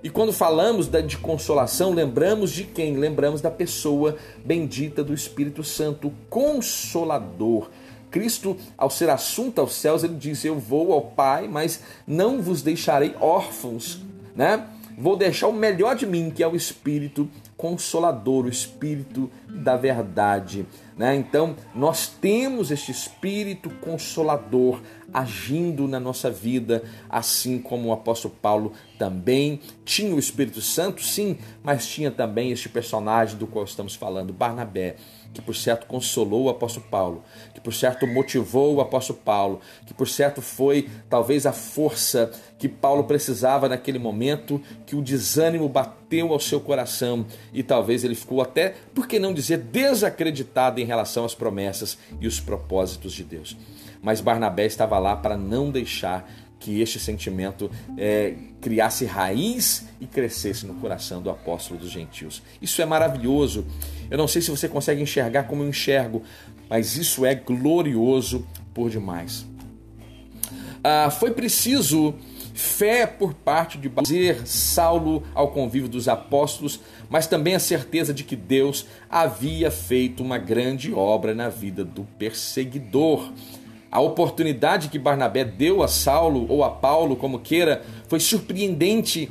e 0.06 0.08
quando 0.08 0.32
falamos 0.32 0.88
de 0.88 1.18
consolação, 1.18 1.92
lembramos 1.92 2.52
de 2.52 2.62
quem? 2.62 2.96
Lembramos 2.96 3.40
da 3.40 3.50
pessoa 3.50 4.16
bendita 4.44 5.02
do 5.02 5.12
Espírito 5.12 5.64
Santo, 5.64 6.12
consolador. 6.30 7.68
Cristo, 8.08 8.56
ao 8.78 8.88
ser 8.88 9.10
assunto 9.10 9.60
aos 9.60 9.74
céus, 9.74 10.04
ele 10.04 10.14
diz: 10.14 10.44
Eu 10.44 10.60
vou 10.60 10.92
ao 10.92 11.02
Pai, 11.02 11.48
mas 11.48 11.80
não 12.06 12.40
vos 12.40 12.62
deixarei 12.62 13.16
órfãos, 13.20 14.00
né? 14.36 14.68
Vou 14.96 15.16
deixar 15.16 15.48
o 15.48 15.52
melhor 15.52 15.96
de 15.96 16.06
mim, 16.06 16.30
que 16.30 16.40
é 16.40 16.46
o 16.46 16.54
Espírito 16.54 17.28
Consolador, 17.56 18.44
o 18.44 18.48
Espírito 18.48 19.28
da 19.48 19.76
verdade. 19.76 20.64
Né? 20.96 21.16
Então, 21.16 21.56
nós 21.74 22.06
temos 22.06 22.70
este 22.70 22.92
Espírito 22.92 23.68
Consolador 23.80 24.80
agindo 25.12 25.88
na 25.88 26.00
nossa 26.00 26.30
vida, 26.30 26.82
assim 27.08 27.58
como 27.58 27.88
o 27.88 27.92
apóstolo 27.92 28.34
Paulo 28.40 28.72
também 28.98 29.60
tinha 29.84 30.14
o 30.14 30.18
Espírito 30.18 30.60
Santo, 30.60 31.02
sim, 31.02 31.38
mas 31.62 31.86
tinha 31.86 32.10
também 32.10 32.50
este 32.50 32.68
personagem 32.68 33.36
do 33.36 33.46
qual 33.46 33.64
estamos 33.64 33.94
falando, 33.94 34.32
Barnabé, 34.32 34.96
que 35.32 35.42
por 35.42 35.54
certo 35.54 35.86
consolou 35.86 36.44
o 36.44 36.48
apóstolo 36.48 36.86
Paulo, 36.90 37.22
que 37.52 37.60
por 37.60 37.74
certo 37.74 38.06
motivou 38.06 38.74
o 38.74 38.80
apóstolo 38.80 39.18
Paulo, 39.22 39.60
que 39.86 39.92
por 39.92 40.08
certo 40.08 40.40
foi 40.40 40.88
talvez 41.10 41.44
a 41.44 41.52
força 41.52 42.30
que 42.58 42.68
Paulo 42.68 43.04
precisava 43.04 43.68
naquele 43.68 43.98
momento, 43.98 44.60
que 44.86 44.96
o 44.96 45.02
desânimo 45.02 45.68
bateu 45.68 46.32
ao 46.32 46.40
seu 46.40 46.58
coração 46.58 47.26
e 47.52 47.62
talvez 47.62 48.02
ele 48.02 48.14
ficou 48.14 48.40
até, 48.40 48.74
por 48.94 49.06
que 49.06 49.18
não 49.18 49.34
dizer, 49.34 49.58
desacreditado 49.58 50.80
em 50.80 50.84
relação 50.84 51.26
às 51.26 51.34
promessas 51.34 51.98
e 52.18 52.26
os 52.26 52.40
propósitos 52.40 53.12
de 53.12 53.22
Deus 53.22 53.56
mas 54.02 54.20
Barnabé 54.20 54.66
estava 54.66 54.98
lá 54.98 55.16
para 55.16 55.36
não 55.36 55.70
deixar 55.70 56.28
que 56.58 56.80
este 56.80 56.98
sentimento 56.98 57.70
é, 57.96 58.34
criasse 58.60 59.04
raiz 59.04 59.86
e 60.00 60.06
crescesse 60.06 60.66
no 60.66 60.74
coração 60.74 61.20
do 61.20 61.30
apóstolo 61.30 61.78
dos 61.78 61.90
gentios. 61.90 62.42
Isso 62.60 62.80
é 62.80 62.86
maravilhoso. 62.86 63.66
Eu 64.10 64.18
não 64.18 64.26
sei 64.26 64.40
se 64.42 64.50
você 64.50 64.68
consegue 64.68 65.02
enxergar 65.02 65.44
como 65.44 65.62
eu 65.62 65.68
enxergo, 65.68 66.22
mas 66.68 66.96
isso 66.96 67.24
é 67.24 67.34
glorioso 67.34 68.46
por 68.72 68.90
demais. 68.90 69.46
ah, 70.82 71.10
foi 71.10 71.30
preciso 71.30 72.14
fé 72.56 73.06
por 73.06 73.34
parte 73.34 73.76
de 73.76 73.90
trazer 73.90 74.46
Saulo 74.46 75.22
ao 75.34 75.50
convívio 75.50 75.88
dos 75.88 76.08
apóstolos, 76.08 76.80
mas 77.08 77.26
também 77.26 77.54
a 77.54 77.60
certeza 77.60 78.14
de 78.14 78.24
que 78.24 78.34
Deus 78.34 78.86
havia 79.10 79.70
feito 79.70 80.22
uma 80.22 80.38
grande 80.38 80.92
obra 80.92 81.34
na 81.34 81.50
vida 81.50 81.84
do 81.84 82.04
perseguidor. 82.18 83.30
A 83.96 84.00
oportunidade 84.00 84.90
que 84.90 84.98
Barnabé 84.98 85.42
deu 85.42 85.82
a 85.82 85.88
Saulo 85.88 86.44
ou 86.50 86.62
a 86.62 86.68
Paulo, 86.68 87.16
como 87.16 87.38
queira, 87.38 87.82
foi 88.08 88.20
surpreendente. 88.20 89.30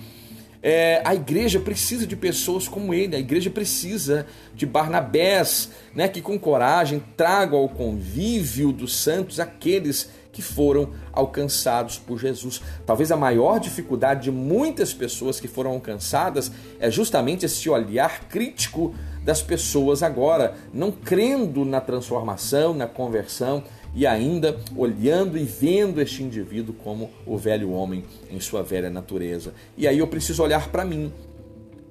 É, 0.60 1.04
a 1.06 1.14
igreja 1.14 1.60
precisa 1.60 2.08
de 2.08 2.16
pessoas 2.16 2.68
como 2.68 2.92
ele, 2.92 3.16
a 3.16 3.20
igreja 3.20 3.52
precisa 3.52 4.26
de 4.56 4.66
Barnabés, 4.66 5.70
né, 5.94 6.08
que 6.08 6.20
com 6.20 6.40
coragem 6.40 7.04
tragam 7.16 7.60
ao 7.60 7.70
convívio 7.70 8.72
dos 8.72 8.96
santos 8.96 9.40
aqueles 9.40 10.10
que 10.34 10.42
foram 10.42 10.94
alcançados 11.14 12.00
por 12.00 12.20
Jesus. 12.20 12.60
Talvez 12.88 13.12
a 13.12 13.16
maior 13.16 13.60
dificuldade 13.60 14.24
de 14.24 14.32
muitas 14.32 14.96
pessoas 14.96 15.40
que 15.40 15.48
foram 15.48 15.74
alcançadas 15.74 16.52
é 16.80 16.90
justamente 16.90 17.46
esse 17.46 17.70
olhar 17.70 18.28
crítico 18.30 18.96
das 19.24 19.44
pessoas 19.44 20.02
agora, 20.02 20.56
não 20.74 20.92
crendo 20.92 21.64
na 21.64 21.80
transformação, 21.80 22.74
na 22.74 22.88
conversão 22.88 23.64
e 23.96 24.06
ainda 24.06 24.60
olhando 24.76 25.38
e 25.38 25.44
vendo 25.44 26.02
este 26.02 26.22
indivíduo 26.22 26.76
como 26.84 27.10
o 27.26 27.38
velho 27.38 27.72
homem 27.72 28.04
em 28.30 28.40
sua 28.42 28.62
velha 28.62 28.90
natureza. 28.90 29.54
E 29.78 29.88
aí 29.88 30.00
eu 30.00 30.08
preciso 30.08 30.44
olhar 30.44 30.70
para 30.70 30.84
mim. 30.84 31.12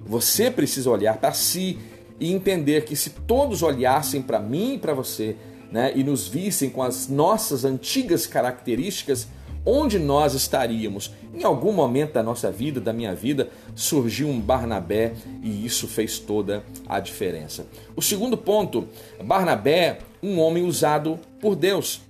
Você 0.05 0.51
precisa 0.51 0.89
olhar 0.89 1.17
para 1.17 1.33
si 1.33 1.79
e 2.19 2.31
entender 2.31 2.85
que 2.85 2.95
se 2.95 3.09
todos 3.09 3.63
olhassem 3.63 4.21
para 4.21 4.39
mim 4.39 4.75
e 4.75 4.77
para 4.77 4.93
você, 4.93 5.35
né, 5.71 5.91
e 5.95 6.03
nos 6.03 6.27
vissem 6.27 6.69
com 6.69 6.83
as 6.83 7.07
nossas 7.07 7.65
antigas 7.65 8.27
características, 8.27 9.27
onde 9.65 9.97
nós 9.97 10.35
estaríamos? 10.35 11.11
Em 11.33 11.43
algum 11.43 11.71
momento 11.71 12.13
da 12.13 12.23
nossa 12.23 12.51
vida, 12.51 12.79
da 12.79 12.93
minha 12.93 13.15
vida, 13.15 13.49
surgiu 13.73 14.29
um 14.29 14.39
Barnabé 14.39 15.13
e 15.41 15.65
isso 15.65 15.87
fez 15.87 16.19
toda 16.19 16.63
a 16.87 16.99
diferença. 16.99 17.65
O 17.95 18.01
segundo 18.01 18.37
ponto, 18.37 18.87
Barnabé, 19.23 19.99
um 20.25 20.39
homem 20.39 20.65
usado 20.65 21.19
por 21.39 21.55
Deus. 21.55 22.01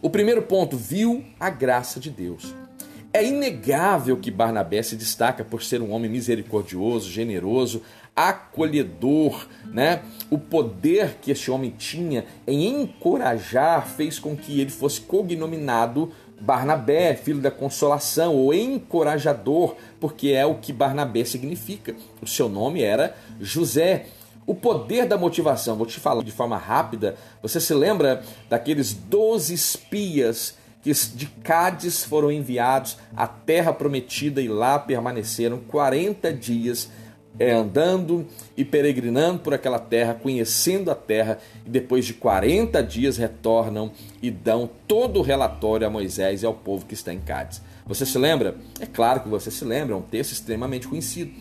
O 0.00 0.08
primeiro 0.08 0.42
ponto, 0.42 0.76
viu 0.76 1.24
a 1.38 1.50
graça 1.50 2.00
de 2.00 2.08
Deus. 2.08 2.54
É 3.12 3.24
inegável 3.24 4.16
que 4.16 4.30
Barnabé 4.30 4.82
se 4.82 4.96
destaca 4.96 5.44
por 5.44 5.62
ser 5.62 5.82
um 5.82 5.92
homem 5.92 6.10
misericordioso, 6.10 7.10
generoso, 7.10 7.82
acolhedor, 8.14 9.46
né? 9.66 10.02
O 10.30 10.38
poder 10.38 11.16
que 11.20 11.30
esse 11.30 11.50
homem 11.50 11.74
tinha 11.76 12.24
em 12.46 12.82
encorajar 12.82 13.86
fez 13.86 14.18
com 14.18 14.36
que 14.36 14.60
ele 14.60 14.70
fosse 14.70 15.00
cognominado 15.00 16.12
Barnabé, 16.40 17.14
filho 17.16 17.40
da 17.40 17.50
consolação, 17.50 18.36
ou 18.36 18.54
encorajador, 18.54 19.74
porque 19.98 20.28
é 20.28 20.46
o 20.46 20.56
que 20.56 20.72
Barnabé 20.72 21.24
significa. 21.24 21.96
O 22.22 22.26
seu 22.26 22.48
nome 22.48 22.82
era 22.82 23.16
José. 23.40 24.06
O 24.48 24.54
poder 24.54 25.04
da 25.04 25.18
motivação, 25.18 25.76
vou 25.76 25.84
te 25.84 26.00
falar 26.00 26.24
de 26.24 26.32
forma 26.32 26.56
rápida. 26.56 27.16
Você 27.42 27.60
se 27.60 27.74
lembra 27.74 28.22
daqueles 28.48 28.94
12 28.94 29.52
espias 29.52 30.56
que 30.80 30.90
de 30.90 31.26
Cádiz 31.26 32.02
foram 32.02 32.32
enviados 32.32 32.96
à 33.14 33.26
terra 33.26 33.74
prometida 33.74 34.40
e 34.40 34.48
lá 34.48 34.78
permaneceram 34.78 35.58
40 35.58 36.32
dias 36.32 36.88
é, 37.38 37.52
andando 37.52 38.26
e 38.56 38.64
peregrinando 38.64 39.40
por 39.40 39.52
aquela 39.52 39.78
terra, 39.78 40.14
conhecendo 40.14 40.90
a 40.90 40.94
terra, 40.94 41.38
e 41.66 41.68
depois 41.68 42.06
de 42.06 42.14
40 42.14 42.82
dias 42.82 43.18
retornam 43.18 43.92
e 44.22 44.30
dão 44.30 44.66
todo 44.88 45.20
o 45.20 45.22
relatório 45.22 45.86
a 45.86 45.90
Moisés 45.90 46.42
e 46.42 46.46
ao 46.46 46.54
povo 46.54 46.86
que 46.86 46.94
está 46.94 47.12
em 47.12 47.20
Cádiz. 47.20 47.60
Você 47.86 48.06
se 48.06 48.16
lembra? 48.16 48.56
É 48.80 48.86
claro 48.86 49.20
que 49.20 49.28
você 49.28 49.50
se 49.50 49.62
lembra, 49.66 49.94
é 49.94 49.98
um 49.98 50.00
texto 50.00 50.32
extremamente 50.32 50.88
conhecido. 50.88 51.32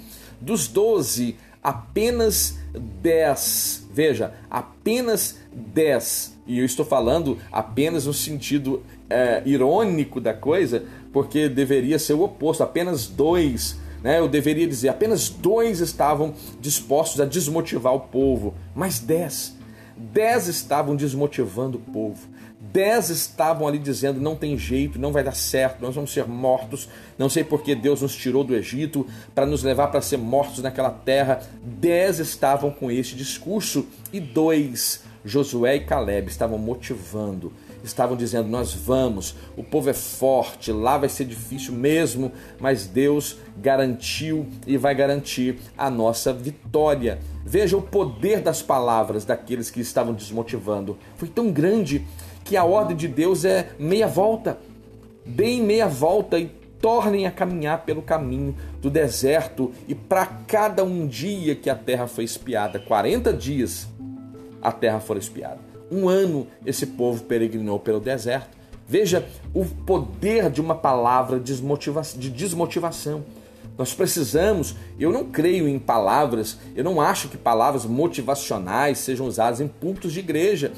Dos 0.41 0.67
12, 0.67 1.35
apenas 1.67 2.57
10, 3.01 3.87
veja, 3.91 4.33
apenas 4.49 5.37
10, 5.51 6.37
e 6.47 6.59
eu 6.59 6.65
estou 6.65 6.85
falando 6.85 7.37
apenas 7.51 8.05
no 8.05 8.13
sentido 8.13 8.81
é, 9.09 9.41
irônico 9.45 10.21
da 10.21 10.33
coisa, 10.33 10.85
porque 11.11 11.49
deveria 11.49 11.99
ser 11.99 12.13
o 12.13 12.23
oposto, 12.23 12.63
apenas 12.63 13.07
dois 13.07 13.77
né, 14.01 14.19
eu 14.19 14.29
deveria 14.29 14.65
dizer, 14.65 14.87
apenas 14.87 15.27
dois 15.27 15.81
estavam 15.81 16.33
dispostos 16.61 17.19
a 17.19 17.25
desmotivar 17.25 17.93
o 17.93 17.99
povo, 17.99 18.53
mas 18.73 18.99
dez. 18.99 19.53
Dez 19.97 20.47
estavam 20.47 20.95
desmotivando 20.95 21.77
o 21.79 21.91
povo. 21.91 22.27
Dez 22.71 23.09
estavam 23.09 23.67
ali 23.67 23.79
dizendo: 23.79 24.19
não 24.19 24.35
tem 24.35 24.57
jeito, 24.57 24.99
não 24.99 25.11
vai 25.11 25.23
dar 25.23 25.35
certo, 25.35 25.81
nós 25.81 25.95
vamos 25.95 26.11
ser 26.11 26.27
mortos. 26.27 26.89
Não 27.17 27.29
sei 27.29 27.43
porque 27.43 27.75
Deus 27.75 28.01
nos 28.01 28.15
tirou 28.15 28.43
do 28.43 28.55
Egito 28.55 29.05
para 29.33 29.45
nos 29.45 29.63
levar 29.63 29.87
para 29.87 30.01
ser 30.01 30.17
mortos 30.17 30.61
naquela 30.61 30.91
terra. 30.91 31.41
Dez 31.63 32.19
estavam 32.19 32.71
com 32.71 32.91
este 32.91 33.15
discurso 33.15 33.87
e 34.11 34.19
dois, 34.19 35.03
Josué 35.23 35.77
e 35.77 35.85
Caleb, 35.85 36.29
estavam 36.29 36.57
motivando 36.57 37.51
estavam 37.87 38.15
dizendo: 38.15 38.49
Nós 38.49 38.73
vamos, 38.73 39.35
o 39.55 39.63
povo 39.63 39.89
é 39.89 39.93
forte, 39.93 40.71
lá 40.71 40.97
vai 40.97 41.09
ser 41.09 41.25
difícil 41.25 41.73
mesmo, 41.73 42.31
mas 42.59 42.85
Deus 42.85 43.37
garantiu 43.57 44.45
e 44.65 44.77
vai 44.77 44.93
garantir 44.93 45.59
a 45.77 45.89
nossa 45.89 46.33
vitória. 46.33 47.19
Veja 47.45 47.77
o 47.77 47.81
poder 47.81 48.41
das 48.41 48.61
palavras 48.61 49.25
daqueles 49.25 49.71
que 49.71 49.79
estavam 49.79 50.13
desmotivando. 50.13 50.97
Foi 51.15 51.27
tão 51.27 51.51
grande 51.51 52.05
que 52.47 52.55
a 52.55 52.63
ordem 52.63 52.95
de 52.95 53.07
Deus 53.07 53.43
é 53.43 53.69
meia 53.77 54.07
volta. 54.07 54.57
Deem 55.25 55.61
meia 55.61 55.87
volta 55.87 56.39
e 56.39 56.47
tornem 56.81 57.27
a 57.27 57.31
caminhar 57.31 57.83
pelo 57.83 58.01
caminho 58.01 58.55
do 58.81 58.89
deserto 58.89 59.73
e 59.87 59.93
para 59.93 60.25
cada 60.25 60.83
um 60.83 61.05
dia 61.05 61.55
que 61.55 61.69
a 61.69 61.75
terra 61.75 62.07
foi 62.07 62.23
espiada, 62.23 62.79
40 62.79 63.33
dias 63.33 63.87
a 64.61 64.71
terra 64.71 64.99
foi 64.99 65.17
espiada. 65.17 65.59
Um 65.91 66.07
ano 66.07 66.47
esse 66.65 66.85
povo 66.85 67.23
peregrinou 67.23 67.79
pelo 67.79 67.99
deserto. 67.99 68.57
Veja 68.87 69.27
o 69.53 69.65
poder 69.65 70.49
de 70.49 70.61
uma 70.61 70.75
palavra 70.75 71.39
de 71.39 72.29
desmotivação. 72.29 73.23
Nós 73.77 73.93
precisamos, 73.93 74.75
eu 74.99 75.11
não 75.11 75.25
creio 75.25 75.67
em 75.67 75.77
palavras, 75.77 76.57
eu 76.75 76.83
não 76.83 76.99
acho 76.99 77.27
que 77.27 77.37
palavras 77.37 77.85
motivacionais 77.85 78.97
sejam 78.97 79.27
usadas 79.27 79.61
em 79.61 79.67
púlpitos 79.67 80.13
de 80.13 80.19
igreja. 80.19 80.71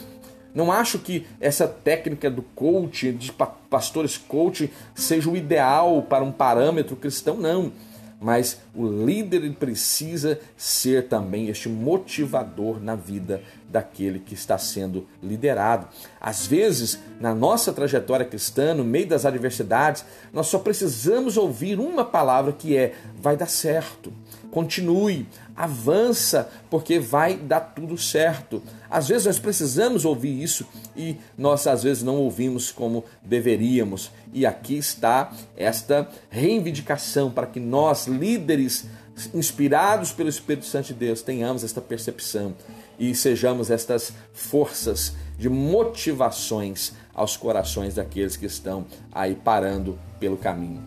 Não 0.54 0.72
acho 0.72 1.00
que 1.00 1.26
essa 1.40 1.68
técnica 1.68 2.30
do 2.30 2.42
coach, 2.42 3.12
de 3.12 3.32
pastores 3.70 4.18
coach, 4.18 4.72
seja 4.96 5.30
o 5.30 5.38
ideal 5.38 6.02
para 6.02 6.24
um 6.24 6.32
parâmetro 6.32 6.96
cristão, 6.96 7.38
não 7.38 7.72
mas 8.20 8.60
o 8.76 8.86
líder 8.86 9.50
precisa 9.54 10.40
ser 10.58 11.08
também 11.08 11.48
este 11.48 11.70
motivador 11.70 12.80
na 12.82 12.94
vida 12.94 13.42
daquele 13.70 14.20
que 14.20 14.34
está 14.34 14.58
sendo 14.58 15.08
liderado. 15.24 15.88
Às 16.20 16.46
vezes, 16.46 17.00
na 17.20 17.34
nossa 17.34 17.72
trajetória 17.72 18.26
cristã, 18.26 18.74
no 18.74 18.84
meio 18.84 19.08
das 19.08 19.26
adversidades, 19.26 20.04
nós 20.34 20.48
só 20.48 20.60
precisamos 20.60 21.38
ouvir 21.38 21.80
uma 21.80 22.04
palavra 22.04 22.52
que 22.52 22.76
é: 22.76 22.94
vai 23.16 23.38
dar 23.38 23.48
certo. 23.48 24.12
Continue, 24.52 25.28
avança, 25.56 26.50
porque 26.70 27.00
vai 27.00 27.38
dar 27.38 27.62
tudo 27.62 27.98
certo. 27.98 28.62
Às 28.90 29.08
vezes 29.08 29.28
nós 29.28 29.40
precisamos 29.40 30.04
ouvir 30.04 30.42
isso 30.42 30.66
e 30.96 31.16
nós 31.38 31.68
às 31.68 31.84
vezes 31.84 32.02
não 32.02 32.16
ouvimos 32.16 32.72
como 32.72 33.06
deveríamos. 33.24 34.12
E 34.34 34.46
aqui 34.46 34.78
está 34.78 35.32
esta 35.56 36.10
reivindicação 36.30 37.30
para 37.30 37.48
que 37.48 37.60
nós, 37.60 38.08
líderes 38.08 38.86
inspirados 39.34 40.12
pelo 40.12 40.30
Espírito 40.30 40.66
Santo 40.66 40.88
de 40.88 40.94
Deus, 40.94 41.22
tenhamos 41.22 41.64
esta 41.64 41.82
percepção 41.82 42.56
e 42.98 43.14
sejamos 43.14 43.70
estas 43.70 44.14
forças 44.34 45.14
de 45.38 45.50
motivações 45.50 46.94
aos 47.14 47.38
corações 47.38 47.96
daqueles 47.96 48.36
que 48.36 48.46
estão 48.46 48.86
aí 49.12 49.36
parando 49.36 50.00
pelo 50.20 50.38
caminho. 50.38 50.84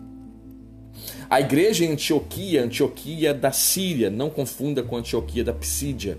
A 1.29 1.41
igreja 1.41 1.85
em 1.85 1.93
Antioquia, 1.93 2.63
Antioquia 2.63 3.33
da 3.33 3.51
Síria, 3.51 4.09
não 4.09 4.29
confunda 4.29 4.83
com 4.83 4.97
Antioquia 4.97 5.43
da 5.43 5.53
Psídia, 5.53 6.17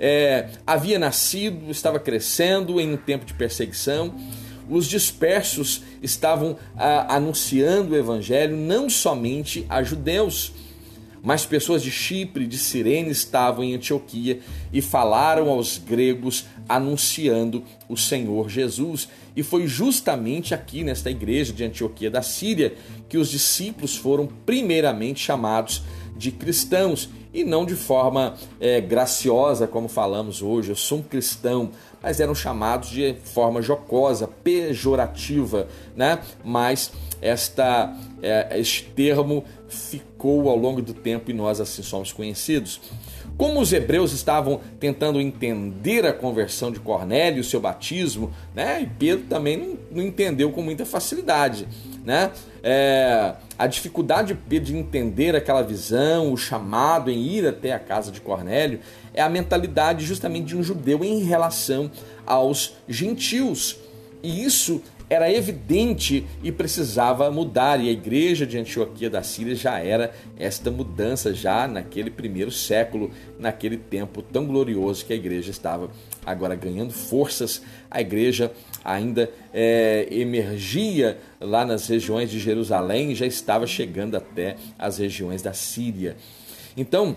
é, 0.00 0.48
havia 0.66 0.98
nascido, 0.98 1.70
estava 1.70 2.00
crescendo 2.00 2.80
em 2.80 2.94
um 2.94 2.96
tempo 2.96 3.26
de 3.26 3.34
perseguição. 3.34 4.14
Os 4.66 4.86
dispersos 4.86 5.82
estavam 6.02 6.56
a, 6.74 7.16
anunciando 7.16 7.92
o 7.92 7.96
evangelho 7.96 8.56
não 8.56 8.88
somente 8.88 9.66
a 9.68 9.82
judeus, 9.82 10.54
mas 11.22 11.44
pessoas 11.44 11.82
de 11.82 11.90
Chipre, 11.90 12.46
de 12.46 12.56
Cirene 12.56 13.10
estavam 13.10 13.62
em 13.62 13.74
Antioquia 13.74 14.40
e 14.72 14.80
falaram 14.80 15.50
aos 15.50 15.76
gregos 15.76 16.46
anunciando 16.66 17.62
o 17.86 17.96
Senhor 17.96 18.48
Jesus. 18.48 19.06
E 19.36 19.42
foi 19.42 19.66
justamente 19.66 20.54
aqui 20.54 20.82
nesta 20.82 21.10
igreja 21.10 21.52
de 21.52 21.62
Antioquia 21.62 22.10
da 22.10 22.22
Síria 22.22 22.74
que 23.06 23.18
os 23.18 23.28
discípulos 23.28 23.96
foram 23.96 24.26
primeiramente 24.46 25.20
chamados 25.20 25.82
de 26.16 26.30
cristãos 26.30 27.10
e 27.32 27.44
não 27.44 27.64
de 27.64 27.74
forma 27.74 28.34
é, 28.60 28.80
graciosa, 28.80 29.66
como 29.66 29.88
falamos 29.88 30.42
hoje, 30.42 30.70
eu 30.70 30.76
sou 30.76 30.98
um 30.98 31.02
cristão, 31.02 31.70
mas 32.02 32.20
eram 32.20 32.34
chamados 32.34 32.90
de 32.90 33.14
forma 33.24 33.62
jocosa, 33.62 34.26
pejorativa, 34.26 35.68
né? 35.94 36.18
Mas 36.44 36.92
esta, 37.20 37.94
é, 38.22 38.58
este 38.58 38.84
termo 38.84 39.44
ficou 39.68 40.48
ao 40.48 40.56
longo 40.56 40.82
do 40.82 40.94
tempo 40.94 41.30
e 41.30 41.34
nós 41.34 41.60
assim 41.60 41.82
somos 41.82 42.12
conhecidos. 42.12 42.80
Como 43.36 43.60
os 43.60 43.72
hebreus 43.72 44.12
estavam 44.12 44.60
tentando 44.78 45.20
entender 45.20 46.04
a 46.04 46.12
conversão 46.12 46.70
de 46.70 46.78
Cornélio 46.78 47.40
o 47.40 47.44
seu 47.44 47.60
batismo, 47.60 48.32
né? 48.54 48.82
E 48.82 48.86
Pedro 48.86 49.26
também 49.26 49.56
não, 49.56 49.78
não 49.90 50.02
entendeu 50.02 50.50
com 50.52 50.62
muita 50.62 50.84
facilidade, 50.84 51.66
né? 52.04 52.30
É, 52.62 53.34
a 53.58 53.66
dificuldade 53.66 54.38
de 54.46 54.76
entender 54.76 55.34
aquela 55.36 55.62
visão, 55.62 56.32
o 56.32 56.36
chamado 56.36 57.10
em 57.10 57.18
ir 57.18 57.46
até 57.46 57.72
a 57.72 57.78
casa 57.78 58.10
de 58.10 58.20
Cornélio, 58.20 58.80
é 59.12 59.22
a 59.22 59.28
mentalidade 59.28 60.04
justamente 60.04 60.46
de 60.46 60.56
um 60.56 60.62
judeu 60.62 61.04
em 61.04 61.22
relação 61.22 61.90
aos 62.26 62.74
gentios. 62.88 63.76
E 64.22 64.44
isso 64.44 64.82
era 65.10 65.30
evidente 65.30 66.24
e 66.40 66.52
precisava 66.52 67.28
mudar, 67.32 67.80
e 67.80 67.88
a 67.88 67.92
igreja 67.92 68.46
de 68.46 68.56
Antioquia 68.56 69.10
da 69.10 69.24
Síria 69.24 69.56
já 69.56 69.76
era 69.80 70.14
esta 70.38 70.70
mudança, 70.70 71.34
já 71.34 71.66
naquele 71.66 72.12
primeiro 72.12 72.52
século, 72.52 73.10
naquele 73.36 73.76
tempo 73.76 74.22
tão 74.22 74.46
glorioso 74.46 75.04
que 75.04 75.12
a 75.12 75.16
igreja 75.16 75.50
estava 75.50 75.90
agora 76.24 76.54
ganhando 76.54 76.92
forças. 76.92 77.60
A 77.90 78.00
igreja 78.00 78.52
ainda 78.84 79.28
é, 79.52 80.06
emergia 80.12 81.18
lá 81.40 81.64
nas 81.64 81.88
regiões 81.88 82.30
de 82.30 82.38
Jerusalém 82.38 83.12
já 83.12 83.26
estava 83.26 83.66
chegando 83.66 84.16
até 84.16 84.54
as 84.78 84.98
regiões 84.98 85.42
da 85.42 85.52
Síria. 85.52 86.16
Então, 86.76 87.16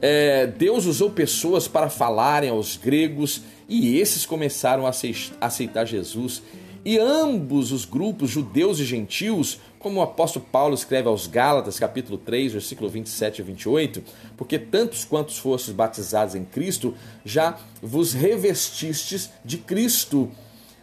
é, 0.00 0.46
Deus 0.46 0.86
usou 0.86 1.10
pessoas 1.10 1.68
para 1.68 1.90
falarem 1.90 2.48
aos 2.48 2.78
gregos 2.78 3.42
e 3.68 3.98
esses 3.98 4.24
começaram 4.24 4.86
a 4.86 4.92
aceitar 5.40 5.84
Jesus 5.84 6.42
e 6.84 6.98
ambos 6.98 7.72
os 7.72 7.84
grupos, 7.84 8.30
judeus 8.30 8.78
e 8.78 8.84
gentios, 8.84 9.60
como 9.78 10.00
o 10.00 10.02
apóstolo 10.02 10.44
Paulo 10.50 10.74
escreve 10.74 11.08
aos 11.08 11.26
Gálatas, 11.26 11.78
capítulo 11.78 12.18
3, 12.18 12.52
versículo 12.52 12.88
27 12.88 13.40
e 13.40 13.42
28, 13.42 14.02
porque 14.36 14.58
tantos 14.58 15.04
quantos 15.04 15.38
fostes 15.38 15.72
batizados 15.72 16.34
em 16.34 16.44
Cristo, 16.44 16.94
já 17.24 17.58
vos 17.82 18.12
revestistes 18.12 19.30
de 19.44 19.58
Cristo. 19.58 20.30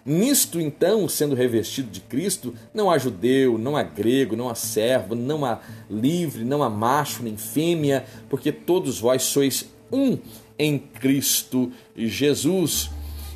Nisto, 0.05 0.61
então, 0.61 1.07
sendo 1.09 1.35
revestido 1.35 1.89
de 1.89 1.99
Cristo, 1.99 2.53
não 2.73 2.89
há 2.89 2.97
judeu, 2.97 3.57
não 3.57 3.75
há 3.75 3.83
grego, 3.83 4.37
não 4.37 4.47
há 4.47 4.55
servo, 4.55 5.15
não 5.15 5.43
há 5.43 5.59
livre, 5.89 6.45
não 6.45 6.63
há 6.63 6.69
macho 6.69 7.23
nem 7.23 7.35
fêmea, 7.35 8.05
porque 8.29 8.51
todos 8.51 8.99
vós 8.99 9.23
sois 9.23 9.65
um 9.91 10.17
em 10.57 10.79
Cristo 10.79 11.71
Jesus. 11.95 12.89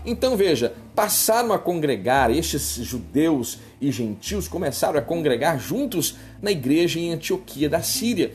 Então 0.05 0.35
veja, 0.35 0.73
passaram 0.95 1.53
a 1.53 1.59
congregar, 1.59 2.31
estes 2.31 2.75
judeus 2.85 3.59
e 3.79 3.91
gentios 3.91 4.47
começaram 4.47 4.97
a 4.97 5.01
congregar 5.01 5.59
juntos 5.59 6.15
na 6.41 6.51
igreja 6.51 6.99
em 6.99 7.13
Antioquia 7.13 7.69
da 7.69 7.81
Síria. 7.81 8.33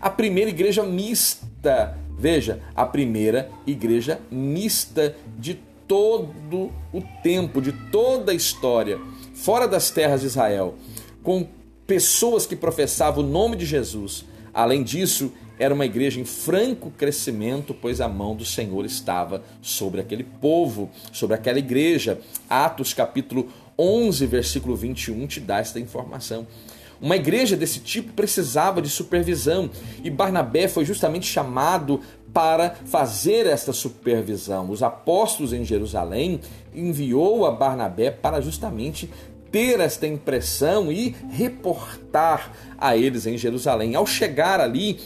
A 0.00 0.08
primeira 0.08 0.50
igreja 0.50 0.82
mista, 0.84 1.98
veja, 2.16 2.60
a 2.74 2.86
primeira 2.86 3.50
igreja 3.66 4.20
mista 4.30 5.16
de 5.36 5.58
todo 5.88 6.70
o 6.92 7.02
tempo, 7.22 7.60
de 7.60 7.72
toda 7.90 8.30
a 8.30 8.34
história, 8.34 9.00
fora 9.34 9.66
das 9.66 9.90
terras 9.90 10.20
de 10.20 10.26
Israel, 10.28 10.74
com 11.22 11.48
pessoas 11.86 12.46
que 12.46 12.54
professavam 12.54 13.24
o 13.24 13.26
nome 13.26 13.56
de 13.56 13.64
Jesus. 13.64 14.24
Além 14.52 14.84
disso, 14.84 15.32
era 15.58 15.74
uma 15.74 15.84
igreja 15.84 16.20
em 16.20 16.24
franco 16.24 16.90
crescimento, 16.90 17.74
pois 17.74 18.00
a 18.00 18.08
mão 18.08 18.36
do 18.36 18.44
Senhor 18.44 18.84
estava 18.84 19.42
sobre 19.60 20.00
aquele 20.00 20.24
povo, 20.24 20.90
sobre 21.12 21.34
aquela 21.34 21.58
igreja. 21.58 22.20
Atos 22.48 22.94
capítulo 22.94 23.48
11, 23.78 24.26
versículo 24.26 24.76
21 24.76 25.26
te 25.26 25.40
dá 25.40 25.58
esta 25.58 25.80
informação. 25.80 26.46
Uma 27.00 27.14
igreja 27.14 27.56
desse 27.56 27.78
tipo 27.78 28.12
precisava 28.12 28.82
de 28.82 28.88
supervisão 28.88 29.70
e 30.02 30.10
Barnabé 30.10 30.66
foi 30.66 30.84
justamente 30.84 31.26
chamado 31.26 32.00
para 32.32 32.76
fazer 32.86 33.46
esta 33.46 33.72
supervisão. 33.72 34.68
Os 34.68 34.82
apóstolos 34.82 35.52
em 35.52 35.64
Jerusalém 35.64 36.40
enviou 36.74 37.46
a 37.46 37.52
Barnabé 37.52 38.10
para 38.10 38.40
justamente 38.40 39.08
ter 39.50 39.80
esta 39.80 40.06
impressão 40.06 40.92
e 40.92 41.14
reportar 41.30 42.52
a 42.76 42.96
eles 42.96 43.26
em 43.26 43.38
Jerusalém. 43.38 43.94
Ao 43.94 44.06
chegar 44.06 44.60
ali, 44.60 44.98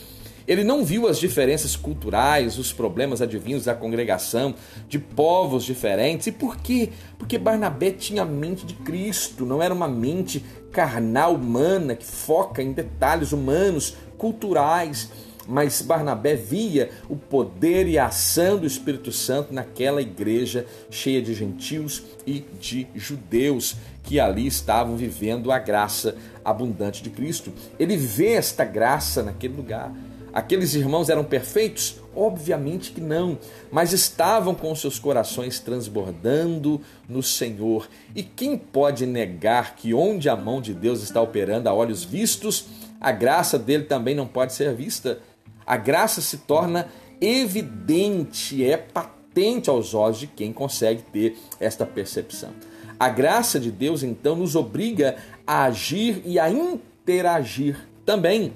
ele 0.47 0.65
não 0.65 0.85
viu 0.85 1.07
as 1.07 1.19
diferenças 1.19 1.77
culturais, 1.77 2.59
os 2.59 2.73
problemas 2.73 3.23
advindos 3.23 3.65
da 3.65 3.75
congregação, 3.75 4.55
de 4.89 4.99
povos 4.99 5.65
diferentes. 5.65 6.27
E 6.27 6.33
por 6.33 6.57
quê? 6.57 6.91
Porque 7.19 7.39
Barnabé 7.39 7.91
tinha 7.91 8.23
a 8.23 8.27
mente 8.27 8.67
de 8.67 8.75
Cristo, 8.75 9.47
não 9.47 9.63
era 9.63 9.73
uma 9.73 9.89
mente 9.89 10.45
carnal 10.71 11.35
humana 11.35 11.95
que 11.95 12.07
foca 12.07 12.63
em 12.63 12.73
detalhes 12.73 13.33
humanos, 13.33 13.97
culturais. 14.17 15.11
Mas 15.47 15.83
Barnabé 15.83 16.37
via 16.37 16.91
o 17.09 17.17
poder 17.17 17.89
e 17.89 17.99
a 17.99 18.07
ação 18.07 18.59
do 18.59 18.67
Espírito 18.67 19.11
Santo 19.11 19.53
naquela 19.53 20.01
igreja 20.01 20.65
cheia 20.89 21.21
de 21.21 21.35
gentios 21.35 22.03
e 22.25 22.45
de 22.61 22.87
judeus 22.95 23.77
que 24.05 24.21
ali 24.21 24.47
estavam 24.47 24.97
vivendo 24.97 25.51
a 25.51 25.59
graça 25.59 26.15
abundante 26.45 27.03
de 27.03 27.11
Cristo. 27.11 27.53
Ele 27.79 27.97
vê 27.97 28.35
esta 28.35 28.65
graça 28.65 29.23
naquele 29.23 29.55
lugar. 29.55 29.93
Aqueles 30.33 30.75
irmãos 30.75 31.11
eram 31.11 31.25
perfeitos? 31.25 32.01
Obviamente 32.17 32.93
que 32.93 33.01
não, 33.01 33.39
mas 33.71 33.93
estavam 33.93 34.55
com 34.55 34.75
seus 34.75 34.99
corações 34.99 35.61
transbordando 35.61 36.81
no 37.09 37.23
Senhor. 37.23 37.89
E 38.15 38.23
quem 38.23 38.57
pode 38.57 39.05
negar 39.05 39.77
que 39.77 39.93
onde 39.93 40.29
a 40.29 40.37
mão 40.37 40.61
de 40.61 40.73
Deus 40.73 41.03
está 41.03 41.21
operando 41.21 41.69
a 41.69 41.75
olhos 41.75 42.03
vistos, 42.03 42.67
a 43.01 43.13
graça 43.13 43.59
dele 43.59 43.85
também 43.85 44.15
não 44.15 44.27
pode 44.27 44.55
ser 44.55 44.75
vista? 44.75 45.21
A 45.67 45.77
graça 45.77 46.21
se 46.21 46.39
torna 46.39 46.89
evidente, 47.21 48.65
é 48.65 48.77
patente 48.77 49.71
aos 49.71 49.95
olhos 49.95 50.19
de 50.19 50.27
quem 50.27 50.53
consegue 50.53 51.03
ter 51.03 51.37
esta 51.61 51.85
percepção. 51.85 52.51
A 52.99 53.09
graça 53.09 53.61
de 53.61 53.71
Deus 53.71 54.03
então 54.03 54.37
nos 54.37 54.57
obriga 54.57 55.17
a 55.47 55.65
agir 55.65 56.23
e 56.25 56.39
a 56.39 56.51
interagir 56.51 57.77
também. 58.05 58.53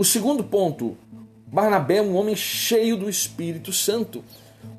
O 0.00 0.04
segundo 0.04 0.42
ponto, 0.42 0.96
Barnabé 1.46 1.98
é 1.98 2.02
um 2.02 2.16
homem 2.16 2.34
cheio 2.34 2.96
do 2.96 3.06
Espírito 3.06 3.70
Santo. 3.70 4.24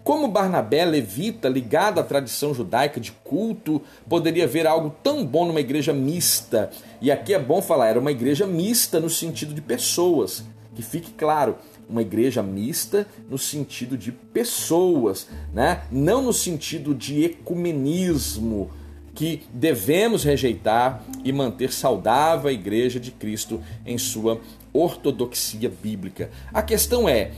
Como 0.03 0.28
Barnabé, 0.28 0.84
levita, 0.84 1.47
ligado 1.47 1.99
à 1.99 2.03
tradição 2.03 2.55
judaica 2.55 2.99
de 2.99 3.11
culto, 3.11 3.80
poderia 4.09 4.47
ver 4.47 4.65
algo 4.65 4.95
tão 5.03 5.24
bom 5.24 5.45
numa 5.45 5.59
igreja 5.59 5.93
mista? 5.93 6.72
E 6.99 7.11
aqui 7.11 7.36
é 7.36 7.39
bom 7.39 7.61
falar, 7.61 7.89
era 7.89 7.99
uma 7.99 8.09
igreja 8.09 8.47
mista 8.47 8.99
no 8.99 9.11
sentido 9.11 9.53
de 9.53 9.61
pessoas. 9.61 10.43
Que 10.74 10.82
fique 10.82 11.11
claro, 11.11 11.55
uma 11.88 12.01
igreja 12.01 12.41
mista 12.41 13.05
no 13.30 13.38
sentido 13.38 13.95
de 13.95 14.11
pessoas, 14.11 15.28
né? 15.53 15.84
não 15.91 16.24
no 16.24 16.34
sentido 16.34 16.95
de 16.95 17.26
ecumenismo, 17.26 18.72
que 19.13 19.43
devemos 19.53 20.24
rejeitar 20.24 21.03
e 21.24 21.32
manter 21.32 21.72
saudável 21.72 22.49
a 22.49 22.53
igreja 22.53 22.99
de 22.99 23.11
Cristo 23.11 23.61
em 23.86 23.99
sua 23.99 24.41
ortodoxia 24.74 25.69
bíblica. 25.69 26.30
A 26.53 26.61
questão 26.61 27.07
é: 27.07 27.32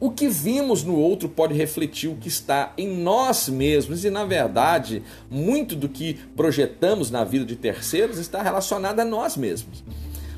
o 0.00 0.10
que 0.10 0.28
vimos 0.28 0.82
no 0.82 0.96
outro 0.96 1.28
pode 1.28 1.54
refletir 1.54 2.10
o 2.10 2.16
que 2.16 2.28
está 2.28 2.72
em 2.76 2.88
nós 2.88 3.48
mesmos, 3.48 4.04
e 4.04 4.10
na 4.10 4.24
verdade, 4.24 5.02
muito 5.30 5.74
do 5.74 5.88
que 5.88 6.14
projetamos 6.36 7.10
na 7.10 7.24
vida 7.24 7.44
de 7.44 7.56
terceiros 7.56 8.18
está 8.18 8.42
relacionado 8.42 9.00
a 9.00 9.04
nós 9.04 9.36
mesmos. 9.36 9.82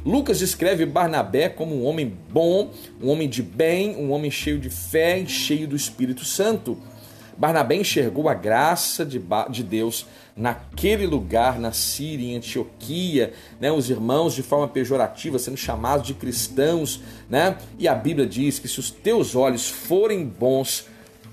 Lucas 0.05 0.39
descreve 0.39 0.87
Barnabé 0.87 1.49
como 1.49 1.75
um 1.75 1.85
homem 1.85 2.17
bom, 2.31 2.71
um 3.03 3.09
homem 3.09 3.29
de 3.29 3.43
bem, 3.43 3.97
um 3.97 4.13
homem 4.13 4.31
cheio 4.31 4.57
de 4.57 4.71
fé 4.71 5.19
e 5.19 5.27
cheio 5.27 5.67
do 5.67 5.75
Espírito 5.75 6.25
Santo. 6.25 6.79
Barnabé 7.37 7.77
enxergou 7.77 8.29
a 8.29 8.35
graça 8.35 9.05
de, 9.05 9.23
de 9.51 9.63
Deus 9.63 10.07
naquele 10.37 11.07
lugar, 11.07 11.59
na 11.59 11.73
Síria, 11.73 12.27
em 12.27 12.37
Antioquia, 12.37 13.33
né, 13.61 13.73
os 13.73 13.89
irmãos 13.89 14.35
de 14.35 14.43
forma 14.43 14.69
pejorativa 14.69 15.39
sendo 15.39 15.57
chamados 15.57 16.07
de 16.07 16.15
cristãos, 16.15 17.01
né? 17.29 17.57
E 17.79 17.89
a 17.89 17.95
Bíblia 17.95 18.27
diz 18.27 18.59
que 18.59 18.69
se 18.69 18.79
os 18.79 18.91
teus 18.91 19.35
olhos 19.35 19.69
forem 19.69 20.27
bons, 20.27 20.87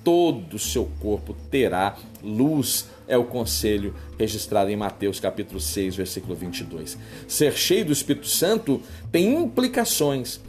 todo 0.03 0.55
o 0.55 0.59
seu 0.59 0.89
corpo 0.99 1.35
terá 1.49 1.97
luz. 2.21 2.87
É 3.05 3.17
o 3.17 3.25
conselho 3.25 3.93
registrado 4.17 4.69
em 4.69 4.77
Mateus 4.77 5.19
capítulo 5.19 5.59
6, 5.59 5.97
versículo 5.97 6.35
22. 6.35 6.97
Ser 7.27 7.53
cheio 7.53 7.85
do 7.85 7.91
Espírito 7.91 8.27
Santo 8.27 8.81
tem 9.11 9.35
implicações. 9.35 10.39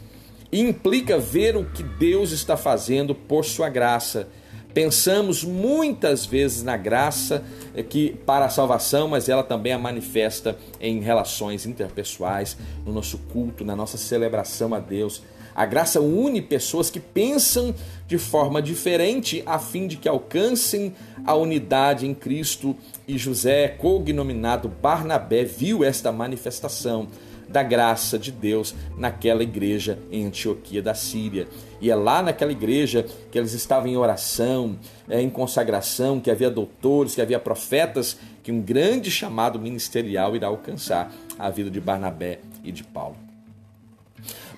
Implica 0.51 1.17
ver 1.19 1.57
o 1.57 1.65
que 1.65 1.83
Deus 1.83 2.31
está 2.31 2.55
fazendo 2.55 3.13
por 3.13 3.43
sua 3.43 3.67
graça 3.67 4.29
Pensamos 4.75 5.41
muitas 5.41 6.25
vezes 6.25 6.61
na 6.61 6.75
graça 6.75 7.45
eh, 7.73 7.81
que 7.81 8.09
para 8.25 8.43
a 8.43 8.49
salvação, 8.49 9.07
mas 9.07 9.29
ela 9.29 9.41
também 9.41 9.71
a 9.71 9.79
manifesta 9.79 10.57
em 10.81 10.99
relações 10.99 11.65
interpessoais, 11.65 12.57
no 12.85 12.91
nosso 12.91 13.17
culto, 13.31 13.63
na 13.63 13.73
nossa 13.73 13.97
celebração 13.97 14.73
a 14.73 14.79
Deus. 14.81 15.23
A 15.55 15.65
graça 15.65 16.01
une 16.01 16.41
pessoas 16.41 16.89
que 16.89 16.99
pensam 16.99 17.73
de 18.05 18.17
forma 18.17 18.61
diferente 18.61 19.41
a 19.45 19.57
fim 19.57 19.87
de 19.87 19.95
que 19.95 20.09
alcancem 20.09 20.93
a 21.25 21.33
unidade 21.35 22.05
em 22.05 22.13
Cristo. 22.13 22.75
E 23.07 23.17
José, 23.17 23.69
cognominado 23.69 24.67
Barnabé, 24.67 25.45
viu 25.45 25.85
esta 25.85 26.11
manifestação 26.11 27.07
da 27.47 27.63
graça 27.63 28.17
de 28.17 28.31
Deus 28.31 28.75
naquela 28.97 29.43
igreja 29.43 29.99
em 30.11 30.25
Antioquia 30.25 30.81
da 30.81 30.93
Síria. 30.93 31.47
E 31.85 31.91
é 31.91 31.95
lá 31.95 32.23
naquela 32.23 32.51
igreja 32.51 33.05
que 33.29 33.37
eles 33.37 33.53
estavam 33.53 33.87
em 33.87 33.95
oração, 33.95 34.75
é, 35.07 35.21
em 35.21 35.29
consagração, 35.29 36.19
que 36.19 36.31
havia 36.31 36.49
doutores, 36.49 37.13
que 37.13 37.21
havia 37.21 37.39
profetas, 37.39 38.17
que 38.41 38.51
um 38.51 38.59
grande 38.59 39.11
chamado 39.11 39.59
ministerial 39.59 40.35
irá 40.35 40.47
alcançar 40.47 41.13
a 41.37 41.47
vida 41.51 41.69
de 41.69 41.79
Barnabé 41.79 42.39
e 42.63 42.71
de 42.71 42.83
Paulo. 42.83 43.15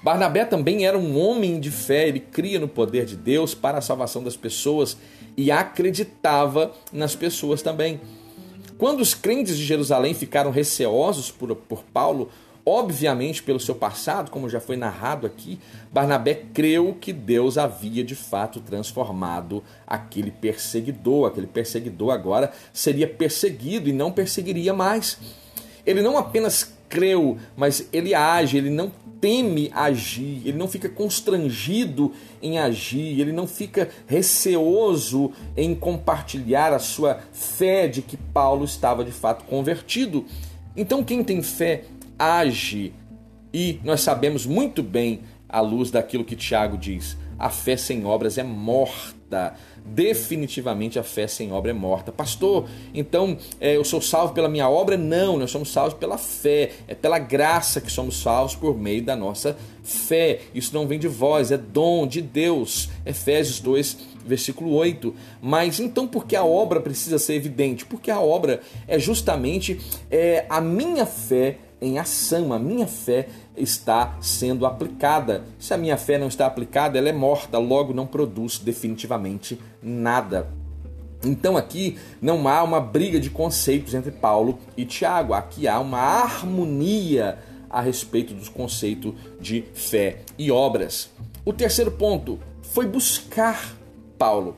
Barnabé 0.01 0.45
também 0.45 0.86
era 0.86 0.97
um 0.97 1.19
homem 1.19 1.59
de 1.59 1.69
fé, 1.69 2.07
ele 2.07 2.21
cria 2.21 2.61
no 2.61 2.67
poder 2.69 3.03
de 3.03 3.17
Deus 3.17 3.53
para 3.53 3.80
a 3.80 3.82
salvação 3.82 4.23
das 4.23 4.38
pessoas 4.38 4.95
e 5.36 5.51
acreditava 5.51 6.71
nas 6.93 7.13
pessoas 7.13 7.61
também. 7.61 7.99
Quando 8.78 9.01
os 9.01 9.13
crentes 9.13 9.57
de 9.57 9.65
Jerusalém 9.65 10.13
ficaram 10.13 10.49
receosos 10.49 11.30
por, 11.30 11.53
por 11.57 11.84
Paulo, 11.84 12.30
obviamente 12.68 13.41
pelo 13.41 13.61
seu 13.61 13.74
passado, 13.74 14.30
como 14.30 14.49
já 14.49 14.59
foi 14.59 14.76
narrado 14.76 15.26
aqui, 15.26 15.57
Barnabé 15.89 16.43
creu 16.53 16.97
que 16.99 17.13
Deus 17.13 17.57
havia 17.57 18.03
de 18.03 18.13
fato 18.13 18.59
transformado 18.59 19.63
aquele 19.88 20.32
perseguidor. 20.32 21.28
Aquele 21.28 21.47
perseguidor 21.47 22.13
agora 22.13 22.51
seria 22.74 23.07
perseguido 23.07 23.88
e 23.88 23.93
não 23.93 24.11
perseguiria 24.11 24.74
mais. 24.74 25.18
Ele 25.86 26.01
não 26.01 26.18
apenas 26.18 26.74
creu, 26.89 27.38
mas 27.55 27.88
ele 27.93 28.13
age, 28.13 28.57
ele 28.57 28.70
não 28.70 28.91
teme 29.22 29.72
agir, 29.74 30.41
ele 30.45 30.57
não 30.57 30.68
fica 30.68 30.89
constrangido 30.89 32.11
em 32.41 32.59
agir, 32.59 33.20
ele 33.20 33.32
não 33.32 33.47
fica 33.47 33.89
receoso 34.05 35.32
em 35.55 35.74
compartilhar 35.74 36.74
a 36.74 36.80
sua 36.80 37.22
fé 37.32 37.88
de 37.88 38.01
que 38.01 38.18
Paulo 38.18 38.65
estava 38.65 39.05
de 39.05 39.11
fato 39.11 39.45
convertido. 39.45 40.26
Então, 40.76 41.03
quem 41.03 41.24
tem 41.24 41.41
fé 41.41 41.86
age. 42.18 42.93
E 43.53 43.80
nós 43.84 44.01
sabemos 44.01 44.45
muito 44.45 44.84
bem, 44.84 45.22
à 45.49 45.61
luz 45.61 45.89
daquilo 45.89 46.26
que 46.26 46.36
Tiago 46.36 46.78
diz, 46.78 47.18
a 47.39 47.49
fé 47.49 47.78
sem 47.78 48.05
obras 48.05 48.38
é 48.38 48.43
morta. 48.43 49.55
Definitivamente 49.86 50.99
a 50.99 51.03
fé 51.03 51.28
sem 51.28 51.51
obra 51.51 51.72
é 51.72 51.74
morta. 51.74 52.11
Pastor, 52.11 52.68
então 52.93 53.38
é, 53.59 53.76
eu 53.76 53.84
sou 53.84 54.01
salvo 54.01 54.34
pela 54.34 54.49
minha 54.49 54.70
obra? 54.70 54.97
Não, 54.97 55.38
nós 55.38 55.51
somos 55.51 55.72
salvos 55.72 55.93
pela 55.93 56.18
fé. 56.18 56.72
É 56.88 56.95
pela 56.95 57.20
graça 57.20 57.80
que 57.80 57.91
somos 57.91 58.22
salvos 58.22 58.55
por 58.55 58.78
meio 58.78 59.03
da 59.03 59.15
nossa 59.15 59.55
fé. 59.84 60.41
Isso 60.53 60.74
não 60.74 60.88
vem 60.88 60.99
de 60.99 61.07
vós, 61.07 61.51
é 61.51 61.57
dom 61.57 62.07
de 62.07 62.22
Deus. 62.22 62.89
Efésios 63.05 63.59
2, 63.59 63.97
versículo 64.26 64.74
8. 64.74 65.13
Mas 65.41 65.80
então 65.80 66.07
por 66.07 66.26
que 66.26 66.36
a 66.36 66.43
obra 66.43 66.82
precisa 66.82 67.20
ser 67.20 67.36
evidente? 67.36 67.86
Porque 67.86 68.11
a 68.11 68.20
obra 68.20 68.61
é 68.88 68.97
justamente 68.99 69.80
é, 70.09 70.45
a 70.49 70.59
minha 70.59 71.05
fé 71.05 71.59
em 71.82 71.99
ação, 71.99 72.53
a 72.53 72.59
minha 72.59 72.88
fé 72.88 73.28
está 73.55 74.17
sendo 74.21 74.65
aplicada. 74.65 75.43
Se 75.59 75.73
a 75.73 75.78
minha 75.78 75.97
fé 75.97 76.17
não 76.17 76.28
está 76.28 76.45
aplicada, 76.45 76.97
ela 76.97 77.09
é 77.09 77.13
morta, 77.13 77.57
logo 77.57 77.93
não 77.93 78.07
produz 78.07 78.57
definitivamente 78.57 79.59
nada. 79.82 80.47
Então 81.23 81.57
aqui 81.57 81.97
não 82.21 82.47
há 82.47 82.63
uma 82.63 82.80
briga 82.80 83.19
de 83.19 83.30
conceitos 83.30 83.93
entre 83.93 84.11
Paulo 84.11 84.59
e 84.75 84.86
Tiago, 84.86 85.34
aqui 85.34 85.67
há 85.67 85.80
uma 85.80 85.99
harmonia 85.99 87.39
a 87.69 87.82
respeito 87.82 88.34
dos 88.34 88.49
conceitos 88.49 89.13
de 89.39 89.63
fé 89.73 90.19
e 90.38 90.51
obras. 90.51 91.09
O 91.43 91.51
terceiro 91.51 91.91
ponto 91.91 92.39
foi 92.61 92.86
buscar 92.86 93.75
Paulo. 94.17 94.57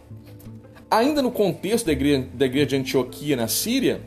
Ainda 0.91 1.22
no 1.22 1.32
contexto 1.32 1.86
da 1.86 1.91
igreja, 1.91 2.28
da 2.34 2.45
igreja 2.45 2.67
de 2.67 2.76
Antioquia 2.78 3.36
na 3.36 3.47
Síria, 3.47 4.01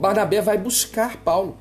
Barnabé 0.00 0.40
vai 0.40 0.56
buscar 0.56 1.18
Paulo. 1.18 1.58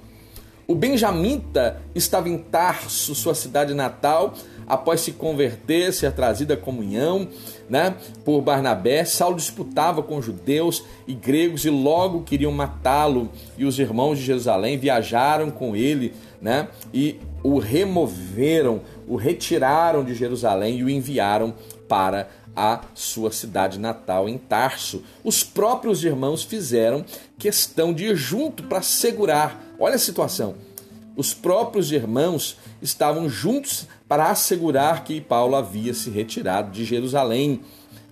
O 0.65 0.73
benjamita 0.73 1.81
estava 1.93 2.29
em 2.29 2.37
Tarso, 2.37 3.13
sua 3.13 3.35
cidade 3.35 3.73
natal, 3.73 4.33
após 4.65 5.01
se 5.01 5.11
converter, 5.11 5.91
ser 5.91 6.13
trazido 6.13 6.53
à 6.53 6.57
comunhão 6.57 7.27
né, 7.67 7.95
por 8.23 8.39
Barnabé. 8.39 9.03
Saulo 9.03 9.35
disputava 9.35 10.01
com 10.01 10.21
judeus 10.21 10.85
e 11.05 11.13
gregos 11.13 11.65
e 11.65 11.69
logo 11.69 12.21
queriam 12.21 12.51
matá-lo. 12.51 13.29
E 13.57 13.65
os 13.65 13.77
irmãos 13.77 14.19
de 14.19 14.23
Jerusalém 14.23 14.77
viajaram 14.77 15.51
com 15.51 15.75
ele 15.75 16.13
né, 16.41 16.69
e 16.93 17.19
o 17.43 17.57
removeram, 17.57 18.81
o 19.05 19.17
retiraram 19.17 20.01
de 20.01 20.13
Jerusalém 20.13 20.77
e 20.77 20.83
o 20.85 20.89
enviaram 20.89 21.53
para 21.89 22.29
a 22.55 22.81
sua 22.93 23.31
cidade 23.31 23.79
natal 23.79 24.27
em 24.27 24.37
Tarso. 24.37 25.03
Os 25.23 25.43
próprios 25.43 26.03
irmãos 26.03 26.43
fizeram 26.43 27.05
questão 27.37 27.93
de 27.93 28.05
ir 28.05 28.15
junto 28.15 28.63
para 28.63 28.81
segurar. 28.81 29.63
Olha 29.79 29.95
a 29.95 29.99
situação. 29.99 30.55
Os 31.15 31.33
próprios 31.33 31.91
irmãos 31.91 32.57
estavam 32.81 33.29
juntos 33.29 33.87
para 34.07 34.29
assegurar 34.29 35.03
que 35.03 35.19
Paulo 35.19 35.55
havia 35.55 35.93
se 35.93 36.09
retirado 36.09 36.71
de 36.71 36.85
Jerusalém. 36.85 37.61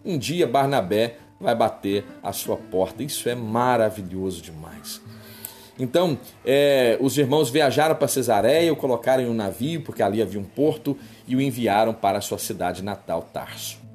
Um 0.03 0.17
dia 0.17 0.45
Barnabé 0.45 1.17
vai 1.39 1.55
bater 1.55 2.05
a 2.21 2.33
sua 2.33 2.57
porta. 2.57 3.03
Isso 3.03 3.29
é 3.29 3.35
maravilhoso 3.35 4.41
demais. 4.41 5.01
Então, 5.79 6.17
é, 6.43 6.97
os 6.99 7.17
irmãos 7.17 7.49
viajaram 7.49 7.95
para 7.95 8.07
Cesareia, 8.07 8.73
o 8.73 8.75
colocaram 8.75 9.23
em 9.23 9.29
um 9.29 9.33
navio, 9.33 9.81
porque 9.81 10.01
ali 10.01 10.21
havia 10.21 10.39
um 10.39 10.43
porto, 10.43 10.97
e 11.27 11.35
o 11.35 11.41
enviaram 11.41 11.93
para 11.93 12.17
a 12.17 12.21
sua 12.21 12.39
cidade 12.39 12.83
natal, 12.83 13.29
Tarso. 13.31 13.86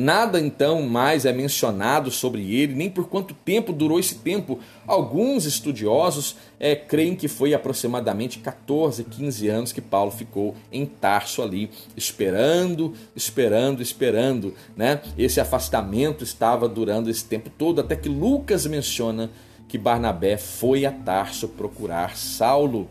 Nada 0.00 0.38
então 0.38 0.82
mais 0.82 1.26
é 1.26 1.32
mencionado 1.32 2.08
sobre 2.08 2.54
ele, 2.54 2.72
nem 2.72 2.88
por 2.88 3.08
quanto 3.08 3.34
tempo 3.34 3.72
durou 3.72 3.98
esse 3.98 4.14
tempo. 4.14 4.60
Alguns 4.86 5.44
estudiosos 5.44 6.36
é, 6.60 6.76
creem 6.76 7.16
que 7.16 7.26
foi 7.26 7.52
aproximadamente 7.52 8.38
14, 8.38 9.02
15 9.02 9.48
anos 9.48 9.72
que 9.72 9.80
Paulo 9.80 10.12
ficou 10.12 10.54
em 10.70 10.86
Tarso 10.86 11.42
ali, 11.42 11.68
esperando, 11.96 12.94
esperando, 13.16 13.82
esperando. 13.82 14.54
Né? 14.76 15.00
Esse 15.18 15.40
afastamento 15.40 16.22
estava 16.22 16.68
durando 16.68 17.10
esse 17.10 17.24
tempo 17.24 17.50
todo, 17.50 17.80
até 17.80 17.96
que 17.96 18.08
Lucas 18.08 18.66
menciona 18.66 19.28
que 19.66 19.76
Barnabé 19.76 20.36
foi 20.36 20.86
a 20.86 20.92
Tarso 20.92 21.48
procurar 21.48 22.16
Saulo 22.16 22.88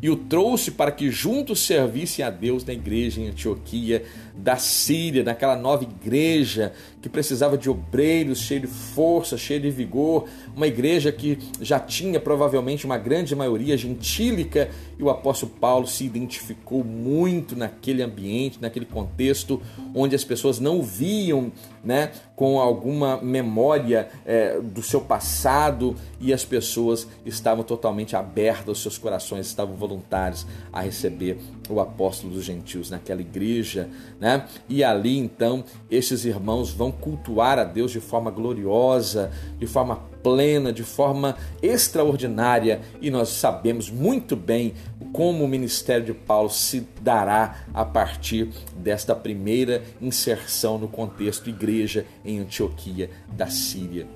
e 0.00 0.08
o 0.08 0.16
trouxe 0.16 0.70
para 0.70 0.92
que 0.92 1.10
juntos 1.10 1.60
servissem 1.60 2.24
a 2.24 2.30
Deus 2.30 2.64
na 2.64 2.72
igreja 2.72 3.20
em 3.20 3.28
Antioquia 3.28 4.04
da 4.34 4.56
Síria, 4.56 5.24
naquela 5.24 5.56
nova 5.56 5.82
igreja 5.82 6.72
que 7.02 7.08
precisava 7.08 7.58
de 7.58 7.68
obreiros, 7.68 8.40
cheio 8.40 8.60
de 8.60 8.66
força, 8.66 9.36
cheio 9.36 9.60
de 9.60 9.70
vigor, 9.70 10.28
uma 10.58 10.66
igreja 10.66 11.12
que 11.12 11.38
já 11.60 11.78
tinha 11.78 12.18
provavelmente 12.18 12.84
uma 12.84 12.98
grande 12.98 13.34
maioria 13.34 13.76
gentílica, 13.76 14.68
e 14.98 15.02
o 15.02 15.08
apóstolo 15.08 15.52
Paulo 15.60 15.86
se 15.86 16.04
identificou 16.04 16.82
muito 16.82 17.54
naquele 17.54 18.02
ambiente, 18.02 18.58
naquele 18.60 18.84
contexto 18.84 19.62
onde 19.94 20.16
as 20.16 20.24
pessoas 20.24 20.58
não 20.58 20.82
viam 20.82 21.52
né, 21.84 22.10
com 22.34 22.58
alguma 22.58 23.18
memória 23.18 24.08
é, 24.26 24.60
do 24.60 24.82
seu 24.82 25.00
passado 25.00 25.94
e 26.20 26.32
as 26.32 26.44
pessoas 26.44 27.06
estavam 27.24 27.62
totalmente 27.62 28.16
abertas, 28.16 28.78
os 28.78 28.82
seus 28.82 28.98
corações 28.98 29.46
estavam 29.46 29.76
voluntários 29.76 30.44
a 30.72 30.80
receber 30.80 31.38
o 31.74 31.80
apóstolo 31.80 32.32
dos 32.32 32.44
gentios 32.44 32.90
naquela 32.90 33.20
igreja, 33.20 33.88
né? 34.20 34.46
E 34.68 34.82
ali 34.84 35.16
então 35.16 35.64
esses 35.90 36.24
irmãos 36.24 36.70
vão 36.70 36.90
cultuar 36.90 37.58
a 37.58 37.64
Deus 37.64 37.90
de 37.90 38.00
forma 38.00 38.30
gloriosa, 38.30 39.30
de 39.58 39.66
forma 39.66 39.96
plena, 40.22 40.72
de 40.72 40.82
forma 40.82 41.36
extraordinária, 41.62 42.80
e 43.00 43.10
nós 43.10 43.28
sabemos 43.28 43.90
muito 43.90 44.36
bem 44.36 44.74
como 45.12 45.44
o 45.44 45.48
ministério 45.48 46.04
de 46.04 46.14
Paulo 46.14 46.50
se 46.50 46.86
dará 47.00 47.64
a 47.72 47.84
partir 47.84 48.50
desta 48.76 49.14
primeira 49.14 49.82
inserção 50.00 50.78
no 50.78 50.88
contexto 50.88 51.48
igreja 51.48 52.04
em 52.24 52.40
Antioquia 52.40 53.10
da 53.28 53.48
Síria. 53.48 54.06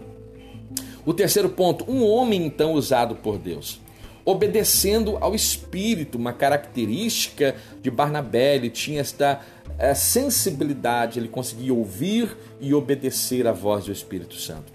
O 1.05 1.13
terceiro 1.13 1.49
ponto, 1.49 1.91
um 1.91 2.07
homem 2.07 2.45
então 2.45 2.73
usado 2.73 3.17
por 3.17 3.39
Deus 3.39 3.81
obedecendo 4.25 5.19
ao 5.21 5.35
Espírito, 5.35 6.17
uma 6.17 6.33
característica 6.33 7.57
de 7.81 7.91
Barnabé, 7.91 8.57
ele 8.57 8.71
tinha 8.71 9.01
esta 9.01 9.41
é, 9.79 9.95
sensibilidade, 9.95 11.19
ele 11.19 11.29
conseguia 11.29 11.75
ouvir 11.75 12.37
e 12.61 12.73
obedecer 12.73 13.47
à 13.47 13.53
voz 13.53 13.87
do 13.87 13.93
Espírito 13.93 14.37
Santo. 14.37 14.73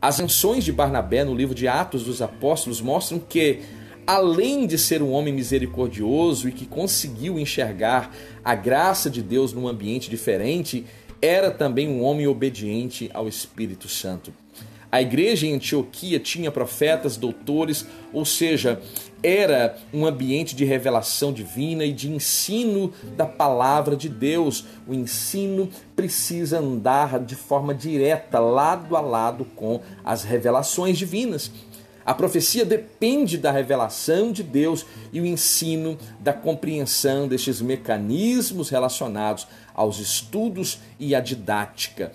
As 0.00 0.18
menções 0.18 0.64
de 0.64 0.72
Barnabé 0.72 1.24
no 1.24 1.34
livro 1.34 1.54
de 1.54 1.68
Atos 1.68 2.02
dos 2.02 2.20
Apóstolos 2.20 2.80
mostram 2.80 3.20
que, 3.20 3.60
além 4.04 4.66
de 4.66 4.76
ser 4.76 5.00
um 5.00 5.12
homem 5.12 5.32
misericordioso 5.32 6.48
e 6.48 6.52
que 6.52 6.66
conseguiu 6.66 7.38
enxergar 7.38 8.12
a 8.44 8.54
graça 8.56 9.08
de 9.08 9.22
Deus 9.22 9.52
num 9.52 9.68
ambiente 9.68 10.10
diferente, 10.10 10.84
era 11.20 11.52
também 11.52 11.88
um 11.88 12.02
homem 12.02 12.26
obediente 12.26 13.08
ao 13.14 13.28
Espírito 13.28 13.88
Santo. 13.88 14.32
A 14.92 15.00
igreja 15.00 15.46
em 15.46 15.54
Antioquia 15.54 16.20
tinha 16.20 16.52
profetas, 16.52 17.16
doutores, 17.16 17.86
ou 18.12 18.26
seja, 18.26 18.78
era 19.22 19.78
um 19.90 20.04
ambiente 20.04 20.54
de 20.54 20.66
revelação 20.66 21.32
divina 21.32 21.82
e 21.82 21.94
de 21.94 22.10
ensino 22.12 22.92
da 23.16 23.24
palavra 23.24 23.96
de 23.96 24.10
Deus. 24.10 24.66
O 24.86 24.92
ensino 24.92 25.70
precisa 25.96 26.58
andar 26.58 27.18
de 27.20 27.34
forma 27.34 27.74
direta, 27.74 28.38
lado 28.38 28.94
a 28.94 29.00
lado 29.00 29.46
com 29.56 29.80
as 30.04 30.24
revelações 30.24 30.98
divinas. 30.98 31.50
A 32.04 32.12
profecia 32.12 32.66
depende 32.66 33.38
da 33.38 33.50
revelação 33.50 34.30
de 34.30 34.42
Deus 34.42 34.84
e 35.10 35.22
o 35.22 35.24
ensino 35.24 35.96
da 36.20 36.34
compreensão 36.34 37.26
destes 37.26 37.62
mecanismos 37.62 38.68
relacionados 38.68 39.46
aos 39.72 39.98
estudos 40.00 40.80
e 41.00 41.14
à 41.14 41.20
didática. 41.20 42.12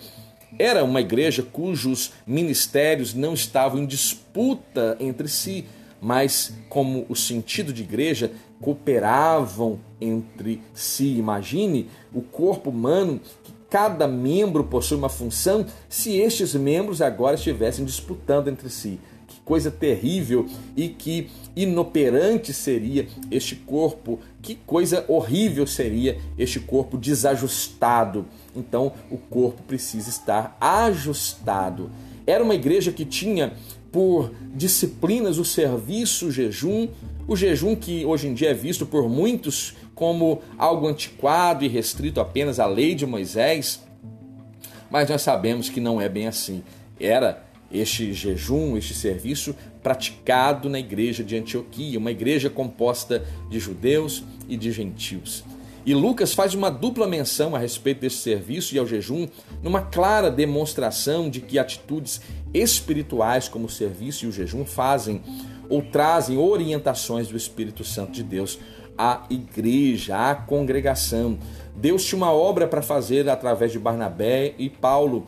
Era 0.58 0.84
uma 0.84 1.00
igreja 1.00 1.42
cujos 1.42 2.12
ministérios 2.26 3.14
não 3.14 3.34
estavam 3.34 3.80
em 3.80 3.86
disputa 3.86 4.96
entre 5.00 5.28
si, 5.28 5.64
mas 6.00 6.52
como 6.68 7.04
o 7.08 7.16
sentido 7.16 7.72
de 7.72 7.82
igreja 7.82 8.30
cooperavam 8.60 9.80
entre 10.00 10.62
si. 10.72 11.16
Imagine 11.16 11.88
o 12.14 12.22
corpo 12.22 12.70
humano 12.70 13.20
que 13.42 13.52
cada 13.68 14.06
membro 14.06 14.64
possui 14.64 14.96
uma 14.96 15.08
função 15.08 15.66
se 15.88 16.16
estes 16.16 16.54
membros 16.54 17.02
agora 17.02 17.34
estivessem 17.34 17.84
disputando 17.84 18.48
entre 18.48 18.70
si 18.70 18.98
coisa 19.48 19.70
terrível 19.70 20.46
e 20.76 20.90
que 20.90 21.30
inoperante 21.56 22.52
seria 22.52 23.08
este 23.30 23.56
corpo, 23.56 24.20
que 24.42 24.54
coisa 24.54 25.06
horrível 25.08 25.66
seria 25.66 26.18
este 26.38 26.60
corpo 26.60 26.98
desajustado. 26.98 28.26
Então, 28.54 28.92
o 29.10 29.16
corpo 29.16 29.62
precisa 29.62 30.10
estar 30.10 30.54
ajustado. 30.60 31.90
Era 32.26 32.44
uma 32.44 32.54
igreja 32.54 32.92
que 32.92 33.06
tinha 33.06 33.54
por 33.90 34.30
disciplinas 34.54 35.38
o 35.38 35.44
serviço, 35.46 36.26
o 36.26 36.30
jejum, 36.30 36.86
o 37.26 37.34
jejum 37.34 37.74
que 37.74 38.04
hoje 38.04 38.28
em 38.28 38.34
dia 38.34 38.50
é 38.50 38.54
visto 38.54 38.84
por 38.84 39.08
muitos 39.08 39.74
como 39.94 40.42
algo 40.58 40.86
antiquado 40.86 41.64
e 41.64 41.68
restrito 41.68 42.20
apenas 42.20 42.60
à 42.60 42.66
lei 42.66 42.94
de 42.94 43.06
Moisés, 43.06 43.82
mas 44.90 45.08
nós 45.08 45.22
sabemos 45.22 45.70
que 45.70 45.80
não 45.80 45.98
é 45.98 46.08
bem 46.08 46.26
assim. 46.26 46.62
Era 47.00 47.47
este 47.70 48.12
jejum, 48.12 48.76
este 48.76 48.94
serviço 48.94 49.54
praticado 49.82 50.68
na 50.68 50.78
igreja 50.78 51.22
de 51.22 51.36
Antioquia, 51.36 51.98
uma 51.98 52.10
igreja 52.10 52.48
composta 52.48 53.24
de 53.50 53.58
judeus 53.58 54.24
e 54.48 54.56
de 54.56 54.72
gentios. 54.72 55.44
E 55.84 55.94
Lucas 55.94 56.34
faz 56.34 56.54
uma 56.54 56.70
dupla 56.70 57.06
menção 57.06 57.56
a 57.56 57.58
respeito 57.58 58.00
desse 58.00 58.18
serviço 58.18 58.74
e 58.74 58.78
ao 58.78 58.86
jejum, 58.86 59.26
numa 59.62 59.80
clara 59.80 60.30
demonstração 60.30 61.30
de 61.30 61.40
que 61.40 61.58
atitudes 61.58 62.20
espirituais 62.52 63.48
como 63.48 63.66
o 63.66 63.70
serviço 63.70 64.24
e 64.24 64.28
o 64.28 64.32
jejum 64.32 64.64
fazem 64.64 65.22
ou 65.68 65.80
trazem 65.82 66.36
orientações 66.36 67.28
do 67.28 67.36
Espírito 67.36 67.84
Santo 67.84 68.12
de 68.12 68.22
Deus 68.22 68.58
à 68.96 69.22
igreja, 69.30 70.30
à 70.30 70.34
congregação. 70.34 71.38
Deus 71.76 72.04
tinha 72.04 72.16
uma 72.16 72.32
obra 72.32 72.66
para 72.66 72.82
fazer 72.82 73.28
através 73.28 73.70
de 73.70 73.78
Barnabé 73.78 74.54
e 74.58 74.68
Paulo 74.68 75.24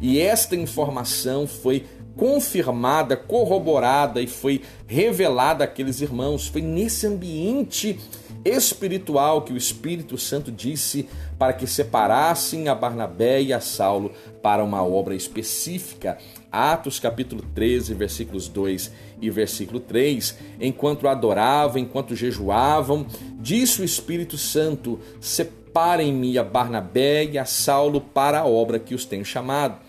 e 0.00 0.20
esta 0.20 0.56
informação 0.56 1.46
foi 1.46 1.84
confirmada, 2.16 3.16
corroborada 3.16 4.20
e 4.20 4.26
foi 4.26 4.62
revelada 4.86 5.64
àqueles 5.64 6.00
irmãos. 6.00 6.46
Foi 6.46 6.62
nesse 6.62 7.06
ambiente 7.06 7.98
espiritual 8.44 9.42
que 9.42 9.52
o 9.52 9.56
Espírito 9.56 10.18
Santo 10.18 10.52
disse 10.52 11.08
para 11.38 11.52
que 11.52 11.66
separassem 11.66 12.68
a 12.68 12.74
Barnabé 12.74 13.42
e 13.42 13.52
a 13.52 13.60
Saulo 13.60 14.12
para 14.42 14.62
uma 14.62 14.84
obra 14.84 15.14
específica. 15.14 16.18
Atos 16.52 17.00
capítulo 17.00 17.42
13, 17.54 17.94
versículos 17.94 18.46
2 18.48 18.92
e 19.20 19.30
versículo 19.30 19.80
3. 19.80 20.36
Enquanto 20.60 21.08
adoravam, 21.08 21.78
enquanto 21.78 22.14
jejuavam, 22.14 23.06
disse 23.40 23.80
o 23.80 23.84
Espírito 23.84 24.36
Santo: 24.36 25.00
Separem-me 25.20 26.38
a 26.38 26.44
Barnabé 26.44 27.24
e 27.24 27.38
a 27.38 27.44
Saulo 27.44 28.00
para 28.00 28.40
a 28.40 28.46
obra 28.46 28.78
que 28.78 28.94
os 28.94 29.04
tenho 29.04 29.24
chamado. 29.24 29.83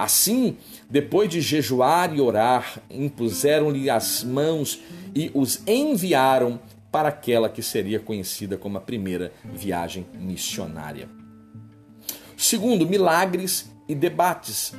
Assim, 0.00 0.56
depois 0.88 1.28
de 1.28 1.42
jejuar 1.42 2.16
e 2.16 2.22
orar, 2.22 2.80
impuseram-lhe 2.90 3.90
as 3.90 4.24
mãos 4.24 4.80
e 5.14 5.30
os 5.34 5.60
enviaram 5.66 6.58
para 6.90 7.10
aquela 7.10 7.50
que 7.50 7.62
seria 7.62 8.00
conhecida 8.00 8.56
como 8.56 8.78
a 8.78 8.80
primeira 8.80 9.30
viagem 9.44 10.06
missionária. 10.14 11.06
Segundo, 12.34 12.88
milagres 12.88 13.70
e 13.86 13.94
debates. 13.94 14.72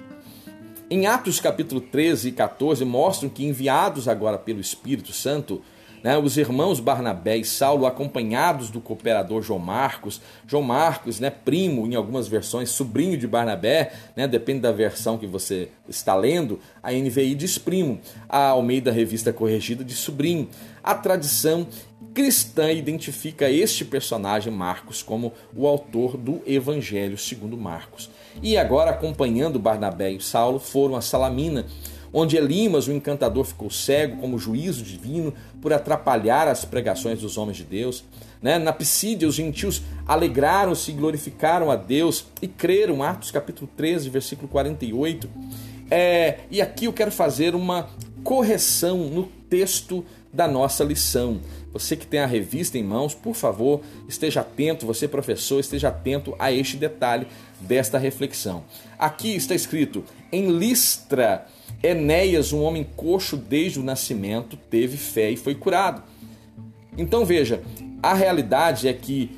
Em 0.90 1.06
Atos 1.06 1.40
capítulo 1.40 1.82
13 1.82 2.30
e 2.30 2.32
14 2.32 2.84
mostram 2.84 3.30
que 3.30 3.46
enviados 3.46 4.08
agora 4.08 4.40
pelo 4.40 4.60
Espírito 4.60 5.14
Santo, 5.14 5.62
né, 6.04 6.18
os 6.18 6.38
irmãos 6.38 6.80
Barnabé 6.80 7.38
e 7.38 7.46
Saulo, 7.46 7.86
acompanhados 7.86 8.70
do 8.70 8.80
cooperador 8.80 9.42
João 9.42 9.60
Marcos, 9.60 10.22
João 10.48 10.64
Marcos, 10.64 11.20
né, 11.20 11.30
primo 11.30 11.86
em 11.88 11.96
algumas 11.96 12.28
versões, 12.28 12.70
sobrinho 12.70 13.18
de 13.18 13.28
Barnabé, 13.28 13.94
né, 14.16 14.28
depende 14.28 14.62
da 14.62 14.72
versão 14.72 15.18
que 15.18 15.28
você 15.28 15.70
está 15.88 16.16
lendo, 16.16 16.60
a 16.82 16.92
NVI 16.92 17.36
diz 17.36 17.58
primo, 17.58 18.00
a 18.28 18.50
Almeida 18.50 18.92
Revista 18.92 19.32
Corrigida 19.32 19.84
de 19.84 19.94
sobrinho. 19.94 20.50
A 20.84 20.96
tradição 20.96 21.68
cristã 22.14 22.72
identifica 22.72 23.50
este 23.50 23.86
personagem 23.86 24.52
Marcos 24.52 25.02
como 25.02 25.32
o 25.56 25.68
autor 25.68 26.18
do 26.18 26.42
Evangelho 26.46 27.18
segundo 27.18 27.58
Marcos. 27.58 28.10
E 28.42 28.58
agora, 28.58 28.92
acompanhando 28.92 29.60
Barnabé 29.60 30.12
e 30.12 30.22
Saulo, 30.22 30.60
foram 30.60 30.96
a 30.96 31.02
Salamina, 31.02 31.66
onde 32.14 32.38
Elimas, 32.38 32.88
o 32.88 32.92
encantador, 32.92 33.46
ficou 33.46 33.70
cego 33.70 34.18
como 34.18 34.38
juízo 34.38 34.84
divino 34.84 35.34
por 35.62 35.72
atrapalhar 35.74 36.48
as 36.48 36.66
pregações 36.66 37.20
dos 37.20 37.38
homens 37.38 37.58
de 37.58 37.64
Deus. 37.64 38.04
Né? 38.42 38.58
Na 38.58 38.74
Pisídia, 38.74 39.28
os 39.28 39.36
gentios 39.36 39.82
alegraram-se 40.08 40.92
e 40.92 40.94
glorificaram 40.94 41.70
a 41.70 41.76
Deus 41.76 42.26
e 42.42 42.48
creram, 42.48 43.04
Atos 43.04 43.32
capítulo 43.32 43.70
13, 43.78 44.10
versículo 44.10 44.48
48. 44.48 45.30
É, 45.90 46.40
e 46.50 46.62
aqui 46.62 46.86
eu 46.86 46.94
quero 46.94 47.12
fazer 47.12 47.54
uma 47.54 47.90
correção 48.24 48.98
no 48.98 49.24
texto 49.50 50.06
da 50.34 50.48
nossa 50.48 50.84
lição. 50.84 51.42
Você 51.74 51.96
que 51.96 52.06
tem 52.06 52.20
a 52.20 52.26
revista 52.26 52.78
em 52.78 52.84
mãos, 52.84 53.14
por 53.14 53.34
favor, 53.34 53.82
esteja 54.08 54.42
atento, 54.42 54.86
você 54.86 55.08
professor, 55.08 55.60
esteja 55.60 55.88
atento 55.90 56.36
a 56.38 56.52
este 56.52 56.76
detalhe 56.76 57.28
desta 57.60 57.98
reflexão. 57.98 58.64
Aqui 58.98 59.36
está 59.36 59.56
escrito: 59.56 60.04
em 60.32 60.50
Listra, 60.50 61.46
Enéas, 61.84 62.54
um 62.54 62.62
homem 62.62 62.86
coxo 62.96 63.36
desde 63.38 63.80
o 63.80 63.84
nascimento, 63.84 64.58
teve 64.70 64.98
fé 64.98 65.32
e 65.32 65.38
foi 65.38 65.56
curado. 65.56 66.04
Então 66.98 67.26
veja, 67.26 67.62
a 68.02 68.14
realidade 68.14 68.88
é 68.88 68.94
que 68.94 69.32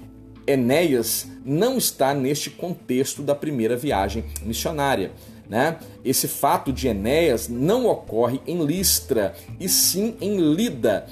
Enéas 0.46 1.28
não 1.46 1.78
está 1.78 2.14
neste 2.14 2.50
contexto 2.50 3.22
da 3.22 3.36
primeira 3.36 3.76
viagem 3.78 4.26
missionária. 4.42 5.12
Né? 5.50 5.78
Esse 6.04 6.28
fato 6.28 6.72
de 6.72 6.88
Enéas 6.88 7.48
não 7.48 7.86
ocorre 7.86 8.42
em 8.48 8.66
Listra, 8.66 9.36
e 9.60 9.70
sim 9.70 10.16
em 10.20 10.38
Lida, 10.38 11.06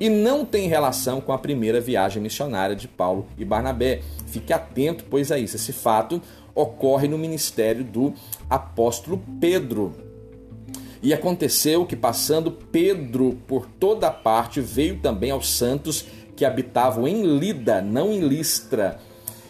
e 0.00 0.08
não 0.08 0.44
tem 0.44 0.68
relação 0.68 1.20
com 1.20 1.32
a 1.32 1.38
primeira 1.38 1.80
viagem 1.80 2.22
missionária 2.22 2.74
de 2.74 2.88
Paulo 2.88 3.26
e 3.36 3.44
Barnabé. 3.44 4.00
Fique 4.26 4.52
atento, 4.52 5.04
pois 5.08 5.30
é 5.30 5.38
isso. 5.38 5.56
Esse 5.56 5.72
fato 5.72 6.20
ocorre 6.54 7.06
no 7.06 7.18
ministério 7.18 7.84
do 7.84 8.12
apóstolo 8.48 9.22
Pedro. 9.40 10.11
E 11.02 11.12
aconteceu 11.12 11.84
que, 11.84 11.96
passando 11.96 12.50
Pedro 12.50 13.36
por 13.46 13.66
toda 13.66 14.10
parte, 14.10 14.60
veio 14.60 14.98
também 14.98 15.32
aos 15.32 15.50
santos 15.50 16.04
que 16.36 16.44
habitavam 16.44 17.08
em 17.08 17.38
Lida, 17.38 17.82
não 17.82 18.12
em 18.12 18.20
Listra. 18.20 19.00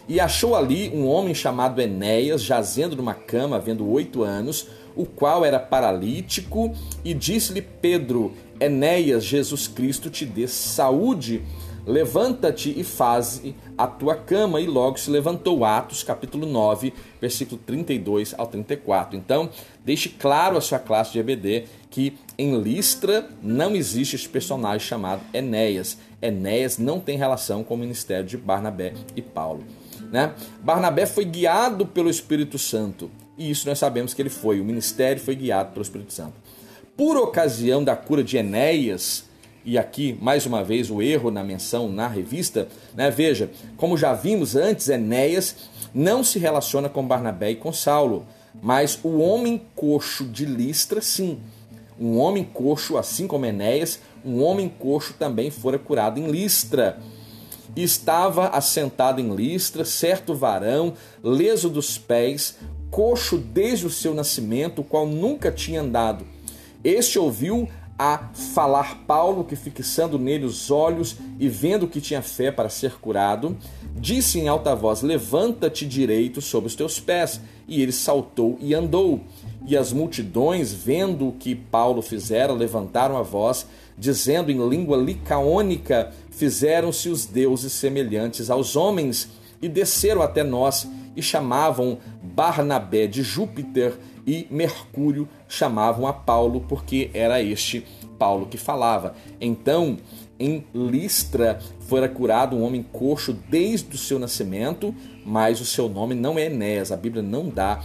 E 0.09 0.19
achou 0.19 0.55
ali 0.55 0.89
um 0.89 1.07
homem 1.07 1.33
chamado 1.33 1.79
Enéas, 1.79 2.41
jazendo 2.41 2.95
numa 2.95 3.13
cama, 3.13 3.57
havendo 3.57 3.87
oito 3.89 4.23
anos, 4.23 4.67
o 4.95 5.05
qual 5.05 5.45
era 5.45 5.59
paralítico, 5.59 6.73
e 7.05 7.13
disse-lhe 7.13 7.61
Pedro: 7.61 8.33
Enéas, 8.59 9.23
Jesus 9.23 9.67
Cristo 9.67 10.09
te 10.09 10.25
dê 10.25 10.47
saúde. 10.47 11.43
Levanta-te 11.85 12.73
e 12.77 12.83
faze 12.83 13.55
a 13.77 13.87
tua 13.87 14.15
cama. 14.15 14.61
E 14.61 14.67
logo 14.67 14.97
se 14.97 15.09
levantou. 15.09 15.65
Atos, 15.65 16.03
capítulo 16.03 16.45
9, 16.45 16.93
versículo 17.19 17.59
32 17.65 18.33
ao 18.37 18.47
34. 18.47 19.17
Então, 19.17 19.49
deixe 19.83 20.09
claro 20.09 20.57
a 20.57 20.61
sua 20.61 20.79
classe 20.79 21.11
de 21.11 21.19
EBD 21.19 21.65
que 21.89 22.17
em 22.37 22.59
Listra 22.59 23.29
não 23.41 23.75
existe 23.75 24.15
esse 24.15 24.27
personagem 24.27 24.87
chamado 24.87 25.21
Enéas. 25.33 25.97
Enéas 26.21 26.77
não 26.77 26.99
tem 26.99 27.17
relação 27.17 27.63
com 27.63 27.75
o 27.75 27.77
ministério 27.77 28.25
de 28.25 28.37
Barnabé 28.37 28.93
e 29.15 29.21
Paulo. 29.21 29.63
Né? 30.11 30.33
Barnabé 30.61 31.05
foi 31.05 31.25
guiado 31.25 31.85
pelo 31.85 32.09
Espírito 32.09 32.57
Santo. 32.57 33.11
E 33.37 33.49
isso 33.49 33.67
nós 33.67 33.79
sabemos 33.79 34.13
que 34.13 34.21
ele 34.21 34.29
foi. 34.29 34.59
O 34.59 34.65
ministério 34.65 35.21
foi 35.21 35.35
guiado 35.35 35.71
pelo 35.71 35.83
Espírito 35.83 36.13
Santo. 36.13 36.33
Por 36.95 37.17
ocasião 37.17 37.83
da 37.83 37.95
cura 37.95 38.23
de 38.23 38.37
Enéas, 38.37 39.25
e 39.65 39.77
aqui 39.77 40.17
mais 40.21 40.45
uma 40.45 40.63
vez 40.63 40.89
o 40.89 41.01
erro 41.01 41.31
na 41.31 41.43
menção 41.43 41.89
na 41.89 42.07
revista, 42.07 42.67
né? 42.95 43.09
Veja, 43.09 43.49
como 43.77 43.97
já 43.97 44.13
vimos 44.13 44.55
antes, 44.55 44.89
Enéas 44.89 45.55
não 45.93 46.23
se 46.23 46.39
relaciona 46.39 46.89
com 46.89 47.05
Barnabé 47.05 47.51
e 47.51 47.55
com 47.55 47.71
Saulo. 47.71 48.25
Mas 48.61 48.99
o 49.03 49.17
homem 49.19 49.61
coxo 49.75 50.25
de 50.25 50.45
Listra, 50.45 51.01
sim. 51.01 51.39
Um 51.99 52.17
homem 52.17 52.43
coxo, 52.43 52.97
assim 52.97 53.27
como 53.27 53.45
Enéas, 53.45 53.99
um 54.25 54.41
homem 54.43 54.69
coxo 54.69 55.13
também 55.13 55.49
fora 55.49 55.79
curado 55.79 56.19
em 56.19 56.29
Listra. 56.29 56.99
Estava 57.75 58.49
assentado 58.49 59.19
em 59.19 59.35
Listra 59.35 59.83
certo 59.83 60.35
varão, 60.35 60.93
leso 61.23 61.69
dos 61.69 61.97
pés, 61.97 62.57
coxo 62.91 63.37
desde 63.37 63.87
o 63.87 63.89
seu 63.89 64.13
nascimento, 64.13 64.81
o 64.81 64.83
qual 64.83 65.07
nunca 65.07 65.51
tinha 65.51 65.81
andado. 65.81 66.25
Este 66.83 67.17
ouviu 67.17 67.67
a 67.97 68.29
falar 68.33 69.03
Paulo, 69.05 69.43
que 69.43 69.55
fixando 69.55 70.17
nele 70.17 70.45
os 70.45 70.71
olhos 70.71 71.17
e 71.39 71.47
vendo 71.47 71.87
que 71.87 72.01
tinha 72.01 72.21
fé 72.21 72.51
para 72.51 72.69
ser 72.69 72.93
curado, 72.99 73.55
disse 73.95 74.39
em 74.39 74.47
alta 74.47 74.75
voz: 74.75 75.01
Levanta-te 75.01 75.85
direito 75.85 76.41
sobre 76.41 76.67
os 76.67 76.75
teus 76.75 76.99
pés. 76.99 77.39
E 77.67 77.81
ele 77.81 77.91
saltou 77.91 78.57
e 78.59 78.73
andou. 78.73 79.21
E 79.65 79.77
as 79.77 79.93
multidões, 79.93 80.73
vendo 80.73 81.29
o 81.29 81.31
que 81.31 81.55
Paulo 81.55 82.01
fizera, 82.01 82.51
levantaram 82.51 83.17
a 83.17 83.21
voz, 83.21 83.65
dizendo 83.97 84.51
em 84.51 84.67
língua 84.67 84.97
licaônica: 84.97 86.11
Fizeram-se 86.31 87.09
os 87.09 87.25
deuses 87.25 87.71
semelhantes 87.73 88.49
aos 88.49 88.75
homens, 88.75 89.29
e 89.61 89.69
desceram 89.69 90.21
até 90.21 90.43
nós, 90.43 90.87
e 91.15 91.21
chamavam 91.21 91.99
Barnabé 92.21 93.07
de 93.07 93.21
Júpiter 93.21 93.93
e 94.25 94.47
Mercúrio 94.49 95.27
chamavam 95.47 96.07
a 96.07 96.13
Paulo, 96.13 96.65
porque 96.67 97.09
era 97.13 97.41
este 97.41 97.85
Paulo 98.17 98.45
que 98.45 98.57
falava. 98.57 99.15
Então, 99.39 99.97
em 100.39 100.65
Listra 100.73 101.59
fora 101.81 102.09
curado 102.09 102.55
um 102.55 102.63
homem 102.63 102.83
coxo 102.83 103.33
desde 103.49 103.95
o 103.95 103.97
seu 103.97 104.17
nascimento, 104.17 104.93
mas 105.25 105.61
o 105.61 105.65
seu 105.65 105.87
nome 105.87 106.15
não 106.15 106.37
é 106.37 106.45
Enéas. 106.45 106.91
A 106.91 106.97
Bíblia 106.97 107.21
não 107.21 107.49
dá 107.49 107.81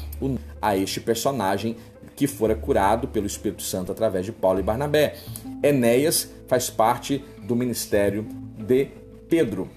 a 0.60 0.76
este 0.76 1.00
personagem 1.00 1.76
que 2.16 2.26
fora 2.26 2.54
curado 2.54 3.06
pelo 3.06 3.26
Espírito 3.26 3.62
Santo 3.62 3.92
através 3.92 4.26
de 4.26 4.32
Paulo 4.32 4.58
e 4.58 4.62
Barnabé. 4.62 5.16
Enéas 5.62 6.30
faz 6.48 6.68
parte 6.68 7.24
do 7.42 7.54
ministério 7.54 8.26
de 8.56 8.88
Pedro. 9.28 9.70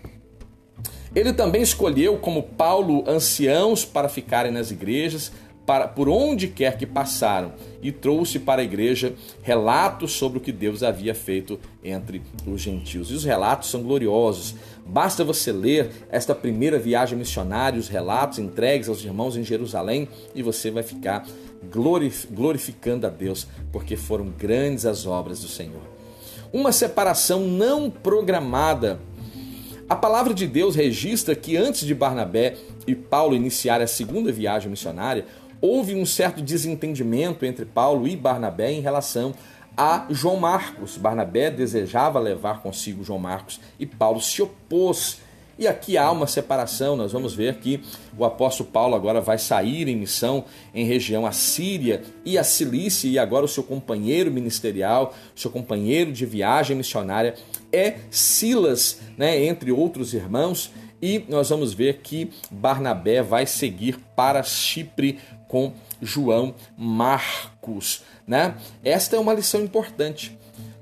Ele 1.13 1.33
também 1.33 1.61
escolheu 1.61 2.17
como 2.17 2.41
Paulo 2.41 3.03
anciãos 3.07 3.83
para 3.83 4.07
ficarem 4.07 4.51
nas 4.51 4.71
igrejas, 4.71 5.31
para, 5.71 5.87
por 5.87 6.09
onde 6.09 6.49
quer 6.49 6.77
que 6.77 6.85
passaram 6.85 7.53
e 7.81 7.93
trouxe 7.93 8.37
para 8.37 8.59
a 8.61 8.65
igreja 8.65 9.13
relatos 9.41 10.11
sobre 10.11 10.37
o 10.37 10.41
que 10.41 10.51
Deus 10.51 10.83
havia 10.83 11.15
feito 11.15 11.57
entre 11.81 12.21
os 12.45 12.59
gentios. 12.59 13.09
E 13.09 13.13
os 13.13 13.23
relatos 13.23 13.69
são 13.69 13.81
gloriosos. 13.81 14.53
Basta 14.85 15.23
você 15.23 15.49
ler 15.49 15.89
esta 16.11 16.35
primeira 16.35 16.77
viagem 16.77 17.17
missionária, 17.17 17.79
os 17.79 17.87
relatos 17.87 18.37
entregues 18.37 18.89
aos 18.89 19.01
irmãos 19.01 19.37
em 19.37 19.45
Jerusalém, 19.45 20.09
e 20.35 20.43
você 20.43 20.69
vai 20.69 20.83
ficar 20.83 21.25
glorificando 22.29 23.07
a 23.07 23.09
Deus, 23.09 23.47
porque 23.71 23.95
foram 23.95 24.25
grandes 24.25 24.85
as 24.85 25.05
obras 25.05 25.39
do 25.39 25.47
Senhor. 25.47 25.83
Uma 26.51 26.73
separação 26.73 27.47
não 27.47 27.89
programada. 27.89 28.99
A 29.87 29.95
palavra 29.95 30.33
de 30.33 30.47
Deus 30.47 30.75
registra 30.75 31.35
que 31.35 31.55
antes 31.55 31.85
de 31.85 31.93
Barnabé 31.93 32.55
e 32.87 32.95
Paulo 32.95 33.35
iniciarem 33.35 33.83
a 33.83 33.87
segunda 33.87 34.31
viagem 34.31 34.69
missionária, 34.69 35.25
houve 35.61 35.95
um 35.95 36.05
certo 36.05 36.41
desentendimento 36.41 37.45
entre 37.45 37.63
Paulo 37.63 38.07
e 38.07 38.15
Barnabé 38.17 38.71
em 38.71 38.81
relação 38.81 39.33
a 39.77 40.05
João 40.09 40.37
Marcos. 40.37 40.97
Barnabé 40.97 41.49
desejava 41.49 42.19
levar 42.19 42.61
consigo 42.61 43.03
João 43.03 43.19
Marcos 43.19 43.59
e 43.79 43.85
Paulo 43.85 44.19
se 44.19 44.41
opôs. 44.41 45.19
E 45.59 45.67
aqui 45.67 45.95
há 45.95 46.09
uma 46.09 46.25
separação, 46.25 46.95
nós 46.95 47.11
vamos 47.11 47.35
ver 47.35 47.57
que 47.57 47.83
o 48.17 48.25
apóstolo 48.25 48.69
Paulo 48.71 48.95
agora 48.95 49.21
vai 49.21 49.37
sair 49.37 49.87
em 49.87 49.95
missão 49.95 50.45
em 50.73 50.85
região 50.85 51.25
assíria 51.25 52.01
e 52.25 52.35
a 52.35 52.43
Cilícia, 52.43 53.07
e 53.07 53.19
agora 53.19 53.45
o 53.45 53.49
seu 53.49 53.61
companheiro 53.61 54.31
ministerial, 54.31 55.13
seu 55.35 55.51
companheiro 55.51 56.11
de 56.11 56.25
viagem 56.25 56.75
missionária 56.75 57.35
é 57.71 57.97
Silas, 58.09 59.01
né, 59.15 59.45
entre 59.45 59.71
outros 59.71 60.15
irmãos, 60.15 60.71
e 61.01 61.25
nós 61.27 61.49
vamos 61.49 61.73
ver 61.73 61.99
que 62.03 62.31
Barnabé 62.49 63.21
vai 63.21 63.45
seguir 63.45 63.99
para 64.15 64.41
Chipre 64.43 65.19
com 65.51 65.73
João 66.01 66.55
Marcos, 66.77 68.03
né? 68.25 68.55
Esta 68.85 69.17
é 69.17 69.19
uma 69.19 69.33
lição 69.33 69.61
importante, 69.61 70.39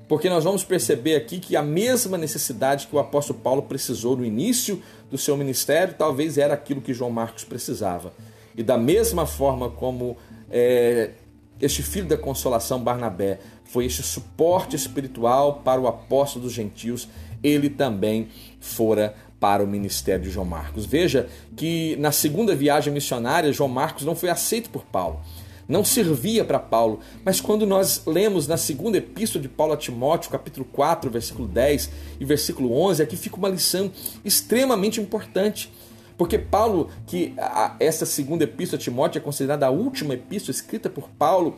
porque 0.08 0.30
nós 0.30 0.44
vamos 0.44 0.64
perceber 0.64 1.16
aqui 1.16 1.40
que 1.40 1.56
a 1.56 1.64
mesma 1.64 2.20
necessidade 2.20 2.86
que 2.86 2.96
o 2.96 3.00
apóstolo 3.00 3.40
Paulo 3.40 3.64
precisou 3.64 4.16
no 4.16 4.24
início 4.24 4.80
do 5.10 5.18
seu 5.18 5.36
ministério, 5.36 5.96
talvez 5.98 6.38
era 6.38 6.54
aquilo 6.54 6.82
que 6.82 6.94
João 6.94 7.10
Marcos 7.10 7.44
precisava. 7.44 8.14
E 8.56 8.62
da 8.62 8.78
mesma 8.78 9.26
forma 9.26 9.72
como 9.72 10.16
é, 10.52 11.14
este 11.60 11.82
filho 11.82 12.08
da 12.08 12.18
consolação, 12.18 12.80
Barnabé, 12.80 13.40
foi 13.66 13.86
este 13.86 14.04
suporte 14.04 14.76
espiritual 14.76 15.62
para 15.66 15.82
o 15.82 15.88
apóstolo 15.88 16.46
dos 16.46 16.54
gentios, 16.54 17.10
ele 17.42 17.72
também 17.72 18.28
fora 18.60 19.16
para 19.40 19.64
o 19.64 19.68
ministério 19.68 20.26
de 20.26 20.30
João 20.30 20.46
Marcos. 20.46 20.86
Veja 20.86 21.28
que 21.56 21.96
na 21.98 22.12
segunda 22.12 22.56
viagem 22.56 22.94
missionária, 22.94 23.54
João 23.54 23.70
Marcos 23.70 24.06
não 24.06 24.16
foi 24.16 24.30
aceito 24.30 24.70
por 24.70 24.84
Paulo. 24.86 25.22
Não 25.68 25.86
servia 25.86 26.44
para 26.44 26.58
Paulo, 26.58 27.00
mas 27.24 27.40
quando 27.40 27.64
nós 27.64 28.02
lemos 28.08 28.48
na 28.48 28.58
segunda 28.58 28.98
epístola 28.98 29.40
de 29.40 29.48
Paulo 29.48 29.74
a 29.74 29.78
Timóteo, 29.78 30.32
capítulo 30.32 30.66
4, 30.66 31.12
versículo 31.12 31.48
10 31.48 31.92
e 32.20 32.26
versículo 32.26 32.76
11, 32.76 33.04
aqui 33.04 33.16
fica 33.16 33.36
uma 33.36 33.50
lição 33.50 33.92
extremamente 34.26 35.00
importante. 35.00 35.72
Porque 36.18 36.38
Paulo, 36.38 36.90
que 37.06 37.34
essa 37.80 38.06
segunda 38.06 38.44
epístola 38.44 38.78
a 38.78 38.84
Timóteo 38.84 39.20
é 39.20 39.22
considerada 39.22 39.68
a 39.68 39.70
última 39.70 40.16
epístola 40.16 40.52
escrita 40.52 40.90
por 40.90 41.08
Paulo, 41.18 41.56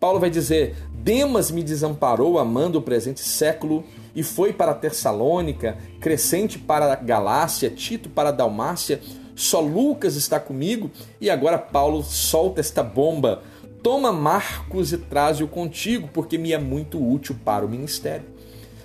Paulo 0.00 0.20
vai 0.20 0.30
dizer: 0.30 0.76
Demas 0.92 1.50
me 1.50 1.62
desamparou 1.62 2.38
amando 2.38 2.78
o 2.78 2.82
presente 2.82 3.20
século 3.20 3.84
e 4.14 4.22
foi 4.22 4.52
para 4.52 4.74
Tessalônica, 4.74 5.76
Crescente 6.00 6.58
para 6.58 6.94
Galácia, 6.96 7.70
Tito 7.70 8.08
para 8.08 8.30
Dalmácia, 8.30 9.00
só 9.34 9.60
Lucas 9.60 10.16
está 10.16 10.40
comigo 10.40 10.90
e 11.20 11.30
agora 11.30 11.58
Paulo 11.58 12.02
solta 12.02 12.60
esta 12.60 12.82
bomba. 12.82 13.42
Toma 13.82 14.12
Marcos 14.12 14.92
e 14.92 14.98
traze-o 14.98 15.46
contigo, 15.46 16.08
porque 16.12 16.36
me 16.36 16.52
é 16.52 16.58
muito 16.58 17.00
útil 17.00 17.36
para 17.44 17.64
o 17.64 17.68
ministério. 17.68 18.24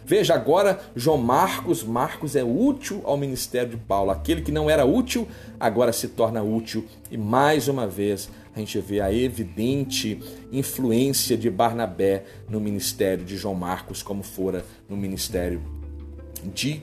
Veja 0.06 0.36
agora, 0.36 0.80
João 0.96 1.18
Marcos, 1.18 1.82
Marcos 1.84 2.36
é 2.36 2.44
útil 2.44 3.02
ao 3.04 3.18
ministério 3.18 3.72
de 3.72 3.78
Paulo. 3.78 4.12
Aquele 4.12 4.42
que 4.42 4.52
não 4.52 4.70
era 4.70 4.86
útil, 4.86 5.28
agora 5.60 5.94
se 5.94 6.10
torna 6.10 6.44
útil. 6.44 6.86
E 7.10 7.18
mais 7.18 7.68
uma 7.68 7.88
vez, 7.88 8.30
a 8.56 8.60
gente 8.60 8.80
vê 8.80 9.02
a 9.02 9.12
evidente 9.12 10.20
influência 10.52 11.36
de 11.36 11.50
Barnabé 11.50 12.24
no 12.48 12.60
ministério 12.60 13.26
de 13.26 13.36
João 13.36 13.56
Marcos, 13.56 14.04
como 14.04 14.22
fora 14.22 14.64
no 14.88 14.96
ministério 14.96 15.62
de 16.54 16.82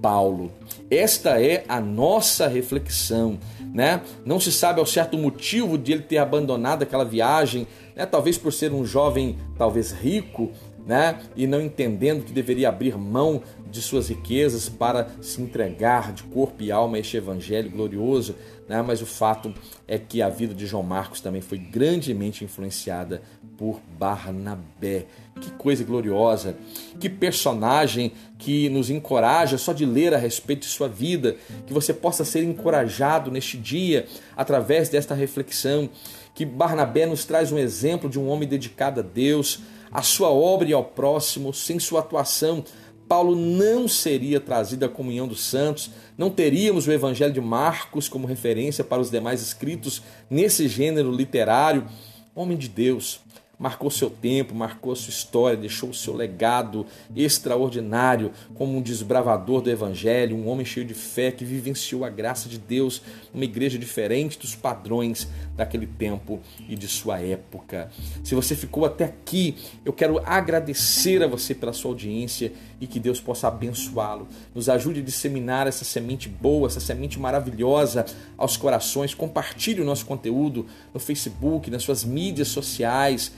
Paulo. 0.00 0.52
Esta 0.90 1.40
é 1.40 1.64
a 1.68 1.80
nossa 1.80 2.46
reflexão, 2.46 3.38
né? 3.72 4.02
Não 4.24 4.40
se 4.40 4.52
sabe 4.52 4.80
ao 4.80 4.86
certo 4.86 5.16
motivo 5.16 5.78
de 5.78 5.92
ele 5.92 6.02
ter 6.02 6.18
abandonado 6.18 6.82
aquela 6.82 7.04
viagem, 7.04 7.66
né? 7.94 8.06
Talvez 8.06 8.36
por 8.38 8.52
ser 8.52 8.72
um 8.72 8.84
jovem, 8.84 9.38
talvez 9.56 9.92
rico, 9.92 10.50
né? 10.86 11.20
E 11.34 11.46
não 11.46 11.60
entendendo 11.60 12.24
que 12.24 12.32
deveria 12.32 12.68
abrir 12.68 12.96
mão 12.98 13.42
de 13.70 13.80
suas 13.80 14.08
riquezas 14.08 14.68
para 14.68 15.08
se 15.20 15.40
entregar 15.40 16.12
de 16.12 16.22
corpo 16.24 16.62
e 16.62 16.70
alma 16.70 16.96
a 16.96 17.00
este 17.00 17.16
evangelho 17.16 17.70
glorioso, 17.70 18.36
né? 18.68 18.82
Mas 18.82 19.02
o 19.02 19.06
fato 19.06 19.52
é 19.86 19.98
que 19.98 20.22
a 20.22 20.28
vida 20.28 20.54
de 20.54 20.66
João 20.66 20.82
Marcos 20.82 21.20
também 21.20 21.40
foi 21.40 21.58
grandemente 21.58 22.44
influenciada 22.44 23.22
por 23.56 23.80
Barnabé. 23.98 25.06
Que 25.40 25.50
coisa 25.52 25.82
gloriosa, 25.84 26.56
que 27.00 27.08
personagem 27.08 28.12
que 28.38 28.68
nos 28.68 28.88
encoraja 28.88 29.58
só 29.58 29.72
de 29.72 29.84
ler 29.84 30.14
a 30.14 30.18
respeito 30.18 30.60
de 30.60 30.68
sua 30.68 30.88
vida, 30.88 31.36
que 31.66 31.72
você 31.72 31.92
possa 31.92 32.24
ser 32.24 32.44
encorajado 32.44 33.30
neste 33.30 33.58
dia 33.58 34.06
através 34.36 34.88
desta 34.88 35.14
reflexão, 35.14 35.90
que 36.34 36.44
Barnabé 36.44 37.06
nos 37.06 37.24
traz 37.24 37.50
um 37.50 37.58
exemplo 37.58 38.08
de 38.08 38.18
um 38.18 38.28
homem 38.28 38.48
dedicado 38.48 39.00
a 39.00 39.02
Deus, 39.02 39.60
a 39.90 40.02
sua 40.02 40.30
obra 40.30 40.68
e 40.68 40.72
ao 40.72 40.84
próximo, 40.84 41.52
sem 41.52 41.78
sua 41.78 42.00
atuação, 42.00 42.64
Paulo 43.08 43.36
não 43.36 43.86
seria 43.86 44.40
trazido 44.40 44.84
à 44.84 44.88
comunhão 44.88 45.28
dos 45.28 45.44
santos, 45.44 45.90
não 46.16 46.30
teríamos 46.30 46.86
o 46.86 46.92
Evangelho 46.92 47.32
de 47.32 47.40
Marcos 47.40 48.08
como 48.08 48.26
referência 48.26 48.84
para 48.84 49.02
os 49.02 49.10
demais 49.10 49.42
escritos 49.42 50.02
nesse 50.30 50.68
gênero 50.68 51.10
literário. 51.10 51.86
Homem 52.34 52.56
de 52.56 52.68
Deus, 52.68 53.20
marcou 53.58 53.90
seu 53.90 54.10
tempo, 54.10 54.54
marcou 54.54 54.94
sua 54.96 55.10
história, 55.10 55.56
deixou 55.56 55.90
o 55.90 55.94
seu 55.94 56.14
legado 56.14 56.86
extraordinário 57.14 58.32
como 58.54 58.76
um 58.76 58.82
desbravador 58.82 59.60
do 59.60 59.70
Evangelho, 59.70 60.36
um 60.36 60.48
homem 60.48 60.66
cheio 60.66 60.86
de 60.86 60.94
fé 60.94 61.30
que 61.30 61.44
vivenciou 61.44 62.04
a 62.04 62.10
graça 62.10 62.48
de 62.48 62.58
Deus 62.58 63.02
numa 63.32 63.44
igreja 63.44 63.78
diferente 63.78 64.38
dos 64.38 64.54
padrões 64.54 65.28
daquele 65.56 65.86
tempo 65.86 66.40
e 66.68 66.74
de 66.74 66.88
sua 66.88 67.20
época. 67.20 67.90
Se 68.22 68.34
você 68.34 68.56
ficou 68.56 68.84
até 68.84 69.04
aqui, 69.04 69.56
eu 69.84 69.92
quero 69.92 70.20
agradecer 70.24 71.22
a 71.22 71.26
você 71.26 71.54
pela 71.54 71.72
sua 71.72 71.92
audiência 71.92 72.52
e 72.80 72.86
que 72.86 72.98
Deus 72.98 73.20
possa 73.20 73.48
abençoá-lo. 73.48 74.28
Nos 74.54 74.68
ajude 74.68 75.00
a 75.00 75.02
disseminar 75.02 75.66
essa 75.66 75.84
semente 75.84 76.28
boa, 76.28 76.66
essa 76.66 76.80
semente 76.80 77.18
maravilhosa 77.18 78.04
aos 78.36 78.56
corações. 78.56 79.14
Compartilhe 79.14 79.80
o 79.80 79.84
nosso 79.84 80.04
conteúdo 80.06 80.66
no 80.92 81.00
Facebook, 81.00 81.70
nas 81.70 81.82
suas 81.82 82.04
mídias 82.04 82.48
sociais 82.48 83.32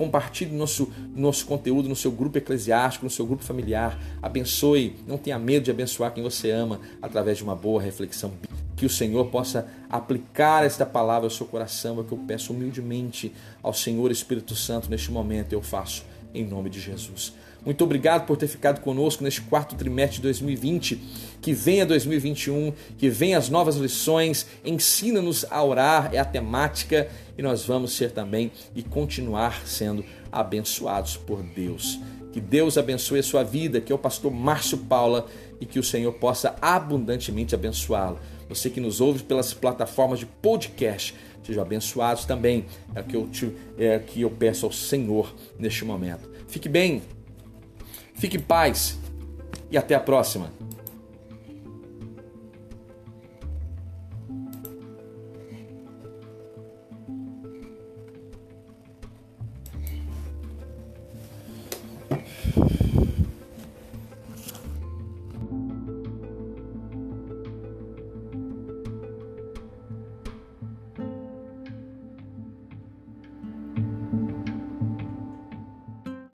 compartilhe 0.00 0.56
nosso, 0.56 0.90
nosso 1.14 1.44
conteúdo 1.44 1.86
no 1.86 1.94
seu 1.94 2.10
grupo 2.10 2.38
eclesiástico, 2.38 3.04
no 3.04 3.10
seu 3.10 3.26
grupo 3.26 3.44
familiar. 3.44 4.00
Abençoe, 4.22 4.96
não 5.06 5.18
tenha 5.18 5.38
medo 5.38 5.64
de 5.64 5.70
abençoar 5.70 6.14
quem 6.14 6.22
você 6.22 6.50
ama 6.50 6.80
através 7.02 7.36
de 7.36 7.44
uma 7.44 7.54
boa 7.54 7.82
reflexão. 7.82 8.32
Que 8.74 8.86
o 8.86 8.88
Senhor 8.88 9.26
possa 9.26 9.68
aplicar 9.90 10.64
esta 10.64 10.86
palavra 10.86 11.26
ao 11.26 11.30
seu 11.30 11.44
coração, 11.44 11.98
é 11.98 12.00
o 12.00 12.04
que 12.04 12.12
eu 12.12 12.18
peço 12.26 12.54
humildemente 12.54 13.30
ao 13.62 13.74
Senhor 13.74 14.10
Espírito 14.10 14.56
Santo 14.56 14.88
neste 14.88 15.12
momento. 15.12 15.52
Eu 15.52 15.60
faço 15.60 16.02
em 16.32 16.46
nome 16.46 16.70
de 16.70 16.80
Jesus. 16.80 17.34
Muito 17.64 17.84
obrigado 17.84 18.26
por 18.26 18.36
ter 18.36 18.48
ficado 18.48 18.80
conosco 18.80 19.22
neste 19.22 19.42
quarto 19.42 19.76
trimestre 19.76 20.16
de 20.16 20.22
2020. 20.22 20.96
Que 21.40 21.52
venha 21.52 21.86
2021, 21.86 22.72
que 22.98 23.08
venha 23.08 23.38
as 23.38 23.48
novas 23.48 23.76
lições, 23.76 24.46
ensina-nos 24.64 25.44
a 25.50 25.62
orar, 25.62 26.10
é 26.12 26.18
a 26.18 26.24
temática 26.24 27.08
e 27.36 27.42
nós 27.42 27.64
vamos 27.64 27.92
ser 27.92 28.10
também 28.10 28.52
e 28.74 28.82
continuar 28.82 29.66
sendo 29.66 30.04
abençoados 30.30 31.16
por 31.16 31.42
Deus. 31.42 31.98
Que 32.32 32.40
Deus 32.40 32.78
abençoe 32.78 33.18
a 33.18 33.22
sua 33.22 33.42
vida, 33.42 33.80
que 33.80 33.90
é 33.90 33.94
o 33.94 33.98
pastor 33.98 34.32
Márcio 34.32 34.78
Paula 34.78 35.26
e 35.60 35.66
que 35.66 35.78
o 35.78 35.82
Senhor 35.82 36.12
possa 36.12 36.54
abundantemente 36.60 37.54
abençoá-lo. 37.54 38.18
Você 38.48 38.70
que 38.70 38.80
nos 38.80 39.00
ouve 39.00 39.22
pelas 39.22 39.52
plataformas 39.52 40.18
de 40.18 40.26
podcast, 40.26 41.14
sejam 41.42 41.62
abençoados 41.62 42.24
também. 42.24 42.66
É 42.94 43.00
o 43.00 43.04
que 43.04 43.16
eu, 43.16 43.26
te, 43.26 43.52
é 43.78 43.98
que 43.98 44.20
eu 44.20 44.30
peço 44.30 44.66
ao 44.66 44.72
Senhor 44.72 45.34
neste 45.58 45.84
momento. 45.84 46.28
Fique 46.46 46.68
bem, 46.68 47.02
fique 48.20 48.36
em 48.36 48.40
paz 48.40 48.98
e 49.70 49.78
até 49.78 49.94
a 49.94 50.00
próxima. 50.00 50.52